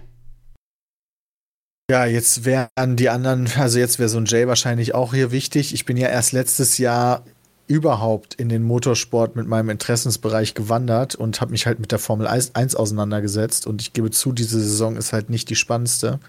Ja, 1.89 2.05
jetzt 2.05 2.45
wären 2.45 2.97
die 2.97 3.09
anderen, 3.09 3.49
also 3.57 3.79
jetzt 3.79 3.97
wäre 3.97 4.09
so 4.09 4.19
ein 4.19 4.25
Jay 4.25 4.47
wahrscheinlich 4.47 4.93
auch 4.93 5.13
hier 5.13 5.31
wichtig. 5.31 5.73
Ich 5.73 5.85
bin 5.85 5.97
ja 5.97 6.09
erst 6.09 6.33
letztes 6.33 6.77
Jahr 6.77 7.23
überhaupt 7.67 8.33
in 8.35 8.47
den 8.49 8.63
Motorsport 8.63 9.35
mit 9.35 9.47
meinem 9.47 9.69
Interessensbereich 9.69 10.53
gewandert 10.53 11.15
und 11.15 11.41
habe 11.41 11.51
mich 11.51 11.65
halt 11.65 11.79
mit 11.79 11.91
der 11.91 11.99
Formel 11.99 12.25
1 12.25 12.75
auseinandergesetzt. 12.75 13.67
Und 13.67 13.81
ich 13.81 13.93
gebe 13.93 14.09
zu, 14.09 14.31
diese 14.31 14.59
Saison 14.59 14.95
ist 14.95 15.11
halt 15.11 15.29
nicht 15.29 15.49
die 15.49 15.55
spannendste. 15.55 16.19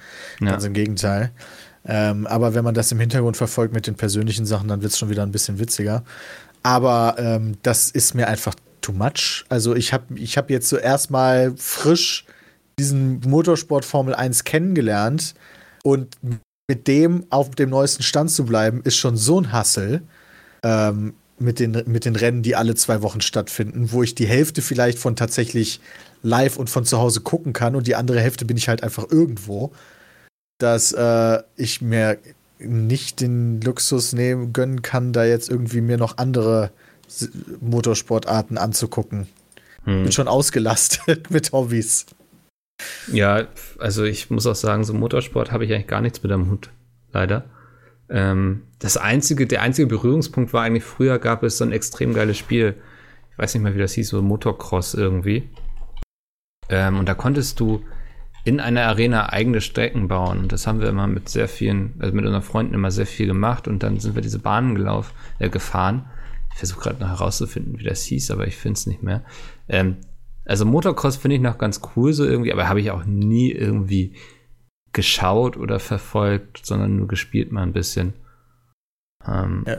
Ja. 0.41 0.51
Ganz 0.51 0.65
im 0.65 0.73
Gegenteil. 0.73 1.31
Ähm, 1.87 2.27
aber 2.27 2.55
wenn 2.55 2.65
man 2.65 2.75
das 2.75 2.91
im 2.91 2.99
Hintergrund 2.99 3.37
verfolgt 3.37 3.73
mit 3.73 3.87
den 3.87 3.95
persönlichen 3.95 4.47
Sachen, 4.47 4.69
dann 4.69 4.83
wird 4.83 4.93
es 4.93 4.99
schon 4.99 5.11
wieder 5.11 5.23
ein 5.23 5.31
bisschen 5.31 5.61
witziger. 5.61 6.03
Aber 6.65 7.15
ähm, 7.19 7.57
das 7.63 7.91
ist 7.91 8.15
mir 8.15 8.27
einfach 8.27 8.55
too 8.81 8.93
much. 8.93 9.45
Also 9.49 9.77
ich 9.77 9.93
habe 9.93 10.19
ich 10.19 10.37
hab 10.37 10.51
jetzt 10.51 10.69
so 10.69 10.77
erstmal 10.77 11.55
frisch 11.57 12.27
diesen 12.81 13.21
Motorsport 13.21 13.85
Formel 13.85 14.15
1 14.15 14.45
kennengelernt 14.45 15.35
und 15.85 16.17
mit 16.69 16.87
dem 16.89 17.25
auf 17.31 17.51
dem 17.51 17.71
neuesten 17.71 18.03
Stand 18.03 18.31
zu 18.31 18.45
bleiben, 18.45 18.83
ist 18.83 18.97
schon 18.97 19.17
so 19.17 19.41
ein 19.41 19.53
Hassel 19.53 20.03
ähm, 20.63 21.15
mit, 21.39 21.59
den, 21.61 21.83
mit 21.87 22.05
den 22.05 22.17
Rennen, 22.17 22.43
die 22.43 22.57
alle 22.57 22.75
zwei 22.75 23.03
Wochen 23.03 23.21
stattfinden, 23.21 23.93
wo 23.93 24.03
ich 24.03 24.15
die 24.15 24.27
Hälfte 24.27 24.63
vielleicht 24.63 24.99
von 24.99 25.17
tatsächlich 25.17 25.81
live 26.23 26.57
und 26.57 26.71
von 26.71 26.85
zu 26.85 26.99
Hause 26.99 27.21
gucken 27.21 27.53
kann 27.53 27.77
und 27.77 27.87
die 27.87 27.95
andere 27.95 28.21
Hälfte 28.21 28.45
bin 28.45 28.57
ich 28.57 28.69
halt 28.69 28.83
einfach 28.83 29.07
irgendwo, 29.11 29.73
dass 30.59 30.93
äh, 30.93 31.43
ich 31.57 31.81
mir 31.81 32.19
nicht 32.59 33.21
den 33.21 33.61
Luxus 33.61 34.13
nehmen 34.13 34.53
gönnen 34.53 34.83
kann, 34.83 35.13
da 35.13 35.25
jetzt 35.25 35.49
irgendwie 35.49 35.81
mir 35.81 35.97
noch 35.97 36.19
andere 36.19 36.71
Motorsportarten 37.61 38.59
anzugucken. 38.59 39.29
Hm. 39.85 40.05
Bin 40.05 40.13
schon 40.13 40.29
ausgelastet 40.29 41.31
mit 41.31 41.53
Hobbys. 41.53 42.07
Ja, 43.13 43.47
also 43.79 44.05
ich 44.05 44.31
muss 44.31 44.47
auch 44.47 44.55
sagen, 44.55 44.85
so 44.85 44.95
Motorsport 44.95 45.53
habe 45.53 45.65
ich 45.65 45.73
eigentlich 45.73 45.87
gar 45.87 46.01
nichts 46.01 46.23
mit 46.23 46.33
am 46.33 46.51
Hut, 46.51 46.71
leider. 47.13 47.45
Ähm, 48.11 48.63
das 48.79 48.97
einzige, 48.97 49.47
der 49.47 49.63
einzige 49.63 49.87
Berührungspunkt 49.87 50.53
war 50.53 50.63
eigentlich, 50.63 50.85
früher 50.85 51.19
gab 51.19 51.43
es 51.43 51.59
so 51.59 51.65
ein 51.65 51.73
extrem 51.73 52.15
geiles 52.15 52.39
Spiel. 52.39 52.77
Ich 53.33 53.39
weiß 53.39 53.55
nicht 53.55 53.63
mehr, 53.63 53.75
wie 53.75 53.81
das 53.81 53.93
hieß, 53.95 54.09
so 54.09 54.23
Motocross 54.23 54.95
irgendwie. 54.95 55.51
Ähm, 56.69 56.99
und 56.99 57.09
da 57.09 57.15
konntest 57.15 57.61
du 57.61 57.85
in 58.45 58.61
einer 58.61 58.87
Arena 58.87 59.31
eigene 59.33 59.61
Strecken 59.61 60.09
bauen. 60.09 60.39
Und 60.39 60.53
das 60.53 60.67
haben 60.67 60.81
wir 60.81 60.89
immer 60.89 61.07
mit 61.07 61.29
sehr 61.29 61.49
vielen, 61.49 61.95
also 61.99 62.15
mit 62.15 62.25
unseren 62.25 62.43
Freunden 62.43 62.75
immer 62.75 62.91
sehr 62.91 63.07
viel 63.07 63.27
gemacht. 63.27 63.69
Und 63.69 63.83
dann 63.83 64.01
sind 64.01 64.15
wir 64.15 64.23
diese 64.23 64.39
Bahnen 64.39 64.75
gelaufen, 64.75 65.13
äh, 65.39 65.51
gefahren. 65.51 66.07
Ich 66.53 66.59
versuche 66.59 66.81
gerade 66.81 67.01
noch 67.01 67.11
herauszufinden, 67.11 67.79
wie 67.79 67.85
das 67.85 68.03
hieß, 68.05 68.31
aber 68.31 68.47
ich 68.47 68.57
finde 68.57 68.79
es 68.79 68.87
nicht 68.87 69.03
mehr. 69.03 69.23
Ähm, 69.69 69.99
also 70.45 70.65
Motocross 70.65 71.17
finde 71.17 71.37
ich 71.37 71.43
noch 71.43 71.59
ganz 71.59 71.83
cool 71.95 72.13
so 72.15 72.25
irgendwie, 72.25 72.53
aber 72.53 72.69
habe 72.69 72.81
ich 72.81 72.91
auch 72.91 73.05
nie 73.05 73.53
irgendwie 73.53 74.15
geschaut 74.99 75.57
oder 75.57 75.79
verfolgt, 75.79 76.67
sondern 76.67 76.97
nur 76.97 77.07
gespielt 77.07 77.53
mal 77.53 77.63
ein 77.63 77.73
bisschen. 77.73 78.15
Ähm, 79.25 79.63
ja. 79.65 79.79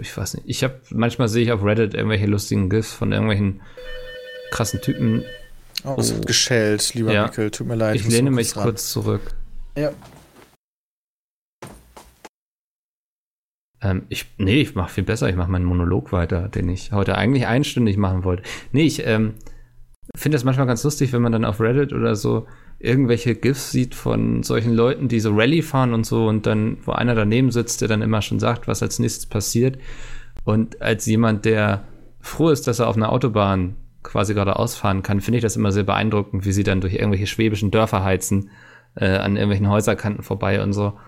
Ich 0.00 0.16
weiß 0.16 0.32
nicht. 0.32 0.48
Ich 0.48 0.64
habe 0.64 0.80
manchmal 0.88 1.28
sehe 1.28 1.42
ich 1.44 1.52
auf 1.52 1.62
Reddit 1.62 1.92
irgendwelche 1.92 2.24
lustigen 2.24 2.70
GIFs 2.70 2.90
von 2.94 3.12
irgendwelchen 3.12 3.60
krassen 4.50 4.80
Typen. 4.80 5.24
Oh, 5.84 5.96
es 5.98 6.10
oh. 6.10 6.14
wird 6.14 6.26
geschellt, 6.26 6.94
lieber 6.94 7.12
ja. 7.12 7.24
Mikkel. 7.24 7.50
Tut 7.50 7.66
mir 7.66 7.74
leid. 7.74 7.96
Ich, 7.96 8.06
ich 8.06 8.08
lehne 8.08 8.30
mich 8.30 8.54
kurz 8.54 8.90
zurück. 8.90 9.20
Ja. 9.76 9.92
Ähm, 13.82 14.06
ich, 14.08 14.24
nee, 14.38 14.62
ich 14.62 14.74
mache 14.74 14.90
viel 14.90 15.04
besser. 15.04 15.28
Ich 15.28 15.36
mache 15.36 15.50
meinen 15.50 15.66
Monolog 15.66 16.12
weiter, 16.12 16.48
den 16.48 16.70
ich 16.70 16.92
heute 16.92 17.18
eigentlich 17.18 17.46
einstündig 17.46 17.98
machen 17.98 18.24
wollte. 18.24 18.42
Nee, 18.72 18.86
ich 18.86 19.04
ähm, 19.06 19.34
finde 20.16 20.36
das 20.36 20.44
manchmal 20.44 20.66
ganz 20.66 20.82
lustig, 20.82 21.12
wenn 21.12 21.20
man 21.20 21.32
dann 21.32 21.44
auf 21.44 21.60
Reddit 21.60 21.92
oder 21.92 22.16
so 22.16 22.46
irgendwelche 22.78 23.34
GIFs 23.34 23.70
sieht 23.70 23.94
von 23.94 24.42
solchen 24.42 24.74
Leuten, 24.74 25.08
die 25.08 25.20
so 25.20 25.34
Rallye 25.34 25.62
fahren 25.62 25.94
und 25.94 26.04
so 26.04 26.26
und 26.26 26.46
dann, 26.46 26.78
wo 26.84 26.92
einer 26.92 27.14
daneben 27.14 27.50
sitzt, 27.50 27.80
der 27.80 27.88
dann 27.88 28.02
immer 28.02 28.22
schon 28.22 28.38
sagt, 28.38 28.68
was 28.68 28.82
als 28.82 28.98
nächstes 28.98 29.26
passiert. 29.26 29.78
Und 30.44 30.80
als 30.82 31.06
jemand, 31.06 31.44
der 31.44 31.84
froh 32.20 32.50
ist, 32.50 32.66
dass 32.66 32.78
er 32.78 32.88
auf 32.88 32.96
einer 32.96 33.12
Autobahn 33.12 33.76
quasi 34.02 34.34
gerade 34.34 34.56
ausfahren 34.56 35.02
kann, 35.02 35.20
finde 35.20 35.38
ich 35.38 35.42
das 35.42 35.56
immer 35.56 35.72
sehr 35.72 35.82
beeindruckend, 35.82 36.44
wie 36.44 36.52
sie 36.52 36.62
dann 36.62 36.80
durch 36.80 36.94
irgendwelche 36.94 37.26
schwäbischen 37.26 37.70
Dörfer 37.70 38.04
heizen, 38.04 38.50
äh, 38.94 39.16
an 39.16 39.36
irgendwelchen 39.36 39.68
Häuserkanten 39.68 40.22
vorbei 40.22 40.62
und 40.62 40.72
so. 40.72 40.98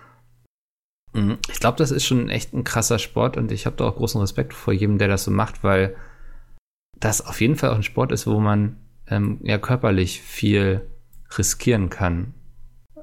Mhm. 1.12 1.38
Ich 1.50 1.60
glaube, 1.60 1.78
das 1.78 1.90
ist 1.90 2.06
schon 2.06 2.28
echt 2.28 2.54
ein 2.54 2.64
krasser 2.64 2.98
Sport 2.98 3.36
und 3.36 3.52
ich 3.52 3.66
habe 3.66 3.76
da 3.76 3.84
auch 3.86 3.96
großen 3.96 4.20
Respekt 4.20 4.54
vor 4.54 4.72
jedem, 4.72 4.98
der 4.98 5.08
das 5.08 5.24
so 5.24 5.30
macht, 5.30 5.62
weil 5.62 5.94
das 6.98 7.24
auf 7.24 7.40
jeden 7.40 7.56
Fall 7.56 7.70
auch 7.70 7.76
ein 7.76 7.82
Sport 7.82 8.10
ist, 8.10 8.26
wo 8.26 8.40
man 8.40 8.76
ähm, 9.06 9.38
ja 9.42 9.58
körperlich 9.58 10.20
viel 10.20 10.82
riskieren 11.36 11.90
kann. 11.90 12.34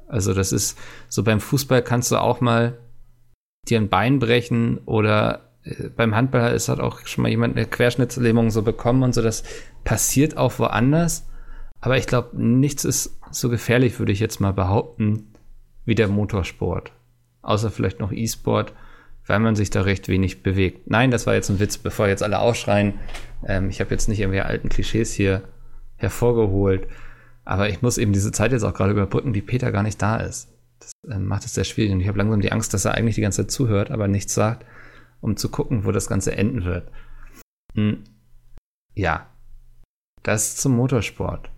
Also 0.08 0.34
das 0.34 0.52
ist 0.52 0.78
so 1.08 1.22
beim 1.22 1.40
Fußball 1.40 1.82
kannst 1.82 2.12
du 2.12 2.16
auch 2.16 2.40
mal 2.40 2.78
dir 3.68 3.80
ein 3.80 3.88
Bein 3.88 4.18
brechen 4.18 4.78
oder 4.86 5.50
äh, 5.64 5.88
beim 5.88 6.14
Handball 6.14 6.54
ist 6.54 6.68
halt 6.68 6.80
auch 6.80 7.06
schon 7.06 7.22
mal 7.22 7.28
jemand 7.28 7.56
eine 7.56 7.66
Querschnittslähmung 7.66 8.50
so 8.50 8.62
bekommen 8.62 9.02
und 9.02 9.14
so. 9.14 9.22
Das 9.22 9.42
passiert 9.84 10.36
auch 10.36 10.58
woanders. 10.58 11.26
Aber 11.80 11.98
ich 11.98 12.06
glaube, 12.06 12.30
nichts 12.40 12.84
ist 12.84 13.18
so 13.30 13.48
gefährlich, 13.48 13.98
würde 13.98 14.12
ich 14.12 14.20
jetzt 14.20 14.40
mal 14.40 14.52
behaupten, 14.52 15.34
wie 15.84 15.94
der 15.94 16.08
Motorsport. 16.08 16.92
Außer 17.42 17.70
vielleicht 17.70 18.00
noch 18.00 18.12
E-Sport, 18.12 18.72
weil 19.26 19.40
man 19.40 19.56
sich 19.56 19.70
da 19.70 19.82
recht 19.82 20.08
wenig 20.08 20.42
bewegt. 20.42 20.90
Nein, 20.90 21.10
das 21.10 21.26
war 21.26 21.34
jetzt 21.34 21.50
ein 21.50 21.60
Witz, 21.60 21.78
bevor 21.78 22.08
jetzt 22.08 22.22
alle 22.22 22.38
aufschreien. 22.38 22.94
Ähm, 23.46 23.68
ich 23.70 23.80
habe 23.80 23.90
jetzt 23.90 24.08
nicht 24.08 24.20
irgendwie 24.20 24.40
alten 24.40 24.68
Klischees 24.68 25.12
hier 25.12 25.42
hervorgeholt. 25.96 26.88
Aber 27.46 27.68
ich 27.68 27.80
muss 27.80 27.96
eben 27.96 28.12
diese 28.12 28.32
Zeit 28.32 28.52
jetzt 28.52 28.64
auch 28.64 28.74
gerade 28.74 28.92
überbrücken, 28.92 29.32
die 29.32 29.40
Peter 29.40 29.70
gar 29.70 29.84
nicht 29.84 30.02
da 30.02 30.16
ist. 30.16 30.48
Das 30.80 30.90
äh, 31.08 31.18
macht 31.18 31.44
es 31.44 31.54
sehr 31.54 31.64
schwierig. 31.64 31.92
Und 31.92 32.00
ich 32.00 32.08
habe 32.08 32.18
langsam 32.18 32.40
die 32.40 32.52
Angst, 32.52 32.74
dass 32.74 32.84
er 32.84 32.94
eigentlich 32.94 33.14
die 33.14 33.20
ganze 33.20 33.42
Zeit 33.42 33.52
zuhört, 33.52 33.90
aber 33.90 34.08
nichts 34.08 34.34
sagt, 34.34 34.66
um 35.20 35.36
zu 35.36 35.48
gucken, 35.48 35.84
wo 35.84 35.92
das 35.92 36.08
Ganze 36.08 36.36
enden 36.36 36.64
wird. 36.64 36.90
Hm. 37.74 38.04
Ja. 38.94 39.30
Das 40.24 40.56
zum 40.56 40.74
Motorsport. 40.74 41.50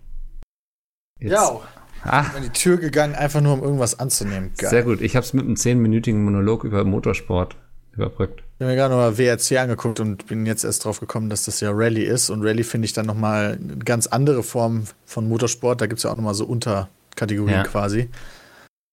Jetzt. 1.19 1.31
Ja. 1.31 1.59
Ah. 2.03 2.21
Ich 2.21 2.27
bin 2.29 2.43
in 2.43 2.53
die 2.53 2.59
Tür 2.59 2.77
gegangen, 2.77 3.15
einfach 3.15 3.41
nur 3.41 3.53
um 3.53 3.63
irgendwas 3.63 3.99
anzunehmen. 3.99 4.53
Geil. 4.57 4.69
Sehr 4.69 4.83
gut. 4.83 5.01
Ich 5.01 5.15
habe 5.15 5.25
es 5.25 5.33
mit 5.33 5.43
einem 5.43 5.55
zehnminütigen 5.55 6.23
Monolog 6.23 6.63
über 6.63 6.83
Motorsport 6.85 7.57
überbrückt. 7.93 8.43
Ich 8.57 8.61
habe 8.61 8.71
mir 8.71 8.75
gerade 8.75 8.93
nochmal 8.93 9.17
WRC 9.17 9.57
angeguckt 9.57 9.99
und 9.99 10.27
bin 10.27 10.45
jetzt 10.45 10.63
erst 10.63 10.83
drauf 10.83 10.99
gekommen, 10.99 11.29
dass 11.29 11.45
das 11.45 11.59
ja 11.61 11.71
Rallye 11.71 12.03
ist. 12.03 12.29
Und 12.29 12.43
Rallye 12.43 12.63
finde 12.63 12.85
ich 12.85 12.93
dann 12.93 13.05
nochmal 13.05 13.57
eine 13.61 13.77
ganz 13.77 14.07
andere 14.07 14.43
Form 14.43 14.85
von 15.05 15.27
Motorsport. 15.27 15.79
Da 15.79 15.87
gibt 15.87 15.99
es 15.99 16.03
ja 16.03 16.11
auch 16.11 16.17
nochmal 16.17 16.33
so 16.33 16.45
Unterkategorien 16.45 17.57
ja. 17.57 17.63
quasi. 17.63 18.09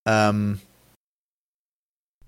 Ähm, 0.07 0.61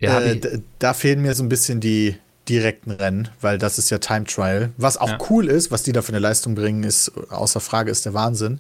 ja, 0.01 0.21
äh, 0.21 0.61
da 0.79 0.95
fehlen 0.95 1.23
mir 1.23 1.35
so 1.35 1.43
ein 1.43 1.49
bisschen 1.49 1.81
die 1.81 2.16
direkten 2.49 2.91
Rennen, 2.91 3.29
weil 3.41 3.59
das 3.59 3.79
ist 3.79 3.91
ja 3.91 3.99
Time 3.99 4.25
Trial. 4.25 4.73
Was 4.77 4.97
auch 4.97 5.11
ja. 5.11 5.19
cool 5.31 5.49
ist, 5.49 5.71
was 5.71 5.83
die 5.83 5.93
da 5.93 6.03
für 6.03 6.12
eine 6.12 6.19
Leistung 6.19 6.55
bringen, 6.55 6.83
ist 6.83 7.12
außer 7.31 7.61
Frage, 7.61 7.91
ist 7.91 8.07
der 8.07 8.14
Wahnsinn. 8.14 8.59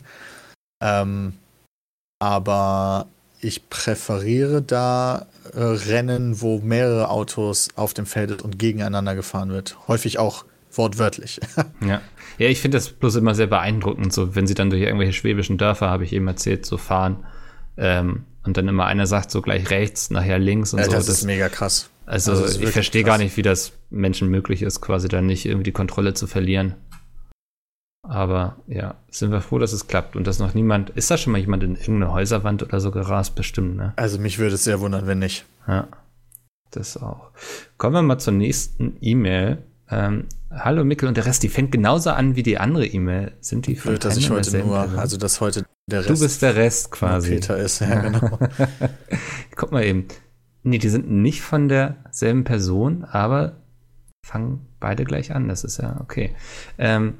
Ähm, 0.82 1.34
aber 2.20 3.06
ich 3.40 3.68
präferiere 3.70 4.62
da 4.62 5.26
äh, 5.54 5.62
Rennen, 5.62 6.40
wo 6.40 6.58
mehrere 6.58 7.10
Autos 7.10 7.68
auf 7.76 7.94
dem 7.94 8.06
Feld 8.06 8.42
und 8.42 8.58
gegeneinander 8.58 9.14
gefahren 9.14 9.50
wird. 9.50 9.76
Häufig 9.88 10.18
auch 10.18 10.44
wortwörtlich. 10.72 11.40
ja. 11.80 12.00
ja, 12.38 12.48
ich 12.48 12.60
finde 12.60 12.76
das 12.76 12.90
bloß 12.90 13.16
immer 13.16 13.34
sehr 13.34 13.46
beeindruckend, 13.46 14.12
so 14.12 14.34
wenn 14.34 14.46
sie 14.46 14.54
dann 14.54 14.70
durch 14.70 14.82
irgendwelche 14.82 15.12
schwäbischen 15.12 15.58
Dörfer, 15.58 15.88
habe 15.90 16.04
ich 16.04 16.12
eben 16.12 16.26
erzählt, 16.28 16.66
so 16.66 16.76
fahren. 16.76 17.24
Ähm, 17.76 18.24
und 18.44 18.56
dann 18.56 18.68
immer 18.68 18.86
einer 18.86 19.06
sagt 19.06 19.30
so 19.30 19.42
gleich 19.42 19.70
rechts, 19.70 20.10
nachher 20.10 20.38
links 20.38 20.72
und 20.72 20.78
ja, 20.78 20.86
so. 20.86 20.92
Das, 20.92 21.06
das 21.06 21.18
ist 21.18 21.24
mega 21.24 21.48
krass. 21.48 21.90
Also, 22.06 22.32
also 22.32 22.60
ich 22.60 22.70
verstehe 22.70 23.04
gar 23.04 23.18
nicht, 23.18 23.36
wie 23.36 23.42
das 23.42 23.72
Menschen 23.90 24.28
möglich 24.28 24.62
ist, 24.62 24.80
quasi 24.80 25.08
dann 25.08 25.26
nicht 25.26 25.44
irgendwie 25.44 25.64
die 25.64 25.72
Kontrolle 25.72 26.14
zu 26.14 26.26
verlieren. 26.26 26.74
Aber 28.08 28.56
ja, 28.66 28.94
sind 29.10 29.30
wir 29.30 29.42
froh, 29.42 29.58
dass 29.58 29.74
es 29.74 29.86
klappt 29.86 30.16
und 30.16 30.26
dass 30.26 30.38
noch 30.38 30.54
niemand. 30.54 30.90
Ist 30.90 31.10
da 31.10 31.18
schon 31.18 31.32
mal 31.32 31.38
jemand 31.38 31.62
in 31.62 31.76
irgendeine 31.76 32.12
Häuserwand 32.12 32.62
oder 32.62 32.80
so 32.80 32.90
gerast? 32.90 33.34
Bestimmt, 33.34 33.76
ne? 33.76 33.92
Also 33.96 34.18
mich 34.18 34.38
würde 34.38 34.54
es 34.54 34.64
sehr 34.64 34.80
wundern, 34.80 35.06
wenn 35.06 35.18
nicht. 35.18 35.44
Ja, 35.66 35.88
das 36.70 36.96
auch. 36.96 37.30
Kommen 37.76 37.94
wir 37.94 38.02
mal 38.02 38.18
zur 38.18 38.32
nächsten 38.32 38.96
E-Mail. 39.02 39.58
Ähm, 39.90 40.24
Hallo 40.50 40.82
Mikkel 40.84 41.06
und 41.08 41.18
der 41.18 41.26
Rest, 41.26 41.42
die 41.42 41.50
fängt 41.50 41.70
genauso 41.70 42.08
an 42.10 42.34
wie 42.34 42.42
die 42.42 42.56
andere 42.56 42.86
E-Mail. 42.86 43.32
Sind 43.40 43.66
die 43.66 43.76
von 43.76 43.92
Blöd, 43.92 44.04
dass 44.06 44.16
ich 44.16 44.30
heute 44.30 44.56
nur, 44.58 44.78
Person? 44.78 44.98
also 44.98 45.18
dass 45.18 45.42
heute 45.42 45.66
der 45.86 46.00
Rest 46.00 46.08
Du 46.08 46.18
bist 46.18 46.40
der 46.40 46.56
Rest 46.56 46.90
quasi. 46.90 47.30
Peter 47.34 47.58
ist, 47.58 47.80
ja 47.80 47.94
genau. 48.00 48.38
Guck 49.54 49.72
mal 49.72 49.84
eben. 49.84 50.06
Nee, 50.62 50.78
die 50.78 50.88
sind 50.88 51.10
nicht 51.10 51.42
von 51.42 51.68
derselben 51.68 52.44
Person, 52.44 53.04
aber 53.04 53.56
fangen 54.24 54.66
beide 54.80 55.04
gleich 55.04 55.34
an. 55.34 55.48
Das 55.48 55.64
ist 55.64 55.76
ja 55.76 55.98
okay. 56.00 56.34
Ähm, 56.78 57.14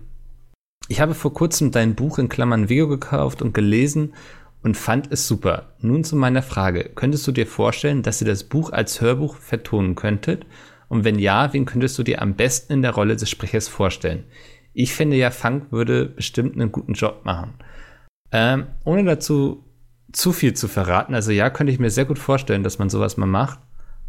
ich 0.89 1.01
habe 1.01 1.15
vor 1.15 1.35
kurzem 1.35 1.71
dein 1.71 1.95
Buch 1.95 2.19
in 2.19 2.29
Klammern 2.29 2.69
Vego 2.69 2.89
gekauft 2.89 3.43
und 3.43 3.53
gelesen 3.53 4.15
und 4.63 4.77
fand 4.77 5.13
es 5.13 5.29
super. 5.29 5.75
Nun 5.81 6.03
zu 6.03 6.17
meiner 6.17 6.43
Frage. 6.43 6.91
Könntest 6.95 7.27
du 7.27 7.33
dir 7.33 7.47
vorstellen, 7.47 8.03
dass 8.03 8.21
ihr 8.21 8.27
das 8.27 8.45
Buch 8.45 8.73
als 8.73 9.01
Hörbuch 9.01 9.37
vertonen 9.37 9.95
könntet? 9.95 10.47
Und 10.89 11.05
wenn 11.05 11.19
ja, 11.19 11.53
wen 11.53 11.67
könntest 11.67 11.99
du 11.99 12.03
dir 12.03 12.23
am 12.23 12.35
besten 12.35 12.73
in 12.73 12.83
der 12.83 12.93
Rolle 12.93 13.17
des 13.17 13.29
Sprechers 13.29 13.69
vorstellen? 13.69 14.25
Ich 14.73 14.95
finde 14.95 15.17
ja, 15.17 15.31
Funk 15.31 15.71
würde 15.71 16.07
bestimmt 16.07 16.55
einen 16.55 16.73
guten 16.73 16.95
Job 16.95 17.25
machen. 17.25 17.55
Ähm, 18.33 18.67
ohne 18.85 19.05
dazu 19.05 19.65
zu 20.13 20.33
viel 20.33 20.55
zu 20.55 20.69
verraten, 20.69 21.15
also 21.15 21.33
ja, 21.33 21.51
könnte 21.51 21.73
ich 21.73 21.79
mir 21.79 21.91
sehr 21.91 22.07
gut 22.07 22.19
vorstellen, 22.19 22.63
dass 22.63 22.79
man 22.79 22.89
sowas 22.89 23.19
mal 23.19 23.27
macht. 23.27 23.59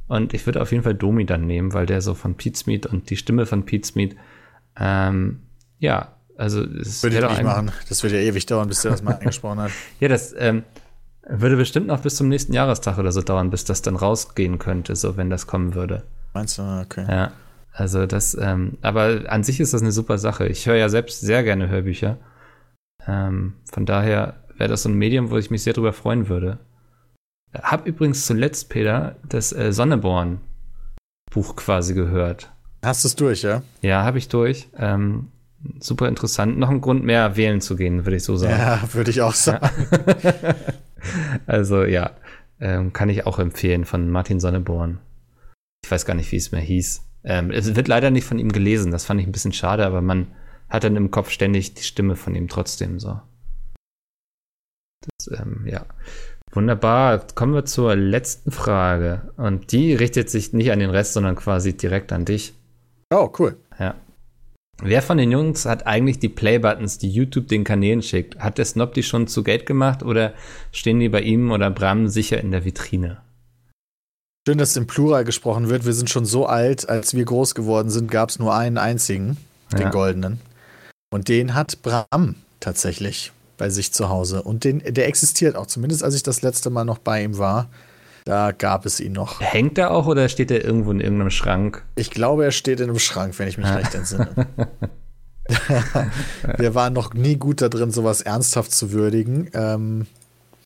Und 0.07 0.33
ich 0.33 0.45
würde 0.45 0.61
auf 0.61 0.71
jeden 0.71 0.83
Fall 0.83 0.95
Domi 0.95 1.25
dann 1.25 1.45
nehmen, 1.45 1.73
weil 1.73 1.85
der 1.85 2.01
so 2.01 2.13
von 2.13 2.35
Pete 2.35 2.57
Smith 2.57 2.85
und 2.85 3.09
die 3.09 3.17
Stimme 3.17 3.45
von 3.45 3.65
Pete 3.65 3.87
Smith, 3.87 4.15
ähm, 4.79 5.41
ja, 5.77 6.18
also 6.39 6.63
es 6.63 7.03
Würde 7.03 7.17
ich 7.17 7.29
nicht 7.29 7.43
machen. 7.43 7.71
Das 7.89 8.01
würde 8.01 8.21
ja 8.21 8.29
ewig 8.29 8.45
dauern, 8.45 8.69
bis 8.69 8.81
der 8.81 8.91
das 8.91 9.03
mal 9.03 9.15
angesprochen 9.15 9.59
hat. 9.59 9.71
Ja, 9.99 10.07
das 10.07 10.33
ähm, 10.37 10.63
würde 11.27 11.57
bestimmt 11.57 11.87
noch 11.87 11.99
bis 11.99 12.15
zum 12.15 12.29
nächsten 12.29 12.53
Jahrestag 12.53 12.97
oder 12.97 13.11
so 13.11 13.21
dauern, 13.21 13.49
bis 13.49 13.65
das 13.65 13.81
dann 13.81 13.97
rausgehen 13.97 14.57
könnte, 14.57 14.95
so 14.95 15.17
wenn 15.17 15.29
das 15.29 15.47
kommen 15.47 15.75
würde. 15.75 16.03
Meinst 16.33 16.57
du? 16.57 16.61
Okay. 16.61 17.05
Ja, 17.09 17.33
also 17.73 18.05
das, 18.05 18.37
ähm, 18.39 18.77
aber 18.81 19.23
an 19.27 19.43
sich 19.43 19.59
ist 19.59 19.73
das 19.73 19.81
eine 19.81 19.91
super 19.91 20.17
Sache. 20.17 20.47
Ich 20.47 20.65
höre 20.65 20.77
ja 20.77 20.87
selbst 20.87 21.19
sehr 21.19 21.43
gerne 21.43 21.67
Hörbücher. 21.67 22.17
Ähm, 23.05 23.55
von 23.69 23.85
daher 23.85 24.35
wäre 24.57 24.69
das 24.69 24.83
so 24.83 24.89
ein 24.89 24.95
Medium, 24.95 25.31
wo 25.31 25.37
ich 25.37 25.51
mich 25.51 25.63
sehr 25.63 25.73
drüber 25.73 25.91
freuen 25.91 26.29
würde. 26.29 26.59
Hab 27.53 27.85
übrigens 27.85 28.25
zuletzt, 28.25 28.69
Peter, 28.69 29.17
das 29.27 29.51
äh, 29.51 29.73
Sonneborn-Buch 29.73 31.57
quasi 31.57 31.95
gehört. 31.95 32.49
Hast 32.81 33.03
du 33.03 33.09
es 33.09 33.15
durch, 33.17 33.41
ja? 33.41 33.61
Ja, 33.81 34.05
habe 34.05 34.19
ich 34.19 34.29
durch. 34.29 34.69
Ähm, 34.77 35.27
super 35.79 36.07
interessant. 36.07 36.57
Noch 36.57 36.69
ein 36.69 36.81
Grund 36.81 37.03
mehr, 37.03 37.35
wählen 37.35 37.61
zu 37.61 37.75
gehen, 37.75 38.05
würde 38.05 38.17
ich 38.17 38.23
so 38.23 38.35
sagen. 38.37 38.57
Ja, 38.57 38.81
würde 38.93 39.11
ich 39.11 39.21
auch 39.21 39.33
sagen. 39.33 39.69
Also 41.45 41.85
ja, 41.85 42.11
ähm, 42.59 42.91
kann 42.91 43.07
ich 43.07 43.25
auch 43.25 43.39
empfehlen 43.39 43.85
von 43.85 44.09
Martin 44.09 44.41
Sonneborn. 44.41 44.99
Ich 45.83 45.89
weiß 45.89 46.05
gar 46.05 46.13
nicht, 46.13 46.31
wie 46.33 46.37
es 46.37 46.51
mehr 46.51 46.61
hieß. 46.61 47.05
Ähm, 47.23 47.51
es 47.51 47.73
wird 47.75 47.87
leider 47.87 48.11
nicht 48.11 48.25
von 48.25 48.37
ihm 48.37 48.51
gelesen, 48.51 48.91
das 48.91 49.05
fand 49.05 49.21
ich 49.21 49.25
ein 49.25 49.31
bisschen 49.31 49.53
schade, 49.53 49.85
aber 49.85 50.01
man 50.01 50.27
hat 50.69 50.83
dann 50.83 50.95
im 50.95 51.09
Kopf 51.09 51.29
ständig 51.29 51.73
die 51.73 51.83
Stimme 51.83 52.15
von 52.15 52.35
ihm 52.35 52.47
trotzdem 52.47 52.99
so. 52.99 53.19
Das, 55.01 55.39
ähm, 55.39 55.65
ja. 55.65 55.85
Wunderbar. 56.51 57.25
Kommen 57.35 57.53
wir 57.53 57.65
zur 57.65 57.95
letzten 57.95 58.51
Frage. 58.51 59.31
Und 59.37 59.71
die 59.71 59.93
richtet 59.93 60.29
sich 60.29 60.51
nicht 60.51 60.71
an 60.71 60.79
den 60.79 60.89
Rest, 60.89 61.13
sondern 61.13 61.35
quasi 61.35 61.77
direkt 61.77 62.11
an 62.11 62.25
dich. 62.25 62.53
Oh, 63.11 63.31
cool. 63.39 63.57
Wer 64.81 65.01
von 65.01 65.17
den 65.17 65.31
Jungs 65.31 65.65
hat 65.65 65.85
eigentlich 65.87 66.19
die 66.19 66.29
Play-Buttons, 66.29 66.97
die 66.97 67.09
YouTube 67.09 67.49
den 67.49 67.65
Kanälen 67.65 68.01
schickt? 68.01 68.39
Hat 68.39 68.57
der 68.57 68.65
Snob 68.65 68.93
die 68.93 69.03
schon 69.03 69.27
zu 69.27 69.43
Geld 69.43 69.65
gemacht 69.65 70.03
oder 70.03 70.33
stehen 70.71 70.99
die 70.99 71.09
bei 71.09 71.21
ihm 71.21 71.51
oder 71.51 71.69
Bram 71.69 72.07
sicher 72.07 72.39
in 72.39 72.51
der 72.51 72.63
Vitrine? 72.63 73.17
Schön, 74.47 74.57
dass 74.57 74.77
im 74.77 74.87
Plural 74.87 75.25
gesprochen 75.25 75.69
wird. 75.69 75.85
Wir 75.85 75.93
sind 75.93 76.09
schon 76.09 76.25
so 76.25 76.45
alt, 76.45 76.87
als 76.87 77.13
wir 77.13 77.25
groß 77.25 77.55
geworden 77.55 77.89
sind, 77.89 78.09
gab 78.09 78.29
es 78.29 78.39
nur 78.39 78.55
einen 78.55 78.77
einzigen, 78.77 79.37
den 79.73 79.81
Ja. 79.81 79.89
goldenen. 79.89 80.39
Und 81.11 81.27
den 81.27 81.55
hat 81.55 81.81
Bram 81.81 82.35
tatsächlich 82.61 83.33
bei 83.57 83.69
sich 83.69 83.91
zu 83.91 84.07
Hause. 84.07 84.43
Und 84.43 84.63
den, 84.63 84.79
der 84.79 85.07
existiert 85.07 85.57
auch, 85.57 85.67
zumindest 85.67 86.03
als 86.03 86.15
ich 86.15 86.23
das 86.23 86.41
letzte 86.41 86.69
Mal 86.69 86.85
noch 86.85 86.99
bei 86.99 87.21
ihm 87.23 87.37
war. 87.37 87.69
Da 88.29 88.51
gab 88.51 88.85
es 88.85 88.99
ihn 88.99 89.13
noch. 89.13 89.41
Hängt 89.41 89.79
er 89.79 89.89
auch 89.89 90.05
oder 90.05 90.29
steht 90.29 90.51
er 90.51 90.63
irgendwo 90.63 90.91
in 90.91 91.01
irgendeinem 91.01 91.31
Schrank? 91.31 91.83
Ich 91.95 92.11
glaube, 92.11 92.45
er 92.45 92.51
steht 92.51 92.79
in 92.79 92.87
einem 92.87 92.99
Schrank, 92.99 93.39
wenn 93.39 93.47
ich 93.47 93.57
mich 93.57 93.65
recht 93.65 93.95
entsinne. 93.95 94.29
wir 96.59 96.75
waren 96.75 96.93
noch 96.93 97.15
nie 97.15 97.37
gut 97.37 97.59
da 97.59 97.69
drin, 97.69 97.89
sowas 97.89 98.21
ernsthaft 98.21 98.71
zu 98.71 98.91
würdigen. 98.91 99.49
Ähm, 99.53 100.05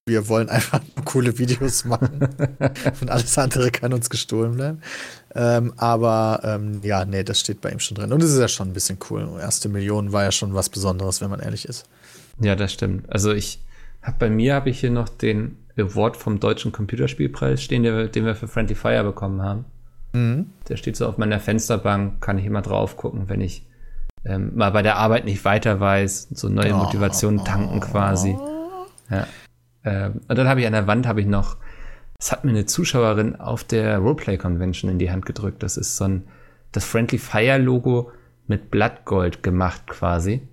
wir 0.05 0.27
wollen 0.27 0.49
einfach 0.49 0.81
coole 1.05 1.39
Videos 1.39 1.85
machen. 1.85 2.27
Und 2.99 3.09
alles 3.09 3.37
andere 3.37 3.71
kann 3.71 3.93
uns 3.93 4.09
gestohlen 4.09 4.55
bleiben. 4.55 4.81
Ähm, 5.33 5.71
aber 5.77 6.41
ähm, 6.43 6.81
ja, 6.83 7.05
nee, 7.05 7.23
das 7.23 7.39
steht 7.39 7.61
bei 7.61 7.71
ihm 7.71 7.79
schon 7.79 7.95
drin. 7.95 8.11
Und 8.11 8.21
es 8.21 8.33
ist 8.33 8.39
ja 8.41 8.49
schon 8.49 8.71
ein 8.71 8.73
bisschen 8.73 8.97
cool. 9.09 9.25
Erste 9.39 9.69
Million 9.69 10.11
war 10.11 10.25
ja 10.25 10.33
schon 10.33 10.53
was 10.53 10.67
Besonderes, 10.67 11.21
wenn 11.21 11.29
man 11.29 11.39
ehrlich 11.39 11.63
ist. 11.63 11.85
Ja, 12.41 12.57
das 12.57 12.73
stimmt. 12.73 13.09
Also 13.09 13.31
ich 13.31 13.61
habe 14.01 14.17
bei 14.19 14.29
mir 14.29 14.53
habe 14.53 14.69
ich 14.69 14.81
hier 14.81 14.91
noch 14.91 15.07
den 15.07 15.62
Award 15.77 16.17
vom 16.17 16.39
Deutschen 16.39 16.71
Computerspielpreis 16.71 17.61
stehen, 17.61 17.83
den 17.83 18.25
wir 18.25 18.35
für 18.35 18.47
Friendly 18.47 18.75
Fire 18.75 19.03
bekommen 19.03 19.41
haben. 19.41 19.65
Mhm. 20.13 20.51
Der 20.69 20.77
steht 20.77 20.95
so 20.95 21.07
auf 21.07 21.17
meiner 21.17 21.39
Fensterbank, 21.39 22.21
kann 22.21 22.37
ich 22.37 22.45
immer 22.45 22.61
drauf 22.61 22.97
gucken, 22.97 23.29
wenn 23.29 23.41
ich 23.41 23.67
ähm, 24.25 24.55
mal 24.55 24.71
bei 24.71 24.81
der 24.81 24.97
Arbeit 24.97 25.25
nicht 25.25 25.43
weiter 25.43 25.79
weiß, 25.79 26.29
so 26.31 26.47
neue 26.49 26.73
Oh. 26.73 26.77
Motivation 26.77 27.43
tanken 27.43 27.79
quasi. 27.79 28.37
Ja. 29.09 29.27
Ähm, 29.83 30.21
und 30.27 30.37
dann 30.37 30.47
habe 30.47 30.61
ich 30.61 30.67
an 30.67 30.73
der 30.73 30.87
Wand 30.87 31.07
habe 31.07 31.19
ich 31.21 31.27
noch, 31.27 31.57
das 32.17 32.31
hat 32.31 32.45
mir 32.45 32.51
eine 32.51 32.65
Zuschauerin 32.65 33.35
auf 33.35 33.63
der 33.63 33.97
Roleplay 33.97 34.37
Convention 34.37 34.89
in 34.89 34.99
die 34.99 35.11
Hand 35.11 35.25
gedrückt. 35.25 35.61
Das 35.63 35.75
ist 35.77 35.97
so 35.97 36.05
ein 36.05 36.23
das 36.71 36.85
Friendly 36.85 37.17
Fire 37.17 37.57
Logo 37.57 38.11
mit 38.47 38.71
Blattgold 38.71 39.43
gemacht 39.43 39.87
quasi. 39.87 40.47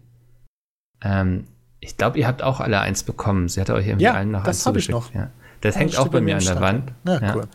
Ähm, 1.03 1.45
ich 1.81 1.97
glaube, 1.97 2.19
ihr 2.19 2.27
habt 2.27 2.43
auch 2.43 2.61
alle 2.61 2.81
eins 2.81 3.03
bekommen. 3.03 3.49
Sie 3.49 3.61
hat 3.61 3.71
euch 3.71 3.87
irgendwie 3.87 4.05
Ja, 4.05 4.15
allen 4.15 4.31
noch 4.31 4.45
das 4.45 4.59
eins 4.59 4.67
hab 4.67 4.77
ich 4.77 4.87
zugeschickt. 4.87 5.15
noch. 5.15 5.21
Ja. 5.21 5.31
Das 5.61 5.77
hängt 5.77 5.99
auch 5.99 6.09
bei 6.09 6.21
mir 6.21 6.37
an 6.37 6.45
der. 6.45 6.61
Wand. 6.61 6.93
Ja, 7.07 7.35
cool. 7.35 7.49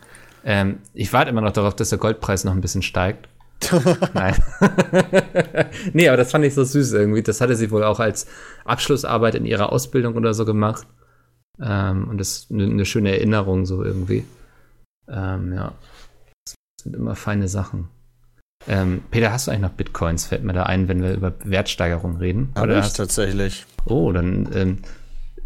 Ähm, 0.44 0.78
ich 0.94 1.12
warte 1.12 1.30
immer 1.30 1.40
noch 1.40 1.52
darauf, 1.52 1.74
dass 1.74 1.90
der 1.90 1.98
Goldpreis 1.98 2.44
noch 2.44 2.52
ein 2.52 2.60
bisschen 2.60 2.82
steigt. 2.82 3.28
Nein. 4.14 4.34
nee, 5.92 6.08
aber 6.08 6.16
das 6.16 6.30
fand 6.30 6.44
ich 6.44 6.54
so 6.54 6.62
süß 6.62 6.92
irgendwie. 6.92 7.22
Das 7.22 7.40
hatte 7.40 7.56
sie 7.56 7.70
wohl 7.70 7.82
auch 7.82 8.00
als 8.00 8.26
Abschlussarbeit 8.64 9.34
in 9.34 9.44
ihrer 9.46 9.72
Ausbildung 9.72 10.14
oder 10.14 10.34
so 10.34 10.44
gemacht. 10.44 10.86
Ähm, 11.60 12.08
und 12.08 12.18
das 12.18 12.28
ist 12.28 12.50
eine, 12.52 12.64
eine 12.64 12.84
schöne 12.84 13.10
Erinnerung 13.12 13.66
so 13.66 13.82
irgendwie. 13.82 14.24
Ähm, 15.08 15.52
ja. 15.52 15.72
Das 16.44 16.54
sind 16.82 16.94
immer 16.94 17.16
feine 17.16 17.48
Sachen. 17.48 17.88
Ähm, 18.68 19.02
Peter, 19.10 19.32
hast 19.32 19.46
du 19.46 19.50
eigentlich 19.50 19.62
noch 19.62 19.70
Bitcoins? 19.70 20.26
Fällt 20.26 20.44
mir 20.44 20.52
da 20.52 20.64
ein, 20.64 20.88
wenn 20.88 21.02
wir 21.02 21.14
über 21.14 21.32
Wertsteigerung 21.44 22.16
reden? 22.16 22.52
Habe 22.56 22.78
ich 22.78 22.92
tatsächlich. 22.92 23.66
Oh, 23.86 24.12
dann 24.12 24.48
ähm, 24.54 24.78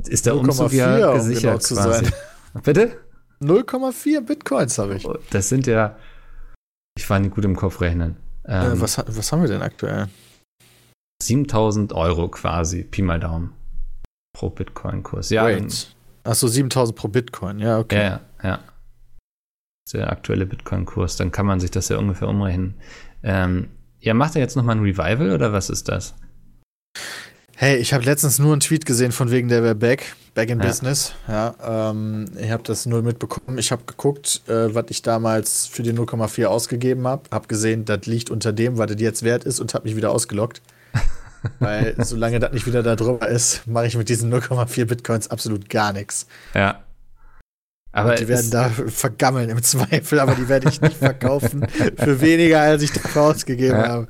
ist 0.07 0.27
der 0.27 0.37
Umzug 0.37 0.71
0,4, 0.71 0.99
ja 0.99 1.11
um 1.11 1.17
gesichert 1.17 1.43
genau 1.43 1.59
zu 1.59 1.75
quasi. 1.75 2.05
sein. 2.05 2.13
Bitte? 2.65 2.97
0,4 3.43 4.21
Bitcoins 4.21 4.79
habe 4.79 4.97
ich. 4.97 5.07
Oh, 5.07 5.17
Das 5.31 5.49
sind 5.49 5.67
ja. 5.67 5.97
Ich 6.99 7.09
war 7.09 7.19
nicht 7.19 7.35
gut 7.35 7.45
im 7.45 7.57
Kopf 7.57 7.81
rechnen. 7.81 8.17
Ähm, 8.47 8.73
äh, 8.73 8.81
was, 8.81 8.99
was 8.99 9.33
haben 9.33 9.43
wir 9.43 9.49
denn 9.49 9.63
aktuell? 9.63 10.09
7000 11.23 11.93
Euro 11.93 12.29
quasi, 12.29 12.83
Pi 12.83 13.03
mal 13.03 13.21
Daumen. 13.21 13.53
Pro 14.37 14.51
Bitcoin-Kurs. 14.51 15.31
Ja, 15.31 15.45
Wait. 15.45 15.95
Achso, 16.25 16.49
7000 16.49 16.97
pro 16.97 17.09
Bitcoin. 17.09 17.59
Ja, 17.59 17.79
okay. 17.79 18.03
ja, 18.03 18.21
ja, 18.43 18.59
Der 19.93 20.11
aktuelle 20.11 20.47
Bitcoin-Kurs, 20.47 21.17
dann 21.17 21.31
kann 21.31 21.47
man 21.47 21.61
sich 21.61 21.71
das 21.71 21.89
ja 21.89 21.99
ungefähr 21.99 22.29
umrechnen. 22.29 22.75
Ähm, 23.23 23.69
ja, 24.01 24.15
macht 24.15 24.35
er 24.35 24.41
jetzt 24.43 24.57
nochmal 24.57 24.77
ein 24.77 24.83
Revival 24.83 25.33
oder 25.33 25.53
was 25.53 25.69
ist 25.71 25.89
das? 25.89 26.15
Hey, 27.63 27.77
ich 27.77 27.93
habe 27.93 28.03
letztens 28.05 28.39
nur 28.39 28.53
einen 28.53 28.61
Tweet 28.61 28.87
gesehen 28.87 29.13
von 29.13 29.31
wegen 29.31 29.49
der 29.49 29.75
back, 29.75 30.15
back 30.33 30.49
in 30.49 30.61
Ja. 30.61 30.67
business. 30.67 31.13
Ja, 31.29 31.91
ähm, 31.91 32.25
ich 32.41 32.51
habe 32.51 32.63
das 32.63 32.87
null 32.87 33.03
mitbekommen. 33.03 33.59
Ich 33.59 33.71
habe 33.71 33.83
geguckt, 33.85 34.41
äh, 34.49 34.75
was 34.75 34.87
ich 34.89 35.03
damals 35.03 35.67
für 35.67 35.83
die 35.83 35.93
0,4 35.93 36.47
ausgegeben 36.47 37.07
habe. 37.07 37.25
Habe 37.31 37.49
gesehen, 37.49 37.85
das 37.85 38.07
liegt 38.07 38.31
unter 38.31 38.55
dem, 38.55 38.79
was 38.79 38.87
das 38.87 38.99
jetzt 39.03 39.23
wert 39.25 39.45
ist 39.45 39.61
und 39.61 39.75
habe 39.75 39.85
mich 39.87 39.95
wieder 39.95 40.11
ausgelockt. 40.11 40.63
Weil 41.59 41.97
solange 41.99 42.41
das 42.41 42.51
nicht 42.55 42.67
wieder 42.67 42.83
da 42.83 42.97
drüber 42.97 43.29
ist, 43.29 43.67
mache 43.67 43.89
ich 43.89 43.95
mit 43.99 44.09
diesen 44.09 44.33
0,4 44.33 44.87
Bitcoins 44.87 45.29
absolut 45.31 45.69
gar 45.69 45.93
nichts. 45.93 46.27
Ja. 46.55 46.83
Aber 47.93 48.15
Die 48.15 48.27
werden 48.27 48.51
da 48.51 48.71
vergammeln 48.71 49.51
im 49.51 49.63
Zweifel, 49.63 50.19
aber 50.21 50.35
die 50.35 50.49
werde 50.49 50.67
ich 50.71 50.81
nicht 50.81 50.97
verkaufen 50.97 51.67
für 51.99 52.23
weniger, 52.23 52.63
als 52.63 52.81
ich 52.81 52.93
dafür 52.93 53.21
ausgegeben 53.21 53.77
Ja. 53.81 53.89
habe. 53.89 54.09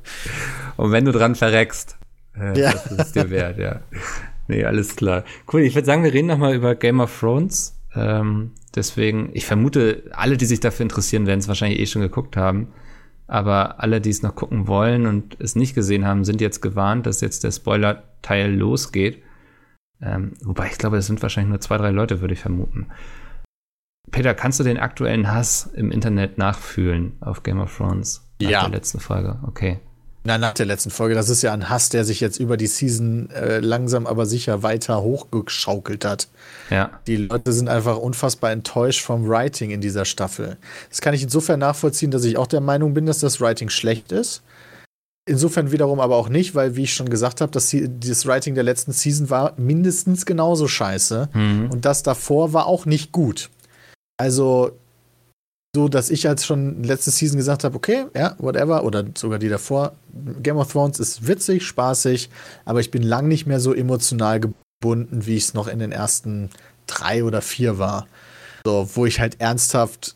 Und 0.77 0.93
wenn 0.93 1.03
du 1.03 1.11
dran 1.11 1.35
verreckst, 1.35 1.97
äh, 2.37 2.59
Ja. 2.59 2.71
das 2.71 2.91
ist 2.91 3.15
dir 3.15 3.29
wert, 3.29 3.57
ja. 3.57 3.81
Nee, 4.47 4.65
alles 4.65 4.95
klar. 4.95 5.23
Cool, 5.51 5.61
ich 5.61 5.75
würde 5.75 5.85
sagen, 5.85 6.03
wir 6.03 6.13
reden 6.13 6.27
nochmal 6.27 6.55
über 6.55 6.75
Game 6.75 6.99
of 6.99 7.17
Thrones. 7.19 7.79
Ähm, 7.95 8.51
deswegen, 8.75 9.29
ich 9.33 9.45
vermute, 9.45 10.03
alle, 10.11 10.37
die 10.37 10.45
sich 10.45 10.59
dafür 10.59 10.83
interessieren, 10.83 11.27
werden 11.27 11.39
es 11.39 11.47
wahrscheinlich 11.47 11.79
eh 11.79 11.85
schon 11.85 12.01
geguckt 12.01 12.37
haben. 12.37 12.69
Aber 13.27 13.79
alle, 13.79 14.01
die 14.01 14.09
es 14.09 14.23
noch 14.23 14.35
gucken 14.35 14.67
wollen 14.67 15.05
und 15.05 15.39
es 15.39 15.55
nicht 15.55 15.73
gesehen 15.73 16.05
haben, 16.05 16.25
sind 16.25 16.41
jetzt 16.41 16.61
gewarnt, 16.61 17.05
dass 17.05 17.21
jetzt 17.21 17.45
der 17.45 17.51
Spoiler-Teil 17.51 18.53
losgeht. 18.53 19.23
Ähm, 20.01 20.33
wobei 20.43 20.67
ich 20.67 20.77
glaube, 20.77 20.97
es 20.97 21.07
sind 21.07 21.21
wahrscheinlich 21.21 21.51
nur 21.51 21.61
zwei, 21.61 21.77
drei 21.77 21.91
Leute, 21.91 22.19
würde 22.19 22.33
ich 22.33 22.41
vermuten. 22.41 22.87
Peter, 24.11 24.33
kannst 24.33 24.59
du 24.59 24.63
den 24.63 24.79
aktuellen 24.79 25.31
Hass 25.31 25.69
im 25.73 25.91
Internet 25.91 26.37
nachfühlen 26.37 27.13
auf 27.21 27.43
Game 27.43 27.59
of 27.59 27.75
Thrones? 27.77 28.27
Nach 28.41 28.49
ja. 28.49 28.61
der 28.61 28.71
letzten 28.71 28.99
Folge, 28.99 29.39
okay. 29.47 29.79
Na, 30.23 30.37
nach 30.37 30.53
der 30.53 30.67
letzten 30.67 30.91
Folge. 30.91 31.15
Das 31.15 31.29
ist 31.29 31.41
ja 31.41 31.51
ein 31.51 31.69
Hass, 31.69 31.89
der 31.89 32.05
sich 32.05 32.19
jetzt 32.19 32.39
über 32.39 32.55
die 32.55 32.67
Season 32.67 33.29
äh, 33.31 33.59
langsam 33.59 34.05
aber 34.05 34.27
sicher 34.27 34.61
weiter 34.61 35.01
hochgeschaukelt 35.01 36.05
hat. 36.05 36.27
Ja. 36.69 36.99
Die 37.07 37.17
Leute 37.17 37.51
sind 37.53 37.69
einfach 37.69 37.97
unfassbar 37.97 38.51
enttäuscht 38.51 39.01
vom 39.01 39.27
Writing 39.27 39.71
in 39.71 39.81
dieser 39.81 40.05
Staffel. 40.05 40.57
Das 40.89 41.01
kann 41.01 41.15
ich 41.15 41.23
insofern 41.23 41.59
nachvollziehen, 41.59 42.11
dass 42.11 42.23
ich 42.23 42.37
auch 42.37 42.47
der 42.47 42.61
Meinung 42.61 42.93
bin, 42.93 43.07
dass 43.07 43.19
das 43.19 43.41
Writing 43.41 43.69
schlecht 43.69 44.11
ist. 44.11 44.43
Insofern 45.27 45.71
wiederum 45.71 45.99
aber 45.99 46.17
auch 46.17 46.29
nicht, 46.29 46.55
weil, 46.55 46.75
wie 46.75 46.83
ich 46.83 46.93
schon 46.93 47.09
gesagt 47.09 47.41
habe, 47.41 47.51
das, 47.51 47.75
das 47.99 48.25
Writing 48.25 48.55
der 48.55 48.63
letzten 48.63 48.91
Season 48.91 49.29
war 49.29 49.53
mindestens 49.57 50.25
genauso 50.25 50.67
scheiße. 50.67 51.29
Mhm. 51.33 51.69
Und 51.71 51.85
das 51.85 52.03
davor 52.03 52.53
war 52.53 52.65
auch 52.67 52.85
nicht 52.85 53.11
gut. 53.11 53.49
Also, 54.17 54.71
so, 55.75 55.87
dass 55.87 56.09
ich 56.09 56.27
als 56.27 56.45
schon 56.45 56.83
letzte 56.83 57.11
Season 57.11 57.37
gesagt 57.37 57.63
habe, 57.63 57.75
okay, 57.75 58.05
ja, 58.13 58.35
whatever, 58.39 58.83
oder 58.83 59.05
sogar 59.17 59.39
die 59.39 59.47
davor, 59.47 59.93
Game 60.43 60.57
of 60.57 60.71
Thrones 60.71 60.99
ist 60.99 61.27
witzig, 61.27 61.65
spaßig, 61.65 62.29
aber 62.65 62.81
ich 62.81 62.91
bin 62.91 63.03
lang 63.03 63.27
nicht 63.27 63.47
mehr 63.47 63.61
so 63.61 63.73
emotional 63.73 64.41
gebunden, 64.41 65.25
wie 65.25 65.37
ich 65.37 65.45
es 65.45 65.53
noch 65.53 65.67
in 65.67 65.79
den 65.79 65.93
ersten 65.93 66.49
drei 66.87 67.23
oder 67.23 67.41
vier 67.41 67.77
war. 67.77 68.07
So, 68.65 68.89
wo 68.95 69.05
ich 69.05 69.19
halt 69.21 69.39
ernsthaft, 69.39 70.15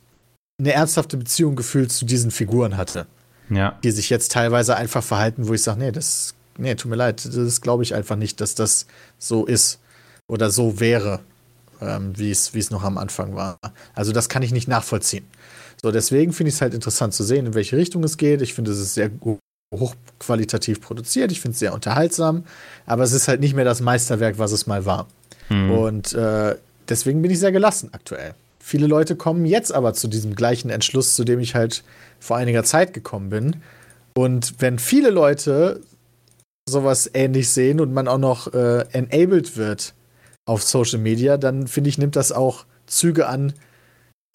eine 0.59 0.73
ernsthafte 0.73 1.15
Beziehung 1.15 1.55
gefühlt 1.55 1.91
zu 1.91 2.05
diesen 2.05 2.31
Figuren 2.31 2.75
hatte. 2.75 3.07
Ja. 3.49 3.79
Die 3.83 3.91
sich 3.91 4.09
jetzt 4.09 4.31
teilweise 4.33 4.75
einfach 4.75 5.03
verhalten, 5.03 5.47
wo 5.47 5.53
ich 5.53 5.63
sage, 5.63 5.79
nee, 5.79 5.91
das, 5.91 6.35
nee, 6.57 6.75
tut 6.75 6.89
mir 6.89 6.97
leid, 6.97 7.25
das 7.25 7.61
glaube 7.61 7.83
ich 7.83 7.95
einfach 7.95 8.17
nicht, 8.17 8.41
dass 8.41 8.55
das 8.55 8.87
so 9.17 9.45
ist 9.45 9.79
oder 10.27 10.49
so 10.49 10.79
wäre 10.79 11.21
ähm, 11.81 12.17
wie 12.17 12.31
es 12.31 12.71
noch 12.71 12.83
am 12.83 12.97
Anfang 12.97 13.35
war. 13.35 13.57
Also 13.93 14.11
das 14.11 14.29
kann 14.29 14.43
ich 14.43 14.51
nicht 14.51 14.67
nachvollziehen. 14.67 15.25
So, 15.81 15.91
deswegen 15.91 16.33
finde 16.33 16.49
ich 16.49 16.55
es 16.55 16.61
halt 16.61 16.73
interessant 16.73 17.13
zu 17.13 17.23
sehen, 17.23 17.47
in 17.47 17.53
welche 17.53 17.77
Richtung 17.77 18.03
es 18.03 18.17
geht. 18.17 18.41
Ich 18.41 18.53
finde, 18.53 18.71
es 18.71 18.79
ist 18.79 18.95
sehr 18.95 19.11
hochqualitativ 19.73 20.81
produziert. 20.81 21.31
Ich 21.31 21.41
finde 21.41 21.53
es 21.53 21.59
sehr 21.59 21.73
unterhaltsam. 21.73 22.45
Aber 22.85 23.03
es 23.03 23.11
ist 23.11 23.27
halt 23.27 23.39
nicht 23.39 23.55
mehr 23.55 23.65
das 23.65 23.81
Meisterwerk, 23.81 24.37
was 24.37 24.51
es 24.51 24.67
mal 24.67 24.85
war. 24.85 25.07
Mhm. 25.49 25.71
Und 25.71 26.13
äh, 26.13 26.55
deswegen 26.89 27.21
bin 27.21 27.31
ich 27.31 27.39
sehr 27.39 27.51
gelassen 27.51 27.89
aktuell. 27.91 28.33
Viele 28.59 28.87
Leute 28.87 29.15
kommen 29.15 29.45
jetzt 29.45 29.71
aber 29.71 29.93
zu 29.93 30.07
diesem 30.07 30.35
gleichen 30.35 30.69
Entschluss, 30.69 31.15
zu 31.15 31.23
dem 31.23 31.39
ich 31.39 31.53
halt 31.53 31.83
vor 32.19 32.37
einiger 32.37 32.63
Zeit 32.63 32.93
gekommen 32.93 33.29
bin. 33.29 33.57
Und 34.15 34.55
wenn 34.59 34.79
viele 34.79 35.11
Leute 35.11 35.81
sowas 36.67 37.09
ähnlich 37.13 37.49
sehen 37.49 37.79
und 37.79 37.93
man 37.93 38.07
auch 38.07 38.17
noch 38.17 38.53
äh, 38.53 38.85
enabled 38.91 39.55
wird 39.55 39.93
auf 40.45 40.63
Social 40.63 40.99
Media, 40.99 41.37
dann 41.37 41.67
finde 41.67 41.89
ich, 41.89 41.97
nimmt 41.97 42.15
das 42.15 42.31
auch 42.31 42.65
Züge 42.87 43.27
an, 43.27 43.53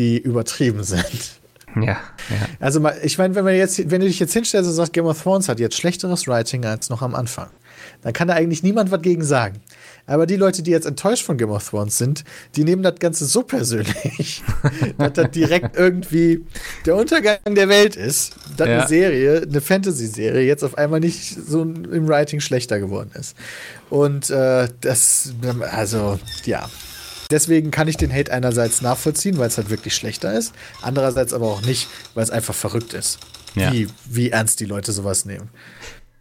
die 0.00 0.18
übertrieben 0.18 0.82
sind. 0.82 1.40
Ja, 1.76 1.82
ja. 1.82 2.00
Also 2.58 2.84
ich 3.02 3.16
meine, 3.18 3.34
wenn 3.36 3.44
man 3.44 3.54
jetzt, 3.54 3.78
wenn 3.90 4.00
du 4.00 4.06
dich 4.08 4.18
jetzt 4.18 4.32
hinstellst 4.32 4.68
und 4.68 4.74
sagst, 4.74 4.92
Game 4.92 5.06
of 5.06 5.22
Thrones 5.22 5.48
hat 5.48 5.60
jetzt 5.60 5.76
schlechteres 5.76 6.26
Writing 6.26 6.64
als 6.64 6.90
noch 6.90 7.02
am 7.02 7.14
Anfang, 7.14 7.48
dann 8.02 8.12
kann 8.12 8.26
da 8.28 8.34
eigentlich 8.34 8.62
niemand 8.62 8.90
was 8.90 9.02
gegen 9.02 9.22
sagen. 9.22 9.60
Aber 10.06 10.26
die 10.26 10.36
Leute, 10.36 10.62
die 10.62 10.72
jetzt 10.72 10.86
enttäuscht 10.86 11.24
von 11.24 11.36
Game 11.36 11.50
of 11.50 11.68
Thrones 11.68 11.96
sind, 11.96 12.24
die 12.56 12.64
nehmen 12.64 12.82
das 12.82 12.96
Ganze 12.98 13.26
so 13.26 13.42
persönlich, 13.42 14.42
dass 14.98 15.12
das 15.12 15.30
direkt 15.30 15.76
irgendwie 15.76 16.44
der 16.86 16.96
Untergang 16.96 17.38
der 17.46 17.68
Welt 17.68 17.94
ist, 17.94 18.34
dass 18.56 18.66
ja. 18.66 18.78
eine 18.78 18.88
Serie, 18.88 19.42
eine 19.42 19.60
Fantasy-Serie, 19.60 20.44
jetzt 20.44 20.64
auf 20.64 20.76
einmal 20.76 20.98
nicht 20.98 21.36
so 21.46 21.62
im 21.62 22.08
Writing 22.08 22.40
schlechter 22.40 22.80
geworden 22.80 23.12
ist. 23.14 23.36
Und 23.90 24.30
äh, 24.30 24.68
das, 24.80 25.34
also, 25.72 26.18
ja. 26.44 26.68
Deswegen 27.30 27.70
kann 27.70 27.88
ich 27.88 27.96
den 27.96 28.12
Hate 28.12 28.32
einerseits 28.32 28.82
nachvollziehen, 28.82 29.38
weil 29.38 29.48
es 29.48 29.56
halt 29.56 29.70
wirklich 29.70 29.94
schlechter 29.94 30.32
ist, 30.32 30.54
andererseits 30.82 31.32
aber 31.32 31.46
auch 31.46 31.62
nicht, 31.62 31.88
weil 32.14 32.24
es 32.24 32.30
einfach 32.30 32.54
verrückt 32.54 32.92
ist, 32.92 33.20
ja. 33.54 33.72
wie, 33.72 33.88
wie 34.06 34.30
ernst 34.30 34.60
die 34.60 34.64
Leute 34.64 34.92
sowas 34.92 35.24
nehmen. 35.24 35.50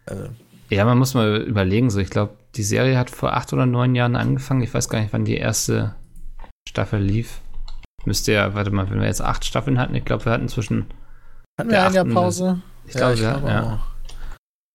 Also. 0.05 0.29
Ja, 0.69 0.85
man 0.85 0.97
muss 0.97 1.15
mal 1.15 1.37
überlegen, 1.37 1.89
so 1.89 1.99
ich 1.99 2.09
glaube, 2.09 2.33
die 2.55 2.63
Serie 2.63 2.97
hat 2.97 3.09
vor 3.09 3.33
acht 3.33 3.53
oder 3.53 3.65
neun 3.65 3.95
Jahren 3.95 4.15
angefangen. 4.15 4.61
Ich 4.61 4.73
weiß 4.73 4.89
gar 4.89 4.99
nicht, 4.99 5.13
wann 5.13 5.25
die 5.25 5.37
erste 5.37 5.95
Staffel 6.67 7.01
lief. 7.01 7.41
Müsste 8.05 8.33
ja, 8.33 8.53
warte 8.53 8.71
mal, 8.71 8.89
wenn 8.89 8.99
wir 8.99 9.07
jetzt 9.07 9.21
acht 9.21 9.45
Staffeln 9.45 9.79
hatten, 9.79 9.95
ich 9.95 10.05
glaube, 10.05 10.25
wir 10.25 10.31
hatten 10.31 10.47
zwischen. 10.47 10.85
Hatten 11.59 11.71
wir 11.71 11.83
ein 11.83 11.93
Jahr 11.93 12.05
Pause? 12.05 12.61
Ich 12.85 12.93
glaube, 12.93 13.15
ja. 13.15 13.37
Glaub, 13.37 13.49
ja. 13.49 13.79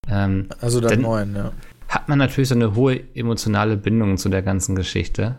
Ähm, 0.08 0.48
also 0.60 0.80
dann 0.80 1.00
neun, 1.00 1.34
ja. 1.34 1.52
Hat 1.88 2.08
man 2.08 2.18
natürlich 2.18 2.48
so 2.48 2.54
eine 2.54 2.74
hohe 2.74 3.00
emotionale 3.14 3.76
Bindung 3.76 4.18
zu 4.18 4.28
der 4.28 4.42
ganzen 4.42 4.74
Geschichte. 4.74 5.38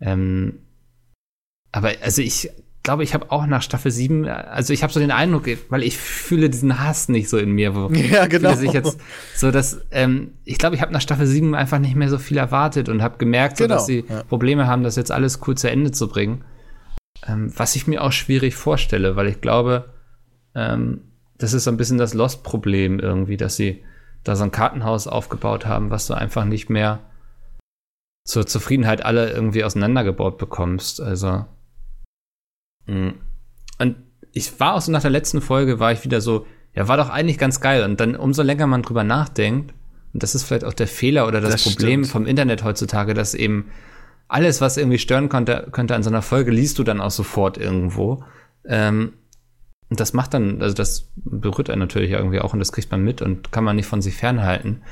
Ähm, 0.00 0.60
aber 1.72 1.92
also 2.02 2.22
ich 2.22 2.50
glaube, 2.82 3.04
ich 3.04 3.12
habe 3.12 3.30
auch 3.30 3.46
nach 3.46 3.62
Staffel 3.62 3.90
7, 3.90 4.26
also 4.26 4.72
ich 4.72 4.82
habe 4.82 4.92
so 4.92 5.00
den 5.00 5.10
Eindruck, 5.10 5.46
weil 5.68 5.82
ich 5.82 5.98
fühle 5.98 6.48
diesen 6.48 6.80
Hass 6.80 7.08
nicht 7.08 7.28
so 7.28 7.36
in 7.36 7.52
mir, 7.52 7.74
wo 7.74 7.88
ja, 7.92 8.26
genau. 8.26 8.54
sich 8.54 8.72
jetzt 8.72 8.98
so, 9.36 9.50
dass 9.50 9.82
ähm, 9.90 10.32
ich 10.44 10.58
glaube, 10.58 10.76
ich 10.76 10.82
habe 10.82 10.92
nach 10.92 11.00
Staffel 11.00 11.26
7 11.26 11.54
einfach 11.54 11.78
nicht 11.78 11.94
mehr 11.94 12.08
so 12.08 12.18
viel 12.18 12.38
erwartet 12.38 12.88
und 12.88 13.02
habe 13.02 13.18
gemerkt, 13.18 13.58
genau. 13.58 13.68
so, 13.68 13.74
dass 13.74 13.86
sie 13.86 14.04
ja. 14.08 14.22
Probleme 14.24 14.66
haben, 14.66 14.82
das 14.82 14.96
jetzt 14.96 15.12
alles 15.12 15.40
cool 15.46 15.56
zu 15.56 15.70
Ende 15.70 15.92
zu 15.92 16.08
bringen. 16.08 16.44
Ähm, 17.26 17.52
was 17.54 17.76
ich 17.76 17.86
mir 17.86 18.02
auch 18.02 18.12
schwierig 18.12 18.54
vorstelle, 18.54 19.14
weil 19.14 19.28
ich 19.28 19.40
glaube, 19.42 19.92
ähm, 20.54 21.02
das 21.36 21.52
ist 21.52 21.64
so 21.64 21.70
ein 21.70 21.76
bisschen 21.76 21.98
das 21.98 22.14
Lost-Problem 22.14 22.98
irgendwie, 22.98 23.36
dass 23.36 23.56
sie 23.56 23.82
da 24.24 24.36
so 24.36 24.44
ein 24.44 24.52
Kartenhaus 24.52 25.06
aufgebaut 25.06 25.66
haben, 25.66 25.90
was 25.90 26.06
du 26.06 26.14
einfach 26.14 26.44
nicht 26.44 26.70
mehr 26.70 27.00
zur 28.24 28.46
Zufriedenheit 28.46 29.04
alle 29.04 29.30
irgendwie 29.30 29.64
auseinandergebaut 29.64 30.38
bekommst. 30.38 31.00
Also 31.00 31.46
Mhm. 32.90 33.14
Und 33.78 33.96
ich 34.32 34.58
war 34.60 34.74
auch 34.74 34.80
so 34.80 34.92
nach 34.92 35.02
der 35.02 35.10
letzten 35.10 35.40
Folge, 35.40 35.80
war 35.80 35.92
ich 35.92 36.04
wieder 36.04 36.20
so, 36.20 36.46
ja, 36.74 36.88
war 36.88 36.96
doch 36.96 37.08
eigentlich 37.08 37.38
ganz 37.38 37.60
geil. 37.60 37.84
Und 37.84 38.00
dann 38.00 38.16
umso 38.16 38.42
länger 38.42 38.66
man 38.66 38.82
drüber 38.82 39.04
nachdenkt, 39.04 39.74
und 40.12 40.22
das 40.22 40.34
ist 40.34 40.42
vielleicht 40.42 40.64
auch 40.64 40.74
der 40.74 40.88
Fehler 40.88 41.28
oder 41.28 41.40
das, 41.40 41.52
das 41.52 41.62
Problem 41.64 42.00
stimmt. 42.00 42.12
vom 42.12 42.26
Internet 42.26 42.64
heutzutage, 42.64 43.14
dass 43.14 43.34
eben 43.34 43.70
alles, 44.26 44.60
was 44.60 44.76
irgendwie 44.76 44.98
stören 44.98 45.28
konnte, 45.28 45.68
könnte 45.70 45.94
an 45.94 46.02
so 46.02 46.10
einer 46.10 46.22
Folge, 46.22 46.50
liest 46.50 46.78
du 46.78 46.84
dann 46.84 47.00
auch 47.00 47.12
sofort 47.12 47.58
irgendwo. 47.58 48.24
Ähm, 48.64 49.12
und 49.88 50.00
das 50.00 50.12
macht 50.12 50.34
dann, 50.34 50.62
also 50.62 50.74
das 50.74 51.10
berührt 51.16 51.70
einen 51.70 51.80
natürlich 51.80 52.10
irgendwie 52.10 52.40
auch 52.40 52.52
und 52.52 52.60
das 52.60 52.72
kriegt 52.72 52.90
man 52.90 53.02
mit 53.02 53.22
und 53.22 53.50
kann 53.50 53.64
man 53.64 53.76
nicht 53.76 53.86
von 53.86 54.02
sich 54.02 54.14
fernhalten. 54.14 54.82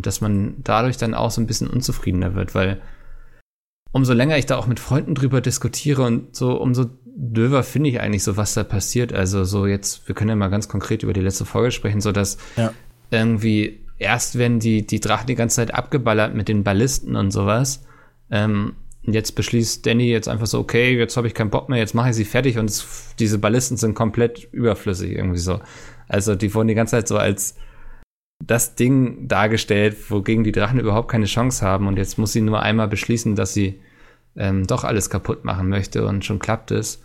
Und 0.00 0.06
dass 0.06 0.22
man 0.22 0.54
dadurch 0.64 0.96
dann 0.96 1.12
auch 1.12 1.30
so 1.30 1.42
ein 1.42 1.46
bisschen 1.46 1.68
unzufriedener 1.68 2.34
wird, 2.34 2.54
weil 2.54 2.80
umso 3.92 4.14
länger 4.14 4.38
ich 4.38 4.46
da 4.46 4.56
auch 4.56 4.66
mit 4.66 4.80
Freunden 4.80 5.14
drüber 5.14 5.42
diskutiere 5.42 6.04
und 6.04 6.34
so, 6.34 6.58
umso 6.58 6.86
döver 7.04 7.62
finde 7.64 7.90
ich 7.90 8.00
eigentlich 8.00 8.24
so, 8.24 8.38
was 8.38 8.54
da 8.54 8.64
passiert. 8.64 9.12
Also 9.12 9.44
so 9.44 9.66
jetzt, 9.66 10.08
wir 10.08 10.14
können 10.14 10.30
ja 10.30 10.36
mal 10.36 10.48
ganz 10.48 10.68
konkret 10.68 11.02
über 11.02 11.12
die 11.12 11.20
letzte 11.20 11.44
Folge 11.44 11.70
sprechen, 11.70 12.00
so 12.00 12.12
dass 12.12 12.38
ja. 12.56 12.72
irgendwie 13.10 13.84
erst 13.98 14.38
werden 14.38 14.58
die, 14.58 14.86
die 14.86 15.00
Drachen 15.00 15.26
die 15.26 15.34
ganze 15.34 15.56
Zeit 15.56 15.74
abgeballert 15.74 16.34
mit 16.34 16.48
den 16.48 16.64
Ballisten 16.64 17.14
und 17.14 17.30
sowas. 17.30 17.84
Ähm, 18.30 18.76
und 19.04 19.12
jetzt 19.12 19.32
beschließt 19.32 19.84
Danny 19.84 20.10
jetzt 20.10 20.28
einfach 20.28 20.46
so, 20.46 20.60
okay, 20.60 20.96
jetzt 20.96 21.18
habe 21.18 21.26
ich 21.26 21.34
keinen 21.34 21.50
Bock 21.50 21.68
mehr, 21.68 21.78
jetzt 21.78 21.94
mache 21.94 22.08
ich 22.08 22.16
sie 22.16 22.24
fertig 22.24 22.56
und 22.56 22.70
es, 22.70 23.14
diese 23.18 23.36
Ballisten 23.36 23.76
sind 23.76 23.92
komplett 23.92 24.48
überflüssig 24.50 25.12
irgendwie 25.12 25.40
so. 25.40 25.60
Also 26.08 26.36
die 26.36 26.54
wurden 26.54 26.68
die 26.68 26.74
ganze 26.74 26.92
Zeit 26.92 27.06
so 27.06 27.18
als 27.18 27.56
das 28.40 28.74
Ding 28.74 29.28
dargestellt, 29.28 30.10
wogegen 30.10 30.44
die 30.44 30.52
Drachen 30.52 30.80
überhaupt 30.80 31.10
keine 31.10 31.26
Chance 31.26 31.64
haben 31.64 31.86
und 31.86 31.96
jetzt 31.96 32.18
muss 32.18 32.32
sie 32.32 32.40
nur 32.40 32.60
einmal 32.62 32.88
beschließen, 32.88 33.36
dass 33.36 33.52
sie 33.52 33.78
ähm, 34.36 34.66
doch 34.66 34.84
alles 34.84 35.10
kaputt 35.10 35.44
machen 35.44 35.68
möchte 35.68 36.06
und 36.06 36.24
schon 36.24 36.38
klappt 36.38 36.70
es. 36.70 37.02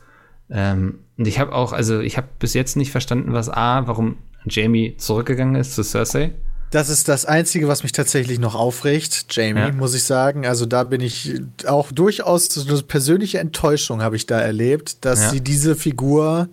Ähm, 0.50 1.00
und 1.18 1.28
ich 1.28 1.40
habe 1.40 1.54
auch, 1.54 1.74
also 1.74 2.00
ich 2.00 2.18
habe 2.18 2.28
bis 2.40 2.54
jetzt 2.54 2.78
nicht 2.78 2.92
verstanden, 2.92 3.34
was 3.34 3.50
A, 3.50 3.88
warum 3.88 4.18
Jamie 4.46 4.96
zurückgegangen 4.98 5.56
ist 5.56 5.76
zu 5.76 5.84
Cersei. 5.84 6.34
Das 6.72 6.90
ist 6.90 7.08
das 7.08 7.26
Einzige, 7.26 7.68
was 7.68 7.84
mich 7.84 7.92
tatsächlich 7.92 8.40
noch 8.40 8.56
aufregt, 8.56 9.28
Jamie, 9.30 9.60
ja. 9.60 9.72
muss 9.72 9.94
ich 9.94 10.04
sagen. 10.04 10.46
Also 10.46 10.66
da 10.66 10.84
bin 10.84 11.02
ich 11.02 11.42
auch 11.68 11.92
durchaus 11.92 12.48
so 12.48 12.68
eine 12.68 12.82
persönliche 12.82 13.40
Enttäuschung 13.40 14.02
habe 14.02 14.16
ich 14.16 14.26
da 14.26 14.40
erlebt, 14.40 15.06
dass 15.06 15.22
ja. 15.22 15.30
sie 15.30 15.42
diese 15.42 15.76
Figur, 15.76 16.50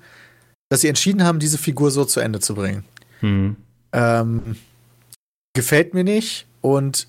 dass 0.68 0.83
sie 0.83 0.89
entschieden 0.89 1.24
haben, 1.24 1.39
diese 1.39 1.59
Figur 1.59 1.91
so 1.91 2.05
zu 2.05 2.20
Ende 2.20 2.41
zu 2.41 2.55
bringen. 2.55 2.85
Hm. 3.20 3.57
Ähm, 3.93 4.57
gefällt 5.55 5.95
mir 5.95 6.05
nicht 6.05 6.47
und 6.61 7.09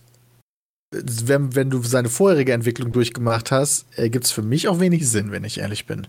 wenn, 0.92 1.56
wenn 1.56 1.70
du 1.70 1.82
seine 1.82 2.10
vorherige 2.10 2.54
Entwicklung 2.54 2.92
durchgemacht 2.92 3.52
hast, 3.52 3.86
ergibt 3.96 4.26
es 4.26 4.32
für 4.32 4.44
mich 4.44 4.68
auch 4.68 4.80
wenig 4.80 5.10
Sinn, 5.10 5.32
wenn 5.32 5.44
ich 5.44 5.60
ehrlich 5.60 5.86
bin. 5.86 6.08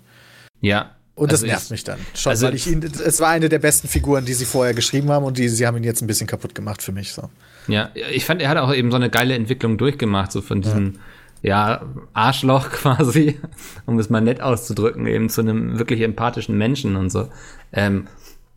Ja. 0.60 0.94
Und 1.14 1.30
das 1.30 1.42
also 1.42 1.46
nervt 1.46 1.64
ich, 1.66 1.70
mich 1.70 1.84
dann. 1.84 1.98
Schon, 2.14 2.30
also 2.30 2.46
weil 2.46 2.54
ich 2.54 2.66
ihn, 2.66 2.82
es 2.82 3.20
war 3.20 3.28
eine 3.28 3.48
der 3.48 3.60
besten 3.60 3.86
Figuren, 3.86 4.24
die 4.24 4.34
sie 4.34 4.44
vorher 4.44 4.74
geschrieben 4.74 5.10
haben 5.10 5.24
und 5.24 5.38
die, 5.38 5.48
sie 5.48 5.66
haben 5.66 5.76
ihn 5.76 5.84
jetzt 5.84 6.02
ein 6.02 6.08
bisschen 6.08 6.26
kaputt 6.26 6.54
gemacht 6.54 6.82
für 6.82 6.92
mich. 6.92 7.12
So. 7.12 7.30
Ja, 7.68 7.90
ich 7.94 8.24
fand, 8.24 8.42
er 8.42 8.48
hat 8.48 8.58
auch 8.58 8.74
eben 8.74 8.90
so 8.90 8.96
eine 8.96 9.10
geile 9.10 9.34
Entwicklung 9.34 9.78
durchgemacht, 9.78 10.32
so 10.32 10.42
von 10.42 10.60
diesem, 10.60 10.98
ja, 11.42 11.70
ja 11.70 11.82
Arschloch 12.14 12.70
quasi, 12.70 13.38
um 13.86 13.98
es 13.98 14.10
mal 14.10 14.20
nett 14.20 14.40
auszudrücken, 14.40 15.06
eben 15.06 15.28
zu 15.28 15.40
einem 15.40 15.78
wirklich 15.78 16.00
empathischen 16.00 16.58
Menschen 16.58 16.96
und 16.96 17.10
so. 17.10 17.28
Ähm, 17.72 18.08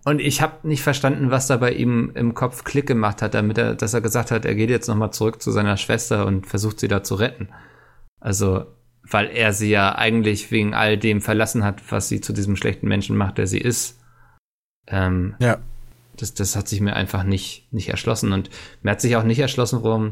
Und 0.08 0.22
ich 0.22 0.41
habe 0.41 0.66
nicht 0.66 0.84
verstanden, 0.84 1.32
was 1.32 1.47
da 1.47 1.58
bei 1.58 1.74
ihm 1.74 2.14
im 2.16 2.34
Kopf 2.34 2.64
Klick 2.64 2.88
gemacht 2.88 3.22
hat, 3.22 3.34
damit 3.34 3.58
er, 3.58 3.76
dass 3.76 3.93
er 3.93 3.99
gesagt 3.99 4.32
hat, 4.32 4.45
er 4.45 4.55
geht 4.55 4.70
jetzt 4.70 4.88
nochmal 4.88 5.12
zurück 5.12 5.41
zu 5.41 5.51
seiner 5.51 5.76
Schwester 5.76 6.26
und 6.26 6.47
versucht 6.47 6.80
sie 6.80 6.88
da 6.88 7.03
zu 7.03 7.16
retten. 7.16 7.49
Also, 8.22 8.68
weil 9.03 9.28
er 9.28 9.51
sie 9.51 9.70
ja 9.70 9.95
eigentlich 9.95 10.49
wegen 10.49 10.74
all 10.74 10.97
dem 10.97 11.20
verlassen 11.20 11.66
hat, 11.66 11.91
was 11.91 12.08
sie 12.08 12.22
zu 12.22 12.32
diesem 12.32 12.55
schlechten 12.55 12.88
Menschen 12.88 13.18
macht, 13.18 13.38
der 13.38 13.47
sie 13.47 13.60
ist. 13.60 13.99
Ähm, 14.88 15.36
Ja. 15.39 15.58
das, 16.16 16.34
das 16.34 16.55
hat 16.55 16.70
sich 16.70 16.80
mir 16.80 16.95
einfach 16.95 17.24
nicht, 17.24 17.68
nicht 17.74 17.89
erschlossen. 17.89 18.32
Und 18.32 18.49
mir 18.84 18.91
hat 18.91 19.01
sich 19.01 19.18
auch 19.18 19.24
nicht 19.24 19.39
erschlossen, 19.39 19.84
warum 19.84 20.12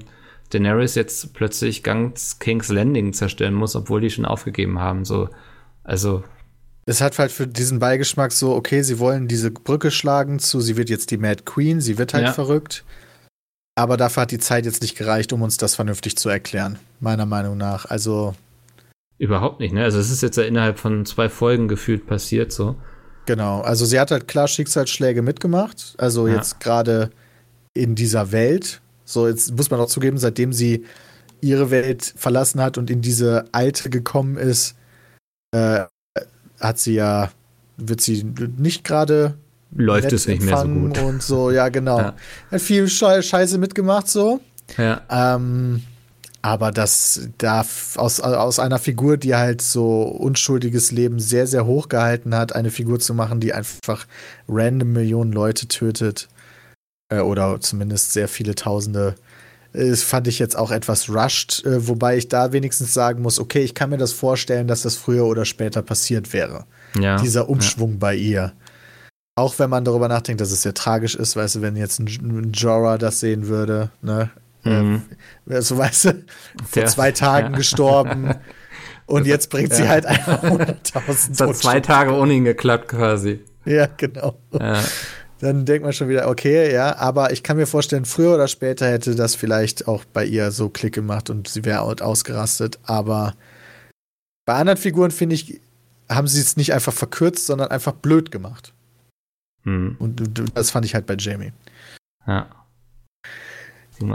Daenerys 0.49 0.95
jetzt 0.95 1.33
plötzlich 1.33 1.83
ganz 1.83 2.39
King's 2.39 2.67
Landing 2.67 3.13
zerstören 3.13 3.53
muss, 3.53 3.77
obwohl 3.77 4.01
die 4.01 4.09
schon 4.09 4.25
aufgegeben 4.25 4.77
haben. 4.77 5.05
So, 5.05 5.29
also, 5.85 6.21
Es 6.87 7.01
hat 7.01 7.17
halt 7.17 7.31
für 7.31 7.47
diesen 7.47 7.79
Beigeschmack 7.79 8.31
so, 8.31 8.53
okay, 8.55 8.83
sie 8.83 8.99
wollen 8.99 9.27
diese 9.27 9.49
Brücke 9.51 9.89
schlagen 9.89 10.37
zu, 10.39 10.61
sie 10.61 10.77
wird 10.77 10.89
jetzt 10.89 11.09
die 11.11 11.17
Mad 11.17 11.43
Queen, 11.43 11.81
sie 11.81 11.97
wird 11.97 12.13
halt 12.13 12.25
Ja. 12.25 12.33
verrückt. 12.33 12.83
Aber 13.77 13.97
dafür 13.97 14.21
hat 14.21 14.31
die 14.31 14.37
Zeit 14.37 14.65
jetzt 14.65 14.81
nicht 14.81 14.95
gereicht, 14.95 15.33
um 15.33 15.41
uns 15.41 15.57
das 15.57 15.75
vernünftig 15.75 16.15
zu 16.17 16.29
erklären, 16.29 16.77
meiner 16.99 17.25
Meinung 17.25 17.57
nach. 17.57 17.85
Also, 17.85 18.35
überhaupt 19.17 19.59
nicht, 19.59 19.73
ne? 19.73 19.83
Also, 19.83 19.99
es 19.99 20.11
ist 20.11 20.21
jetzt 20.21 20.37
ja 20.37 20.43
innerhalb 20.43 20.77
von 20.79 21.05
zwei 21.05 21.27
Folgen 21.27 21.67
gefühlt 21.67 22.05
passiert, 22.07 22.51
so. 22.51 22.75
genau. 23.25 23.61
Also, 23.61 23.85
sie 23.85 23.99
hat 23.99 24.11
halt 24.11 24.27
klar 24.27 24.47
Schicksalsschläge 24.47 25.21
mitgemacht. 25.23 25.95
Also, 25.97 26.27
Ja. 26.27 26.35
jetzt 26.35 26.59
gerade 26.59 27.09
in 27.73 27.95
dieser 27.95 28.31
Welt. 28.31 28.81
So, 29.05 29.27
jetzt 29.27 29.55
muss 29.57 29.69
man 29.71 29.79
auch 29.79 29.87
zugeben, 29.87 30.17
seitdem 30.19 30.53
sie 30.53 30.85
ihre 31.41 31.69
Welt 31.71 32.13
verlassen 32.15 32.61
hat 32.61 32.77
und 32.77 32.89
in 32.89 33.01
diese 33.01 33.45
alte 33.51 33.89
gekommen 33.89 34.37
ist, 34.37 34.75
äh, 35.51 35.83
hat 36.59 36.79
sie 36.79 36.95
ja, 36.95 37.31
wird 37.77 38.01
sie 38.01 38.23
nicht 38.57 38.83
gerade 38.83 39.35
Läuft 39.77 40.13
es 40.13 40.27
nicht 40.27 40.41
mehr 40.41 40.57
so 40.57 40.67
gut. 40.67 40.97
Und 40.99 41.21
so, 41.21 41.51
ja, 41.51 41.67
genau. 41.69 41.99
Ja. 41.99 42.15
Hat 42.51 42.61
viel 42.61 42.87
Schei- 42.87 43.21
Scheiße 43.21 43.57
mitgemacht, 43.57 44.07
so. 44.07 44.39
Ja, 44.77 45.01
Ähm, 45.09 45.83
aber 46.41 46.71
das 46.71 47.27
da 47.39 47.65
aus, 47.95 48.19
aus 48.19 48.59
einer 48.59 48.77
Figur, 48.79 49.17
die 49.17 49.35
halt 49.35 49.61
so 49.61 50.03
unschuldiges 50.03 50.91
Leben 50.91 51.19
sehr, 51.19 51.47
sehr 51.47 51.65
hoch 51.65 51.89
gehalten 51.89 52.35
hat, 52.35 52.55
eine 52.55 52.69
Figur 52.71 52.99
zu 52.99 53.13
machen, 53.15 53.39
die 53.39 53.53
einfach 53.53 54.05
random 54.47 54.93
Millionen 54.93 55.33
Leute 55.33 55.67
tötet, 55.67 56.29
äh, 57.09 57.19
oder 57.19 57.59
zumindest 57.59 58.13
sehr 58.13 58.27
viele 58.27 58.55
Tausende, 58.55 59.15
das 59.75 60.03
fand 60.03 60.27
ich 60.27 60.39
jetzt 60.39 60.57
auch 60.57 60.71
etwas 60.71 61.09
rushed, 61.09 61.65
äh, 61.65 61.87
wobei 61.87 62.17
ich 62.17 62.27
da 62.29 62.51
wenigstens 62.51 62.93
sagen 62.93 63.21
muss, 63.21 63.39
okay, 63.39 63.59
ich 63.61 63.73
kann 63.73 63.89
mir 63.89 63.97
das 63.97 64.13
vorstellen, 64.13 64.67
dass 64.67 64.83
das 64.83 64.95
früher 64.95 65.25
oder 65.25 65.45
später 65.45 65.81
passiert 65.81 66.33
wäre 66.33 66.65
ja. 66.99 67.17
dieser 67.17 67.49
Umschwung 67.49 67.99
bei 67.99 68.15
ihr. 68.15 68.53
Auch 69.37 69.59
wenn 69.59 69.69
man 69.69 69.83
darüber 69.83 70.07
nachdenkt, 70.07 70.39
dass 70.39 70.51
es 70.51 70.61
sehr 70.61 70.73
tragisch 70.73 71.15
ist, 71.15 71.35
weißt 71.35 71.55
du, 71.55 71.61
wenn 71.61 71.75
jetzt 71.75 71.99
ein, 71.99 72.07
ein 72.07 72.51
Jorah 72.53 72.97
das 72.97 73.19
sehen 73.19 73.47
würde, 73.47 73.89
ne? 74.01 74.31
Ja. 74.63 74.81
Mhm. 74.81 75.01
So 75.59 75.77
weißt 75.77 76.05
du, 76.05 76.09
vor 76.65 76.81
Der- 76.81 76.85
zwei 76.87 77.11
Tagen 77.11 77.51
ja. 77.51 77.57
gestorben 77.57 78.33
und 79.05 79.27
jetzt 79.27 79.49
bringt 79.49 79.73
sie 79.73 79.83
ja. 79.83 79.89
halt 79.89 80.05
einfach 80.05 80.41
100.000 80.41 81.31
Es 81.31 81.39
hat 81.39 81.55
zwei 81.57 81.79
Tage 81.81 82.13
ohne 82.13 82.33
ihn 82.33 82.45
geklappt, 82.45 82.87
quasi. 82.87 83.41
Ja, 83.65 83.87
genau. 83.97 84.39
Ja. 84.53 84.81
Dann 85.39 85.65
denkt 85.65 85.83
man 85.83 85.91
schon 85.93 86.07
wieder, 86.07 86.29
okay, 86.29 86.73
ja, 86.73 86.95
aber 86.97 87.31
ich 87.33 87.43
kann 87.43 87.57
mir 87.57 87.67
vorstellen, 87.67 88.05
früher 88.05 88.35
oder 88.35 88.47
später 88.47 88.87
hätte 88.87 89.15
das 89.15 89.35
vielleicht 89.35 89.87
auch 89.87 90.05
bei 90.05 90.25
ihr 90.25 90.51
so 90.51 90.69
Klick 90.69 90.93
gemacht 90.93 91.29
und 91.29 91.47
sie 91.49 91.65
wäre 91.65 91.81
ausgerastet. 91.81 92.79
Aber 92.83 93.35
bei 94.45 94.53
anderen 94.53 94.77
Figuren, 94.77 95.11
finde 95.11 95.35
ich, 95.35 95.59
haben 96.09 96.27
sie 96.27 96.39
es 96.39 96.55
nicht 96.55 96.73
einfach 96.73 96.93
verkürzt, 96.93 97.45
sondern 97.47 97.69
einfach 97.69 97.93
blöd 97.93 98.31
gemacht. 98.31 98.73
Hm. 99.63 99.95
Und 99.99 100.43
das 100.53 100.71
fand 100.71 100.85
ich 100.85 100.93
halt 100.95 101.05
bei 101.05 101.15
Jamie. 101.17 101.51
ja. 102.27 102.47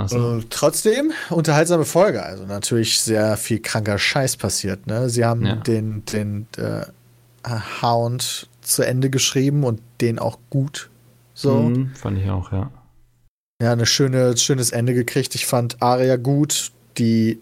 So. 0.09 0.43
Trotzdem, 0.51 1.13
unterhaltsame 1.31 1.87
Folge. 1.87 2.23
Also 2.23 2.45
natürlich 2.45 3.01
sehr 3.01 3.39
viel 3.39 3.61
kranker 3.61 3.97
Scheiß 3.99 4.37
passiert. 4.37 4.87
Ne? 4.87 5.09
Sie 5.09 5.25
haben 5.25 5.47
Ja. 5.47 5.57
den, 5.57 6.05
den 6.05 6.47
äh, 6.59 6.85
Hound 7.81 8.49
zu 8.61 8.83
Ende 8.83 9.09
geschrieben 9.09 9.65
und 9.65 9.81
den 10.03 10.19
auch 10.19 10.39
gut. 10.51 10.91
So. 11.41 11.67
Hm, 11.67 11.93
fand 11.95 12.19
ich 12.19 12.29
auch, 12.31 12.53
ja. 12.53 12.71
Ja, 13.63 13.73
ein 13.73 13.87
schöne, 13.87 14.37
schönes 14.37 14.71
Ende 14.71 14.95
gekriegt. 14.95 15.35
Ich 15.35 15.47
fand 15.47 15.83
Arya 15.83 16.17
gut, 16.17 16.73
die 16.99 17.41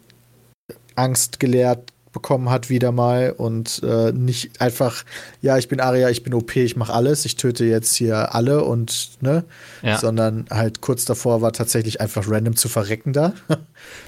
Angst 0.95 1.41
gelehrt 1.41 1.93
bekommen 2.13 2.51
hat 2.51 2.71
wieder 2.71 2.91
mal 2.91 3.35
und 3.37 3.83
äh, 3.85 4.13
nicht 4.13 4.61
einfach, 4.61 5.05
ja, 5.43 5.59
ich 5.59 5.69
bin 5.69 5.79
Arya, 5.79 6.09
ich 6.11 6.23
bin 6.23 6.35
OP, 6.35 6.57
ich 6.57 6.75
mache 6.75 6.93
alles, 6.93 7.25
ich 7.25 7.37
töte 7.37 7.65
jetzt 7.65 7.95
hier 7.95 8.35
alle 8.35 8.65
und 8.65 9.11
ne, 9.21 9.45
Ja. 9.83 9.99
sondern 9.99 10.47
halt 10.51 10.81
kurz 10.81 11.05
davor 11.05 11.43
war 11.43 11.53
tatsächlich 11.53 12.01
einfach 12.01 12.25
random 12.29 12.57
zu 12.57 12.69
verrecken 12.69 13.13
da. 13.13 13.35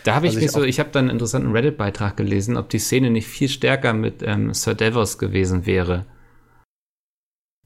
Da 0.04 0.14
habe 0.14 0.26
ich 0.26 0.34
mich 0.34 0.46
ich 0.46 0.50
so, 0.50 0.64
ich 0.64 0.80
habe 0.80 0.90
dann 0.92 1.04
einen 1.04 1.10
interessanten 1.10 1.52
Reddit-Beitrag 1.52 2.16
gelesen, 2.16 2.56
ob 2.56 2.68
die 2.70 2.78
Szene 2.78 3.10
nicht 3.10 3.28
viel 3.28 3.48
stärker 3.48 3.92
mit 3.92 4.22
ähm, 4.22 4.52
Sir 4.54 4.74
Davos 4.74 5.18
gewesen 5.18 5.66
wäre. 5.66 6.06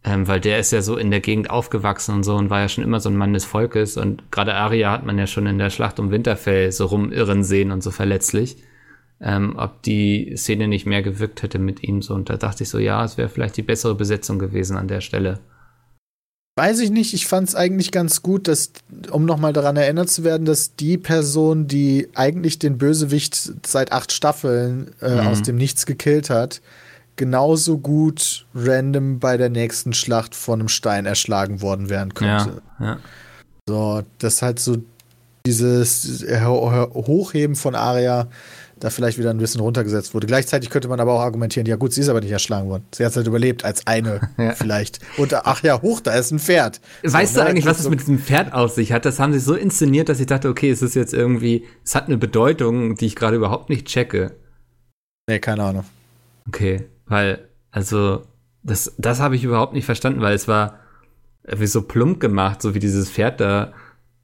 Ähm, 0.07 0.29
weil 0.29 0.39
der 0.41 0.59
ist 0.59 0.71
ja 0.71 0.83
so 0.83 0.99
in 0.99 1.11
der 1.11 1.21
Gegend 1.21 1.49
aufgewachsen 1.49 2.15
und 2.15 2.25
so 2.25 2.35
und 2.37 2.51
war 2.51 2.61
ja 2.61 2.69
schon 2.69 2.85
immer 2.85 3.01
so 3.01 3.09
ein 3.09 3.17
Mann 3.17 3.33
des 3.33 3.47
Volkes 3.47 3.97
und 3.97 4.31
gerade 4.31 4.55
Arya 4.55 4.93
hat 4.93 5.07
man 5.07 5.17
ja 5.19 5.27
schon 5.27 5.47
in 5.47 5.59
der 5.59 5.71
Schlacht 5.71 5.99
um 5.99 6.11
Winterfell 6.11 6.71
so 6.73 6.87
rumirren 6.87 7.43
sehen 7.43 7.71
und 7.71 7.83
so 7.83 7.91
verletzlich. 7.91 8.59
Ähm, 9.21 9.55
ob 9.57 9.83
die 9.83 10.35
Szene 10.37 10.69
nicht 10.69 10.85
mehr 10.85 11.03
gewirkt 11.03 11.43
hätte 11.43 11.59
mit 11.59 11.83
ihm 11.83 12.03
so 12.03 12.13
und 12.15 12.29
da 12.29 12.37
dachte 12.37 12.65
ich 12.65 12.69
so, 12.69 12.79
ja, 12.79 13.03
es 13.03 13.17
wäre 13.17 13.31
vielleicht 13.31 13.57
die 13.57 13.63
bessere 13.63 13.95
Besetzung 13.95 14.39
gewesen 14.39 14.77
an 14.77 14.89
der 14.89 15.01
Stelle. 15.01 15.39
Weiß 16.57 16.79
ich 16.81 16.91
nicht, 16.91 17.15
ich 17.15 17.27
fand 17.27 17.49
es 17.49 17.55
eigentlich 17.57 17.91
ganz 17.91 18.23
gut, 18.23 18.47
dass, 18.47 18.73
um 19.11 19.25
nochmal 19.25 19.53
daran 19.53 19.77
erinnert 19.77 20.09
zu 20.11 20.23
werden, 20.23 20.45
dass 20.45 20.77
die 20.77 20.99
Person, 20.99 21.67
die 21.67 22.09
eigentlich 22.15 22.61
den 22.61 22.79
Bösewicht 22.79 23.67
seit 23.67 23.91
acht 23.91 24.13
Staffeln 24.13 24.93
äh, 25.01 25.23
Mhm. 25.23 25.27
aus 25.27 25.43
dem 25.43 25.57
Nichts 25.57 25.85
gekillt 25.87 26.31
hat, 26.31 26.61
genauso 27.17 27.79
gut 27.79 28.47
random 28.55 29.19
bei 29.21 29.37
der 29.37 29.49
nächsten 29.51 29.93
Schlacht 29.93 30.35
von 30.35 30.61
einem 30.61 30.69
Stein 30.69 31.07
erschlagen 31.07 31.63
worden 31.63 31.89
werden 31.91 32.15
könnte. 32.15 32.63
Ja, 32.81 32.87
ja. 32.87 32.99
So, 33.69 34.03
das 34.19 34.43
halt 34.43 34.59
so 34.59 34.77
dieses 35.47 36.25
Ho- 36.45 36.71
Ho- 36.73 37.07
Hochheben 37.07 37.57
von 37.57 37.75
Arya 37.75 38.29
da 38.81 38.91
vielleicht 38.91 39.19
wieder 39.19 39.31
ein 39.31 39.39
bisschen 39.39 39.61
runtergesetzt 39.61 40.13
wurde. 40.13 40.27
Gleichzeitig 40.27 40.69
könnte 40.69 40.89
man 40.89 40.99
aber 41.01 41.13
auch 41.15 41.21
argumentieren, 41.21 41.67
ja 41.67 41.77
gut, 41.77 41.93
sie 41.93 42.01
ist 42.01 42.09
aber 42.09 42.21
nicht 42.21 42.33
erschlagen 42.33 42.69
worden. 42.69 42.85
Sie 42.95 43.05
hat 43.07 43.15
halt 43.17 43.27
überlebt 43.27 43.65
als 43.65 43.87
eine 43.87 44.21
Ja. 44.37 44.53
vielleicht. 44.53 44.99
Und 45.17 45.33
ach 45.33 45.63
ja, 45.63 45.81
hoch, 45.81 46.01
da 46.01 46.13
ist 46.15 46.33
ein 46.33 46.39
Pferd. 46.39 46.81
Weißt 47.03 47.35
So, 47.35 47.39
du 47.41 47.45
ne? 47.45 47.51
eigentlich, 47.51 47.67
was 47.67 47.79
es 47.79 47.85
So- 47.85 47.91
mit 47.91 48.01
diesem 48.01 48.19
Pferd 48.19 48.53
auf 48.53 48.73
sich 48.73 48.93
hat? 48.93 49.05
Das 49.05 49.21
haben 49.21 49.33
sie 49.33 49.39
so 49.39 49.55
inszeniert, 49.55 50.09
dass 50.09 50.19
ich 50.21 50.27
dachte, 50.27 50.49
okay, 50.49 50.71
es 50.71 50.83
ist 50.83 50.95
jetzt 50.95 51.15
irgendwie, 51.15 51.65
es 51.85 51.95
hat 51.95 52.07
eine 52.07 52.19
Bedeutung, 52.19 52.97
die 52.97 53.07
ich 53.07 53.17
gerade 53.17 53.37
überhaupt 53.37 53.71
nicht 53.71 53.87
checke. 53.87 54.33
Nee, 55.31 55.39
keine 55.39 55.63
Ahnung. 55.63 55.85
Okay, 56.49 56.85
weil, 57.07 57.49
also, 57.71 58.23
das, 58.63 58.95
das 58.99 59.21
habe 59.21 59.37
ich 59.37 59.45
überhaupt 59.45 59.75
nicht 59.75 59.85
verstanden, 59.85 60.21
weil 60.21 60.35
es 60.35 60.49
war 60.49 60.79
wie 61.47 61.67
so 61.67 61.83
plump 61.83 62.21
gemacht, 62.21 62.63
so 62.63 62.75
wie 62.75 62.79
dieses 62.79 63.11
Pferd 63.11 63.41
da 63.41 63.73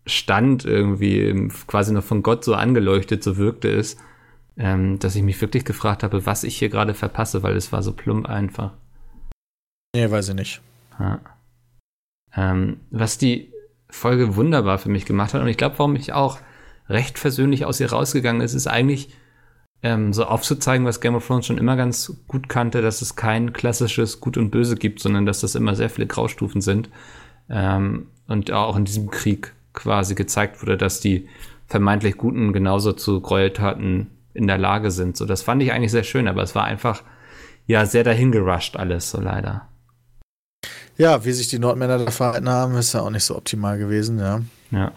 stand, 0.07 0.65
irgendwie 0.65 1.49
quasi 1.67 1.93
noch 1.93 2.05
von 2.05 2.23
Gott 2.23 2.45
so 2.45 2.55
angeleuchtet, 2.55 3.23
so 3.23 3.37
wirkte 3.37 3.69
es, 3.69 3.97
ähm, 4.57 4.99
dass 4.99 5.17
ich 5.17 5.23
mich 5.23 5.41
wirklich 5.41 5.65
gefragt 5.65 6.03
habe, 6.03 6.25
was 6.27 6.45
ich 6.45 6.57
hier 6.59 6.71
gerade 6.71 6.95
verpasse, 6.95 7.43
weil 7.43 7.57
es 7.57 7.73
war 7.73 7.83
so 7.83 7.93
plump 7.93 8.29
einfach. 8.29 8.73
Nee, 9.95 10.11
weiß 10.11 10.31
ich 10.31 10.35
nicht. 10.35 10.61
Ja. 10.99 11.21
Ähm, 12.35 12.81
was 12.91 13.19
die 13.19 13.53
Folge 13.89 14.37
wunderbar 14.37 14.79
für 14.79 14.89
mich 14.89 15.05
gemacht 15.05 15.35
hat 15.35 15.43
und 15.43 15.49
ich 15.49 15.57
glaube, 15.57 15.79
warum 15.79 15.97
ich 15.97 16.13
auch 16.13 16.39
recht 16.89 17.19
versöhnlich 17.19 17.65
aus 17.65 17.81
ihr 17.81 17.91
rausgegangen 17.91 18.41
ist, 18.41 18.55
ist 18.55 18.67
eigentlich 18.67 19.11
ähm, 19.83 20.13
so 20.13 20.25
aufzuzeigen, 20.25 20.87
was 20.87 21.01
Game 21.01 21.15
of 21.15 21.27
Thrones 21.27 21.47
schon 21.47 21.59
immer 21.59 21.77
ganz 21.77 22.13
gut 22.29 22.49
kannte, 22.49 22.83
dass 22.83 23.03
es 23.03 23.17
kein 23.17 23.53
klassisches 23.53 24.21
Gut 24.21 24.37
und 24.37 24.51
Böse 24.51 24.77
gibt, 24.77 25.01
sondern 25.01 25.27
dass 25.27 25.41
das 25.41 25.55
immer 25.55 25.75
sehr 25.75 25.91
viele 25.91 26.07
Graustufen 26.07 26.61
sind. 26.61 26.91
Ähm, 27.49 28.09
und 28.29 28.53
auch 28.53 28.77
in 28.77 28.85
diesem 28.85 29.11
Krieg 29.11 29.53
quasi 29.73 30.15
gezeigt 30.15 30.63
wurde, 30.63 30.77
dass 30.77 31.01
die 31.01 31.29
vermeintlich 31.67 32.17
Guten 32.17 32.53
genauso 32.53 32.93
zu 32.93 33.21
Gräueltaten 33.21 34.09
in 34.35 34.47
der 34.47 34.59
Lage 34.59 34.91
sind. 34.91 35.17
So, 35.17 35.25
das 35.25 35.43
fand 35.43 35.63
ich 35.63 35.73
eigentlich 35.73 35.91
sehr 35.91 36.05
schön, 36.05 36.29
aber 36.29 36.43
es 36.43 36.55
war 36.55 36.65
einfach 36.65 37.03
ja 37.67 37.87
sehr 37.87 38.05
dahingerusht 38.05 38.77
alles, 38.77 39.11
so 39.11 39.21
leider. 39.21 39.69
Ja, 40.97 41.25
wie 41.25 41.33
sich 41.33 41.49
die 41.49 41.59
Nordmänner 41.59 41.99
da 41.99 42.11
verhalten 42.11 42.49
haben, 42.49 42.75
ist 42.75 42.93
ja 42.93 43.01
auch 43.01 43.11
nicht 43.11 43.25
so 43.25 43.37
optimal 43.37 43.79
gewesen, 43.79 44.19
ja. 44.19 44.43
Ja. 44.71 44.93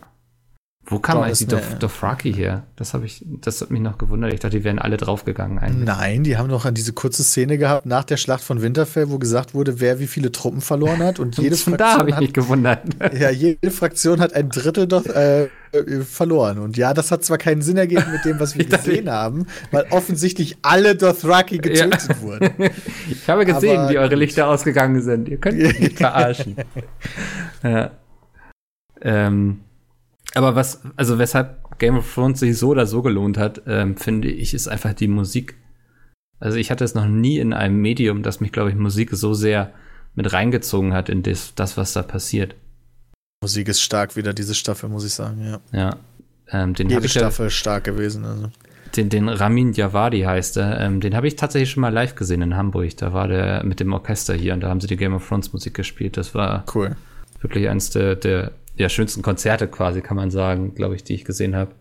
Wo 0.85 0.99
kam 0.99 1.15
Doch, 1.17 1.23
eigentlich 1.23 1.47
die 1.47 1.55
eine- 1.55 1.79
Dothraki 1.79 2.33
her? 2.33 2.63
Das 2.75 2.93
habe 2.93 3.05
ich, 3.05 3.23
das 3.25 3.61
hat 3.61 3.71
mich 3.71 3.79
noch 3.79 3.97
gewundert. 3.97 4.33
Ich 4.33 4.41
dachte, 4.41 4.57
die 4.57 4.65
wären 4.65 4.79
alle 4.79 4.97
draufgegangen 4.97 5.57
eigentlich. 5.59 5.85
Nein, 5.87 6.23
die 6.23 6.35
haben 6.37 6.49
noch 6.49 6.65
an 6.65 6.73
diese 6.73 6.91
kurze 6.91 7.23
Szene 7.23 7.57
gehabt 7.57 7.85
nach 7.85 8.03
der 8.03 8.17
Schlacht 8.17 8.43
von 8.43 8.61
Winterfell, 8.61 9.09
wo 9.09 9.17
gesagt 9.17 9.53
wurde, 9.53 9.79
wer 9.79 9.99
wie 9.99 10.07
viele 10.07 10.31
Truppen 10.33 10.59
verloren 10.59 10.99
hat. 11.01 11.19
Und 11.19 11.37
jede 11.41 11.55
Von 11.55 11.77
da 11.77 11.97
habe 11.97 11.99
Fraktion 11.99 12.07
ich 12.09 12.15
hat 12.15 12.21
mich 12.21 12.33
gewundert. 12.33 12.79
Ja, 13.17 13.29
jede 13.29 13.71
Fraktion 13.71 14.19
hat 14.19 14.33
ein 14.33 14.49
Drittel 14.49 14.85
doch 14.87 15.05
äh, 15.05 15.43
äh, 15.71 16.01
verloren. 16.01 16.59
Und 16.59 16.75
ja, 16.75 16.93
das 16.93 17.11
hat 17.11 17.23
zwar 17.23 17.37
keinen 17.37 17.61
Sinn 17.61 17.77
ergeben 17.77 18.11
mit 18.11 18.25
dem, 18.25 18.41
was 18.41 18.57
wir 18.57 18.65
gesehen 18.65 19.09
haben, 19.09 19.45
weil 19.71 19.85
offensichtlich 19.89 20.57
alle 20.63 20.97
Dothraki 20.97 21.59
getötet 21.59 22.21
wurden. 22.21 22.49
Ich 23.09 23.25
habe 23.29 23.45
gesehen, 23.45 23.79
Aber 23.79 23.89
wie 23.89 23.97
eure. 23.99 24.15
Lichter 24.15 24.47
ausgegangen 24.49 25.01
sind. 25.01 25.29
Ihr 25.29 25.37
könnt 25.37 25.59
mich 25.59 25.79
nicht 25.79 25.97
verarschen. 25.97 26.57
ja. 27.63 27.91
ähm, 29.01 29.61
aber 30.35 30.55
was, 30.55 30.81
also 30.95 31.19
weshalb 31.19 31.77
Game 31.79 31.97
of 31.97 32.13
Thrones 32.13 32.39
sich 32.39 32.57
so 32.57 32.69
oder 32.69 32.85
so 32.85 33.01
gelohnt 33.01 33.37
hat, 33.37 33.61
ähm, 33.67 33.97
finde 33.97 34.29
ich, 34.29 34.53
ist 34.53 34.67
einfach 34.67 34.93
die 34.93 35.07
Musik. 35.07 35.55
Also 36.39 36.57
ich 36.57 36.71
hatte 36.71 36.83
es 36.83 36.95
noch 36.95 37.07
nie 37.07 37.39
in 37.39 37.53
einem 37.53 37.79
Medium, 37.81 38.23
das 38.23 38.39
mich, 38.39 38.51
glaube 38.51 38.69
ich, 38.69 38.75
Musik 38.75 39.09
so 39.11 39.33
sehr 39.33 39.71
mit 40.15 40.31
reingezogen 40.33 40.93
hat 40.93 41.09
in 41.09 41.23
das, 41.23 41.55
das 41.55 41.77
was 41.77 41.93
da 41.93 42.03
passiert. 42.03 42.55
Musik 43.41 43.67
ist 43.67 43.81
stark 43.81 44.15
wieder, 44.15 44.33
diese 44.33 44.55
Staffel, 44.55 44.89
muss 44.89 45.05
ich 45.05 45.13
sagen, 45.13 45.43
ja. 45.43 45.59
Ja. 45.71 45.95
Ähm, 46.49 46.73
den 46.73 46.89
Jede 46.89 47.05
ich 47.05 47.13
ja- 47.15 47.21
Staffel 47.21 47.49
stark 47.49 47.83
gewesen. 47.85 48.25
Also. 48.25 48.49
den, 48.95 49.09
den 49.09 49.27
Ramin 49.29 49.73
Javadi 49.73 50.21
heißt 50.21 50.57
er, 50.57 50.79
ähm, 50.81 50.99
den 51.01 51.15
habe 51.15 51.27
ich 51.27 51.35
tatsächlich 51.35 51.71
schon 51.71 51.81
mal 51.81 51.91
live 51.93 52.15
gesehen 52.15 52.41
in 52.41 52.55
Hamburg. 52.55 52.95
Da 52.97 53.13
war 53.13 53.27
der 53.27 53.63
mit 53.63 53.79
dem 53.79 53.91
Orchester 53.93 54.33
hier 54.33 54.53
und 54.53 54.61
da 54.61 54.69
haben 54.69 54.79
sie 54.81 54.87
die 54.87 54.97
Game 54.97 55.13
of 55.15 55.27
Thrones 55.27 55.51
Musik 55.53 55.73
gespielt. 55.73 56.15
Das 56.17 56.35
war 56.35 56.63
Cool. 56.73 56.95
wirklich 57.41 57.69
eines 57.69 57.89
der, 57.89 58.15
der 58.15 58.51
ja, 58.75 58.89
schönsten 58.89 59.21
Konzerte 59.21 59.67
quasi, 59.67 60.01
kann 60.01 60.17
man 60.17 60.31
sagen, 60.31 60.73
glaube 60.75 60.95
ich, 60.95 61.03
die 61.03 61.13
ich 61.13 61.25
gesehen 61.25 61.55
habe. 61.55 61.71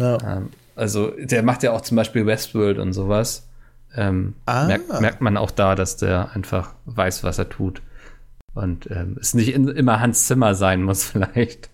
Ja. 0.00 0.18
Ähm, 0.38 0.50
also 0.74 1.10
der 1.18 1.42
macht 1.42 1.62
ja 1.62 1.72
auch 1.72 1.82
zum 1.82 1.96
Beispiel 1.96 2.26
Westworld 2.26 2.78
und 2.78 2.92
sowas. 2.92 3.48
Ähm, 3.94 4.34
Ah. 4.46 4.66
merkt, 4.66 5.00
merkt 5.00 5.20
man 5.20 5.36
auch 5.36 5.50
da, 5.50 5.74
dass 5.74 5.98
der 5.98 6.32
einfach 6.34 6.74
weiß, 6.86 7.24
was 7.24 7.38
er 7.38 7.50
tut. 7.50 7.82
Und 8.54 8.90
ähm, 8.90 9.16
es 9.20 9.34
nicht 9.34 9.52
in, 9.52 9.68
immer 9.68 10.00
Hans 10.00 10.26
Zimmer 10.26 10.54
sein 10.54 10.82
muss 10.82 11.04
vielleicht, 11.10 11.70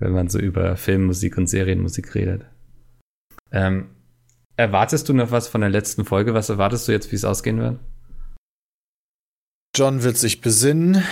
wenn 0.00 0.12
man 0.12 0.28
so 0.28 0.38
über 0.38 0.76
Filmmusik 0.76 1.36
und 1.38 1.46
Serienmusik 1.48 2.14
redet. 2.14 2.44
Ähm, 3.52 3.86
erwartest 4.56 5.08
du 5.08 5.14
noch 5.14 5.30
was 5.30 5.46
von 5.46 5.60
der 5.60 5.70
letzten 5.70 6.04
Folge? 6.04 6.34
Was 6.34 6.48
erwartest 6.48 6.88
du 6.88 6.92
jetzt, 6.92 7.12
wie 7.12 7.16
es 7.16 7.24
ausgehen 7.24 7.60
wird? 7.60 7.78
John 9.76 10.02
wird 10.02 10.16
sich 10.16 10.40
besinnen 10.40 11.02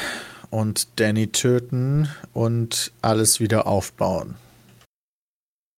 und 0.51 1.01
Danny 1.01 1.29
töten 1.29 2.09
und 2.33 2.93
alles 3.03 3.41
wieder 3.41 3.67
aufbauen. 3.67 4.35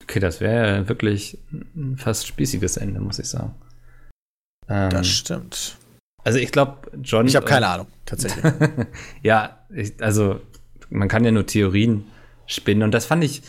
Okay, 0.02 0.20
das 0.20 0.40
wäre 0.40 0.78
ja 0.80 0.88
wirklich 0.88 1.38
ein 1.52 1.96
fast 1.96 2.26
spießiges 2.26 2.76
Ende, 2.76 3.00
muss 3.00 3.18
ich 3.18 3.28
sagen. 3.28 3.54
Ähm, 4.68 4.90
Das 4.90 5.08
stimmt. 5.08 5.76
also 6.24 6.38
ich 6.38 6.52
glaube, 6.52 6.90
John. 7.02 7.26
Ich 7.26 7.36
habe 7.36 7.46
keine 7.46 7.66
Ahnung, 7.66 7.86
tatsächlich. 8.04 8.44
ja, 9.22 9.58
ich, 9.70 9.94
also 10.02 10.40
man 10.90 11.08
kann 11.08 11.24
ja 11.24 11.30
nur 11.30 11.46
Theorien 11.46 12.04
spinnen 12.46 12.82
und 12.82 12.92
das 12.92 13.06
fand 13.06 13.24
ich, 13.24 13.42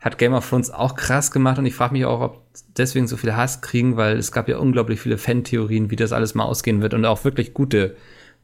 hat 0.00 0.18
Game 0.18 0.32
of 0.32 0.48
Thrones 0.48 0.70
auch 0.70 0.96
krass 0.96 1.30
gemacht 1.30 1.58
und 1.58 1.66
ich 1.66 1.74
frage 1.74 1.92
mich 1.92 2.04
auch, 2.06 2.20
ob 2.20 2.42
deswegen 2.76 3.06
so 3.06 3.16
viel 3.16 3.36
Hass 3.36 3.60
kriegen, 3.60 3.96
weil 3.96 4.16
es 4.16 4.32
gab 4.32 4.48
ja 4.48 4.58
unglaublich 4.58 5.00
viele 5.00 5.18
Fan-Theorien, 5.18 5.90
wie 5.90 5.96
das 5.96 6.12
alles 6.12 6.34
mal 6.34 6.44
ausgehen 6.44 6.82
wird 6.82 6.94
und 6.94 7.04
auch 7.04 7.24
wirklich 7.24 7.54
gute, 7.54 7.96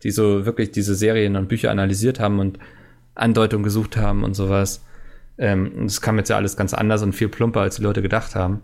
die 0.03 0.11
so 0.11 0.47
wirklich 0.47 0.71
diese 0.71 0.95
Serien 0.95 1.37
und 1.37 1.49
Bücher 1.49 1.71
analysiert 1.71 2.21
haben 2.21 2.39
und 2.39 2.59
Andeutungen 3.15 3.65
gesucht 3.65 3.97
haben 3.97 4.25
und 4.25 4.35
sowas. 4.35 4.85
Ähm, 5.39 5.85
es 5.87 6.01
kam 6.01 6.19
jetzt 6.19 6.29
ja 6.29 6.37
alles 6.37 6.57
ganz 6.57 6.75
anders 6.75 7.03
und 7.03 7.13
viel 7.13 7.29
plumper, 7.29 7.61
als 7.61 7.77
die 7.77 7.83
Leute 7.83 8.03
gedacht 8.03 8.35
haben. 8.35 8.61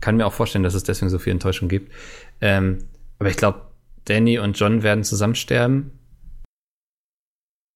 Kann 0.00 0.16
mir 0.16 0.26
auch 0.26 0.32
vorstellen, 0.32 0.64
dass 0.64 0.74
es 0.74 0.82
deswegen 0.84 1.10
so 1.10 1.18
viel 1.18 1.32
Enttäuschung 1.32 1.68
gibt. 1.68 1.92
Ähm, 2.40 2.78
aber 3.18 3.30
ich 3.30 3.36
glaube, 3.36 3.62
Danny 4.04 4.38
und 4.38 4.58
John 4.58 4.82
werden 4.82 5.04
zusammen 5.04 5.34
sterben. 5.34 5.92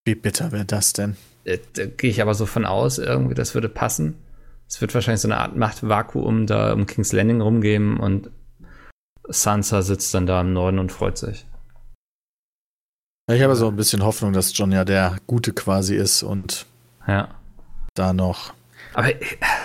Wie 0.05 0.15
bitter 0.15 0.53
wäre 0.53 0.65
das 0.65 0.93
denn? 0.93 1.17
Äh, 1.45 1.59
Da 1.75 1.87
gehe 1.87 2.11
ich 2.11 2.21
aber 2.21 2.35
so 2.35 2.47
von 2.47 2.65
aus, 2.67 2.99
irgendwie, 2.99 3.35
das 3.35 3.55
würde 3.55 3.69
passen. 3.69 4.17
Es 4.69 4.81
wird 4.81 4.95
wahrscheinlich 4.95 5.23
so 5.23 5.29
eine 5.29 5.39
Art 5.39 5.57
Machtvakuum 5.57 6.47
da 6.47 6.75
um 6.75 6.87
King's 6.87 7.13
Landing 7.13 7.41
rumgeben 7.41 7.99
und 7.99 8.31
Sansa 9.27 9.83
sitzt 9.83 10.13
dann 10.15 10.27
da 10.27 10.41
im 10.41 10.53
Norden 10.53 10.79
und 10.79 10.93
freut 10.93 11.17
sich. 11.17 11.47
Ich 13.31 13.43
habe 13.43 13.55
so 13.57 13.69
ein 13.69 13.77
bisschen 13.77 14.03
Hoffnung, 14.05 14.33
dass 14.33 14.57
John 14.57 14.73
ja 14.73 14.85
der 14.85 15.17
Gute 15.27 15.53
quasi 15.53 15.95
ist 15.97 16.23
und 16.23 16.67
Ja. 17.07 17.29
da 17.95 18.13
noch. 18.13 18.53
Aber 18.95 19.09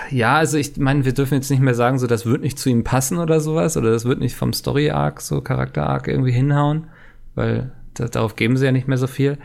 ja, 0.10 0.36
also 0.38 0.58
ich 0.58 0.76
meine, 0.78 1.06
wir 1.06 1.14
dürfen 1.14 1.36
jetzt 1.36 1.50
nicht 1.50 1.62
mehr 1.62 1.76
sagen, 1.76 1.98
so 1.98 2.08
das 2.08 2.26
wird 2.26 2.42
nicht 2.42 2.60
zu 2.60 2.70
ihm 2.70 2.84
passen 2.84 3.18
oder 3.20 3.40
sowas, 3.40 3.78
oder 3.78 3.92
das 3.92 4.06
wird 4.06 4.20
nicht 4.20 4.36
vom 4.36 4.54
Story-Arc, 4.54 5.22
so 5.22 5.42
Charakter-Arc 5.42 6.08
irgendwie 6.08 6.32
hinhauen, 6.34 6.88
weil 7.36 7.72
da, 7.94 8.08
darauf 8.08 8.36
geben 8.36 8.58
sie 8.58 8.66
ja 8.66 8.72
nicht 8.72 8.88
mehr 8.88 8.98
so 8.98 9.08
viel. 9.08 9.38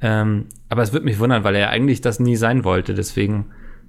Ähm, 0.00 0.46
aber 0.70 0.82
es 0.82 0.92
wird 0.94 1.04
mich 1.04 1.18
wundern, 1.18 1.44
weil 1.44 1.54
er 1.54 1.68
eigentlich 1.68 2.00
das 2.00 2.18
nie 2.18 2.36
sein 2.36 2.64
wollte, 2.64 2.94
deswegen 2.94 3.46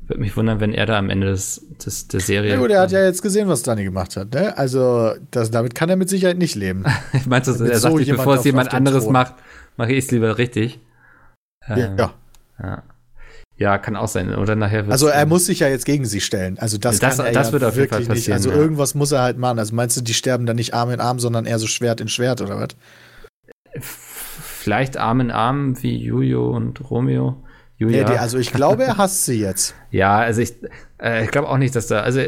wird 0.08 0.20
mich 0.20 0.36
wundern, 0.36 0.60
wenn 0.60 0.74
er 0.74 0.86
da 0.86 0.98
am 1.00 1.10
Ende 1.10 1.28
des, 1.28 1.66
des, 1.84 2.10
der 2.10 2.20
Serie. 2.20 2.52
Ja 2.52 2.58
gut, 2.58 2.70
er 2.70 2.82
hat 2.82 2.92
ja 2.92 3.04
jetzt 3.06 3.22
gesehen, 3.22 3.48
was 3.48 3.64
Danny 3.64 3.86
gemacht 3.86 4.18
hat. 4.18 4.34
Ne? 4.34 4.58
Also 4.58 5.14
das, 5.32 5.52
damit 5.52 5.74
kann 5.74 5.90
er 5.90 5.96
mit 5.96 6.10
Sicherheit 6.10 6.38
nicht 6.38 6.56
leben. 6.56 6.84
Ich 7.14 7.26
meinte, 7.28 7.52
Mit 7.52 7.62
er 7.62 7.76
so 7.80 7.88
sagt 7.88 7.98
sich, 7.98 8.08
jemand 8.08 8.26
bevor 8.26 8.36
es 8.36 8.44
jemand 8.44 8.74
anderes 8.74 9.04
Thron. 9.06 9.14
macht, 9.14 9.36
mache 9.78 9.92
ich 9.94 10.06
es 10.06 10.12
lieber 10.12 10.38
richtig. 10.38 10.80
Ähm, 11.68 11.98
ja. 11.98 12.14
ja. 12.62 12.84
Ja, 13.58 13.78
kann 13.78 13.96
auch 13.96 14.08
sein. 14.08 14.34
Oder 14.34 14.56
nachher 14.56 14.90
Also 14.90 15.06
er 15.08 15.26
muss 15.28 15.46
sich 15.46 15.60
ja 15.60 15.68
jetzt 15.68 15.86
gegen 15.86 16.06
sie 16.06 16.20
stellen. 16.20 16.58
Also 16.58 16.80
das, 16.80 16.98
Das- 17.00 17.18
kann 17.18 17.26
er 17.28 17.32
das 17.32 17.48
ja 17.48 17.54
wird 17.54 17.64
auf 17.64 17.76
jeden 17.76 17.90
Fall 17.90 18.00
wirklich 18.00 18.10
nicht. 18.10 18.18
passieren, 18.30 18.38
Also 18.38 18.50
ja. 18.50 18.56
irgendwas 18.56 18.96
muss 18.96 19.12
er 19.12 19.22
halt 19.22 19.38
machen. 19.38 19.60
Also 19.60 19.76
meinst 19.76 19.96
du, 19.98 20.02
die 20.02 20.16
sterben 20.16 20.48
dann 20.48 20.56
nicht 20.56 20.74
Arm 20.74 20.90
in 20.90 21.00
Arm, 21.00 21.20
sondern 21.20 21.46
eher 21.46 21.60
so 21.60 21.68
Schwert 21.68 22.02
in 22.02 22.08
Schwert 22.08 22.42
oder 22.42 22.58
was? 22.60 22.70
Vielleicht 23.80 24.98
Arm 24.98 25.20
in 25.22 25.32
Arm 25.32 25.82
wie 25.84 25.96
Julio 25.98 26.50
und 26.56 26.90
Romeo. 26.90 27.44
Julia. 27.78 28.04
Nee, 28.04 28.14
die, 28.14 28.20
also 28.20 28.38
ich 28.38 28.52
glaube, 28.52 28.84
er 28.84 28.98
hasst 28.98 29.26
sie 29.26 29.40
jetzt. 29.40 29.76
ja, 29.92 30.18
also 30.20 30.42
ich, 30.42 30.54
äh, 31.02 31.24
ich 31.24 31.32
glaube 31.32 31.48
auch 31.50 31.58
nicht, 31.58 31.76
dass 31.76 31.88
da, 31.88 32.02
also 32.02 32.22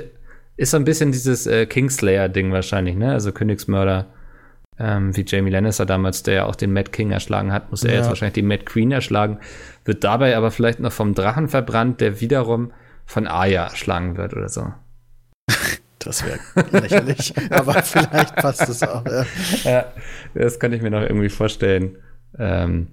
ist 0.58 0.72
so 0.72 0.78
ein 0.78 0.84
bisschen 0.86 1.12
dieses 1.12 1.46
äh, 1.48 1.66
Kingslayer-Ding 1.66 2.52
wahrscheinlich, 2.52 2.96
ne? 2.96 3.12
Also 3.12 3.32
Königsmörder, 3.32 4.08
ähm, 4.80 5.16
wie 5.16 5.24
Jamie 5.28 5.52
Lannister 5.52 5.86
damals, 5.86 6.24
der 6.24 6.34
ja 6.34 6.46
auch 6.46 6.56
den 6.56 6.74
Mad 6.74 6.92
King 6.92 7.12
erschlagen 7.12 7.52
hat, 7.52 7.70
muss 7.72 7.84
er 7.84 7.92
Ja. 7.92 7.98
jetzt 8.00 8.08
wahrscheinlich 8.10 8.34
die 8.34 8.42
Mad 8.42 8.64
Queen 8.66 8.92
erschlagen, 8.92 9.40
wird 9.86 10.04
dabei 10.04 10.36
aber 10.36 10.52
vielleicht 10.52 10.80
noch 10.80 10.92
vom 10.92 11.14
Drachen 11.14 11.48
verbrannt, 11.50 12.02
der 12.02 12.22
wiederum 12.22 12.72
von 13.06 13.28
Arya 13.28 13.66
erschlagen 13.66 14.18
wird 14.18 14.34
oder 14.34 14.50
so. 14.50 14.74
Das 16.00 16.22
wäre 16.26 16.40
lächerlich. 16.82 17.34
aber 17.50 17.82
vielleicht 17.82 18.36
passt 18.36 18.68
es 18.68 18.84
auch. 18.84 19.06
Ja. 19.06 19.26
Ja, 19.64 19.86
das 20.34 20.60
kann 20.60 20.74
ich 20.74 20.82
mir 20.82 20.92
noch 20.92 21.02
irgendwie 21.02 21.30
vorstellen. 21.30 21.98
Ähm, 22.38 22.88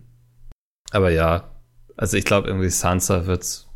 aber 0.92 1.10
ja, 1.10 1.50
also 1.96 2.16
ich 2.16 2.24
glaube 2.24 2.46
irgendwie 2.46 2.68
Sansa 2.68 3.26
wird's 3.26 3.68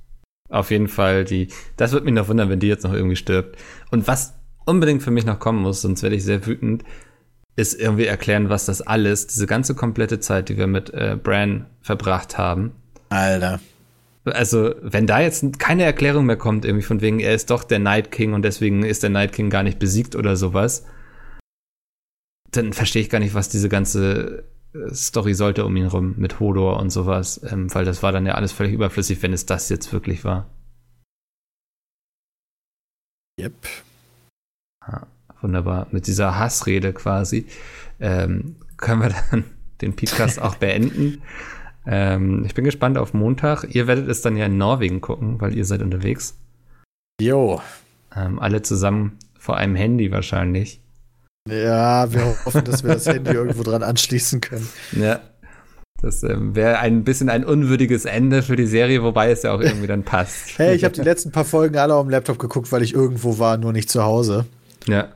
auf 0.51 0.71
jeden 0.71 0.87
Fall 0.87 1.25
die, 1.25 1.49
das 1.77 1.91
wird 1.91 2.05
mich 2.05 2.15
noch 2.15 2.29
wundern, 2.29 2.49
wenn 2.49 2.61
die 2.61 2.69
jetzt 2.69 2.85
noch 2.85 2.93
irgendwie 2.93 3.17
stirbt. 3.17 3.59
Und 3.91 4.07
was 4.07 4.35
unbedingt 4.67 5.03
für 5.03 5.11
mich 5.11 5.27
noch 5.27 5.41
kommen 5.41 5.63
muss, 5.63 5.83
sonst 5.83 6.05
werde 6.05 6.15
ich 6.15 6.23
sehr 6.23 6.47
wütend, 6.47 6.85
ist 7.57 7.79
irgendwie 7.79 8.07
erklären, 8.07 8.49
was 8.49 8.67
das 8.67 8.83
alles, 8.83 9.27
diese 9.27 9.47
ganze 9.47 9.75
komplette 9.75 10.21
Zeit, 10.21 10.49
die 10.49 10.57
wir 10.57 10.67
mit 10.67 10.93
äh, 10.93 11.17
Bran 11.21 11.67
verbracht 11.81 12.37
haben. 12.37 12.73
Alter. 13.11 13.61
Also, 14.25 14.75
wenn 14.81 15.07
da 15.07 15.21
jetzt 15.21 15.59
keine 15.59 15.85
Erklärung 15.85 16.25
mehr 16.27 16.37
kommt, 16.37 16.65
irgendwie 16.65 16.85
von 16.85 17.01
wegen, 17.01 17.21
er 17.21 17.35
ist 17.35 17.51
doch 17.51 17.63
der 17.63 17.79
Night 17.79 18.11
King 18.11 18.33
und 18.33 18.43
deswegen 18.43 18.83
ist 18.83 19.03
der 19.03 19.11
Night 19.11 19.33
King 19.33 19.51
gar 19.51 19.63
nicht 19.63 19.79
besiegt 19.79 20.17
oder 20.17 20.37
sowas, 20.37 20.87
dann 22.51 22.73
verstehe 22.73 23.03
ich 23.03 23.11
gar 23.11 23.19
nicht, 23.19 23.35
was 23.35 23.51
diese 23.51 23.69
ganze 23.69 24.45
äh, 24.73 24.95
Story 24.95 25.35
sollte 25.35 25.65
um 25.65 25.77
ihn 25.77 25.87
rum 25.87 26.15
mit 26.17 26.41
Hodor 26.41 26.81
und 26.81 26.91
sowas, 26.91 27.41
ähm, 27.51 27.73
weil 27.75 27.85
das 27.85 28.03
war 28.03 28.13
dann 28.13 28.27
ja 28.27 28.35
alles 28.35 28.53
völlig 28.53 28.73
überflüssig, 28.73 29.23
wenn 29.23 29.33
es 29.33 29.47
das 29.47 29.69
jetzt 29.69 29.93
wirklich 29.93 30.25
war. 30.25 30.51
Yep. 33.39 33.55
Wunderbar. 35.45 35.89
Mit 35.91 36.07
dieser 36.07 36.39
Hassrede 36.39 36.95
quasi 36.95 37.45
ähm, 38.01 38.57
können 38.79 39.03
wir 39.03 39.15
dann 39.31 39.45
den 39.83 39.95
Podcast 39.95 40.41
auch 40.41 40.55
beenden. 40.55 41.21
Ähm, 41.87 42.45
ich 42.47 42.55
bin 42.55 42.65
gespannt 42.65 42.97
auf 42.97 43.13
Montag. 43.13 43.65
Ihr 43.75 43.87
werdet 43.87 44.09
es 44.09 44.23
dann 44.23 44.39
ja 44.39 44.47
in 44.47 44.57
Norwegen 44.57 45.03
gucken, 45.03 45.43
weil 45.43 45.55
ihr 45.55 45.67
seid 45.67 45.83
unterwegs. 45.83 46.39
Jo. 47.21 47.61
Ähm, 48.17 48.39
alle 48.39 48.63
zusammen 48.63 49.19
vor 49.39 49.59
einem 49.59 49.77
Handy 49.77 50.11
wahrscheinlich. 50.11 50.81
Ja, 51.47 52.11
wir 52.11 52.25
hoffen, 52.47 52.65
dass 52.65 52.83
wir 52.83 52.95
das 52.95 53.05
Handy 53.05 53.31
irgendwo 53.35 53.65
dran 53.65 53.83
anschließen 53.83 54.41
können. 54.41 54.67
Ja. 54.93 55.21
Das 56.01 56.23
ähm, 56.23 56.55
wäre 56.57 56.79
ein 56.79 57.05
bisschen 57.05 57.29
ein 57.29 57.45
unwürdiges 57.45 58.07
Ende 58.07 58.43
für 58.43 58.57
die 58.57 58.67
Serie, 58.67 59.03
wobei 59.03 59.31
es 59.31 59.43
ja 59.43 59.53
auch 59.53 59.61
irgendwie 59.61 59.89
dann 59.89 60.05
passt. 60.05 60.59
Hey, 60.59 60.75
ich 60.75 60.85
habe 60.85 60.95
die 60.95 61.03
letzten 61.03 61.33
paar 61.33 61.45
Folgen 61.45 61.77
alle 61.77 61.95
auf 61.95 62.07
dem 62.07 62.11
Laptop 62.11 62.39
geguckt, 62.39 62.73
weil 62.73 62.83
ich 62.83 62.95
irgendwo 62.95 63.39
war, 63.39 63.59
nur 63.59 63.75
nicht 63.75 63.91
zu 63.91 64.05
Hause. 64.05 64.47
Ja. 64.87 65.09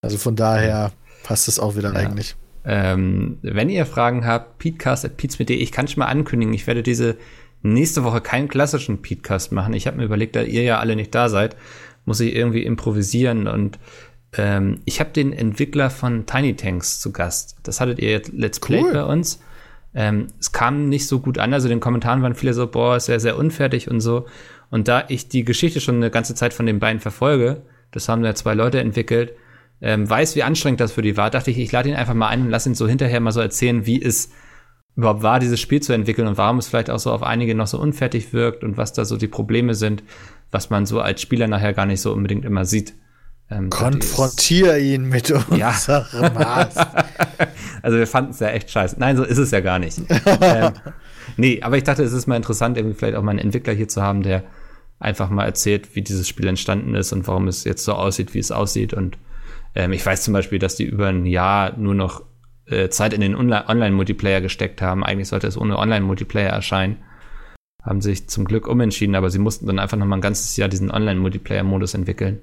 Also 0.00 0.18
von 0.18 0.36
daher 0.36 0.92
passt 1.24 1.48
es 1.48 1.58
auch 1.58 1.76
wieder 1.76 1.92
Ja. 1.92 1.98
eigentlich. 1.98 2.36
Ähm, 2.64 3.38
wenn 3.42 3.70
ihr 3.70 3.86
Fragen 3.86 4.26
habt, 4.26 4.58
peatcast.peatsmit.de, 4.58 5.56
ich 5.56 5.72
kann 5.72 5.88
schon 5.88 6.00
mal 6.00 6.06
ankündigen, 6.06 6.52
ich 6.54 6.66
werde 6.66 6.82
diese 6.82 7.16
nächste 7.62 8.04
Woche 8.04 8.20
keinen 8.20 8.48
klassischen 8.48 9.02
Podcast 9.02 9.52
machen. 9.52 9.74
Ich 9.74 9.86
habe 9.86 9.96
mir 9.96 10.04
überlegt, 10.04 10.36
da 10.36 10.42
ihr 10.42 10.62
ja 10.62 10.78
alle 10.78 10.94
nicht 10.96 11.14
da 11.14 11.28
seid, 11.28 11.56
muss 12.04 12.20
ich 12.20 12.34
irgendwie 12.34 12.62
improvisieren 12.62 13.48
und 13.48 13.78
ähm, 14.36 14.80
ich 14.84 15.00
habe 15.00 15.10
den 15.10 15.32
Entwickler 15.32 15.88
von 15.90 16.26
Tiny 16.26 16.54
Tanks 16.54 17.00
zu 17.00 17.12
Gast. 17.12 17.56
Das 17.62 17.80
hattet 17.80 17.98
ihr 17.98 18.10
jetzt 18.10 18.32
Let's 18.32 18.60
Play 18.60 18.82
Cool. 18.82 18.92
bei 18.92 19.04
uns. 19.04 19.40
Ähm, 19.94 20.26
es 20.38 20.52
kam 20.52 20.88
nicht 20.90 21.06
so 21.08 21.18
gut 21.20 21.38
an, 21.38 21.54
also 21.54 21.66
in 21.66 21.70
den 21.76 21.80
Kommentaren 21.80 22.22
waren 22.22 22.34
viele 22.34 22.52
so, 22.52 22.66
boah, 22.66 22.96
ist 22.96 23.06
sehr, 23.06 23.20
sehr 23.20 23.38
unfertig 23.38 23.90
und 23.90 24.00
so. 24.00 24.26
Und 24.70 24.86
da 24.86 25.04
ich 25.08 25.28
die 25.28 25.44
Geschichte 25.44 25.80
schon 25.80 25.96
eine 25.96 26.10
ganze 26.10 26.34
Zeit 26.34 26.52
von 26.52 26.66
den 26.66 26.78
beiden 26.78 27.00
verfolge, 27.00 27.62
das 27.90 28.08
haben 28.08 28.22
ja 28.24 28.34
zwei 28.34 28.52
Leute 28.54 28.80
entwickelt, 28.80 29.32
ähm, 29.80 30.08
weiß, 30.08 30.34
wie 30.36 30.42
anstrengend 30.42 30.80
das 30.80 30.92
für 30.92 31.02
die 31.02 31.16
war, 31.16 31.30
dachte 31.30 31.50
ich, 31.50 31.58
ich 31.58 31.70
lade 31.72 31.88
ihn 31.88 31.94
einfach 31.94 32.14
mal 32.14 32.28
ein 32.28 32.42
und 32.42 32.50
lasse 32.50 32.68
ihn 32.68 32.74
so 32.74 32.88
hinterher 32.88 33.20
mal 33.20 33.32
so 33.32 33.40
erzählen, 33.40 33.86
wie 33.86 34.02
es 34.02 34.30
überhaupt 34.96 35.22
war, 35.22 35.38
dieses 35.38 35.60
Spiel 35.60 35.80
zu 35.80 35.92
entwickeln 35.92 36.26
und 36.26 36.36
warum 36.38 36.58
es 36.58 36.66
vielleicht 36.68 36.90
auch 36.90 36.98
so 36.98 37.12
auf 37.12 37.22
einige 37.22 37.54
noch 37.54 37.68
so 37.68 37.78
unfertig 37.80 38.32
wirkt 38.32 38.64
und 38.64 38.76
was 38.76 38.92
da 38.92 39.04
so 39.04 39.16
die 39.16 39.28
Probleme 39.28 39.74
sind, 39.74 40.02
was 40.50 40.70
man 40.70 40.86
so 40.86 41.00
als 41.00 41.22
Spieler 41.22 41.46
nachher 41.46 41.72
gar 41.74 41.86
nicht 41.86 42.00
so 42.00 42.12
unbedingt 42.12 42.44
immer 42.44 42.64
sieht. 42.64 42.94
Ähm, 43.50 43.70
Konfrontier 43.70 44.76
ihn 44.78 45.08
mit 45.08 45.28
Ja. 45.56 45.70
unserem 45.70 46.34
Maß. 46.34 46.74
Also 47.82 47.96
wir 47.98 48.06
fanden 48.06 48.32
es 48.32 48.40
ja 48.40 48.48
echt 48.48 48.70
scheiße. 48.70 48.96
Nein, 48.98 49.16
so 49.16 49.22
ist 49.22 49.38
es 49.38 49.52
ja 49.52 49.60
gar 49.60 49.78
nicht. 49.78 50.00
ähm, 50.40 50.72
nee, 51.36 51.60
aber 51.62 51.76
ich 51.78 51.84
dachte, 51.84 52.02
es 52.02 52.12
ist 52.12 52.26
mal 52.26 52.36
interessant, 52.36 52.76
irgendwie 52.76 52.96
vielleicht 52.96 53.16
auch 53.16 53.22
mal 53.22 53.30
einen 53.30 53.38
Entwickler 53.38 53.72
hier 53.72 53.88
zu 53.88 54.02
haben, 54.02 54.22
der 54.22 54.42
einfach 54.98 55.30
mal 55.30 55.44
erzählt, 55.44 55.94
wie 55.94 56.02
dieses 56.02 56.26
Spiel 56.28 56.48
entstanden 56.48 56.94
ist 56.94 57.12
und 57.12 57.26
warum 57.28 57.46
es 57.48 57.64
jetzt 57.64 57.84
so 57.84 57.92
aussieht, 57.92 58.34
wie 58.34 58.40
es 58.40 58.50
aussieht. 58.50 58.92
Und 58.92 59.16
ähm, 59.74 59.92
ich 59.92 60.04
weiß 60.04 60.22
zum 60.22 60.34
Beispiel, 60.34 60.58
dass 60.58 60.76
die 60.76 60.84
über 60.84 61.08
ein 61.08 61.26
Jahr 61.26 61.76
nur 61.76 61.94
noch 61.94 62.24
äh, 62.66 62.88
Zeit 62.88 63.12
in 63.12 63.20
den 63.20 63.36
Onli- 63.36 63.68
Online-Multiplayer 63.68 64.40
gesteckt 64.40 64.82
haben. 64.82 65.04
Eigentlich 65.04 65.28
sollte 65.28 65.46
es 65.46 65.56
ohne 65.56 65.78
Online-Multiplayer 65.78 66.50
erscheinen. 66.50 66.96
Haben 67.82 68.00
sich 68.00 68.28
zum 68.28 68.44
Glück 68.44 68.68
umentschieden, 68.68 69.14
aber 69.14 69.30
sie 69.30 69.38
mussten 69.38 69.66
dann 69.66 69.78
einfach 69.78 69.96
noch 69.96 70.06
mal 70.06 70.16
ein 70.16 70.22
ganzes 70.22 70.56
Jahr 70.56 70.68
diesen 70.68 70.90
Online-Multiplayer-Modus 70.90 71.94
entwickeln. 71.94 72.40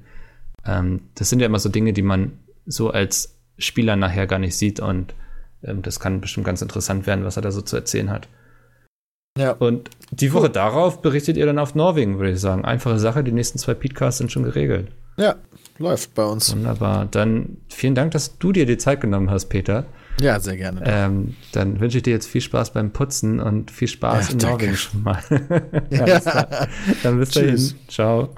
Ähm, 0.66 1.02
das 1.16 1.30
sind 1.30 1.40
ja 1.40 1.46
immer 1.46 1.60
so 1.60 1.70
Dinge, 1.70 1.94
die 1.94 2.02
man 2.02 2.40
so 2.66 2.90
als 2.90 3.38
Spieler 3.58 3.96
nachher 3.96 4.28
gar 4.28 4.40
nicht 4.40 4.58
sieht 4.58 4.80
und 4.80 5.14
ähm, 5.64 5.82
das 5.82 6.00
kann 6.00 6.22
bestimmt 6.22 6.46
ganz 6.46 6.62
interessant 6.62 7.06
werden, 7.06 7.26
was 7.26 7.38
er 7.38 7.42
da 7.42 7.52
so 7.52 7.62
zu 7.62 7.76
erzählen 7.76 8.10
hat. 8.10 8.28
Ja. 9.38 9.52
Und 9.52 9.90
die 10.12 10.34
Woche 10.34 10.50
darauf 10.50 11.02
berichtet 11.02 11.38
ihr 11.38 11.46
dann 11.46 11.60
auf 11.60 11.76
Norwegen, 11.76 12.18
würde 12.18 12.32
ich 12.32 12.40
sagen. 12.40 12.66
Einfache 12.66 13.00
Sache, 13.00 13.24
die 13.24 13.34
nächsten 13.34 13.60
zwei 13.60 13.74
Podcasts 13.74 14.18
sind 14.18 14.32
schon 14.32 14.44
geregelt. 14.44 14.88
ja, 15.18 15.36
läuft 15.78 16.14
bei 16.14 16.24
uns. 16.24 16.52
Wunderbar. 16.54 17.06
Dann 17.06 17.58
vielen 17.70 17.96
Dank, 17.96 18.12
dass 18.12 18.38
du 18.38 18.52
dir 18.52 18.66
die 18.66 18.78
Zeit 18.78 19.02
genommen 19.02 19.30
hast, 19.30 19.48
Peter. 19.48 19.86
Ja, 20.22 20.40
sehr 20.40 20.56
gerne. 20.56 20.82
Ähm, 20.86 21.36
dann 21.52 21.80
wünsche 21.80 21.98
ich 21.98 22.04
dir 22.04 22.12
jetzt 22.12 22.28
viel 22.28 22.42
Spaß 22.42 22.72
beim 22.72 22.92
Putzen 22.92 23.40
und 23.40 23.70
viel 23.70 23.88
Spaß 23.90 24.30
Ja, 24.30 24.34
in. 24.34 24.38
Norwegen 24.40 24.76
schon 24.76 25.04
mal. 25.04 25.22
Klar. 25.90 26.68
Dann 27.04 27.20
bis 27.20 27.32
dahin. 27.32 27.50
Tschüss. 27.50 27.76
Ciao. 27.90 28.30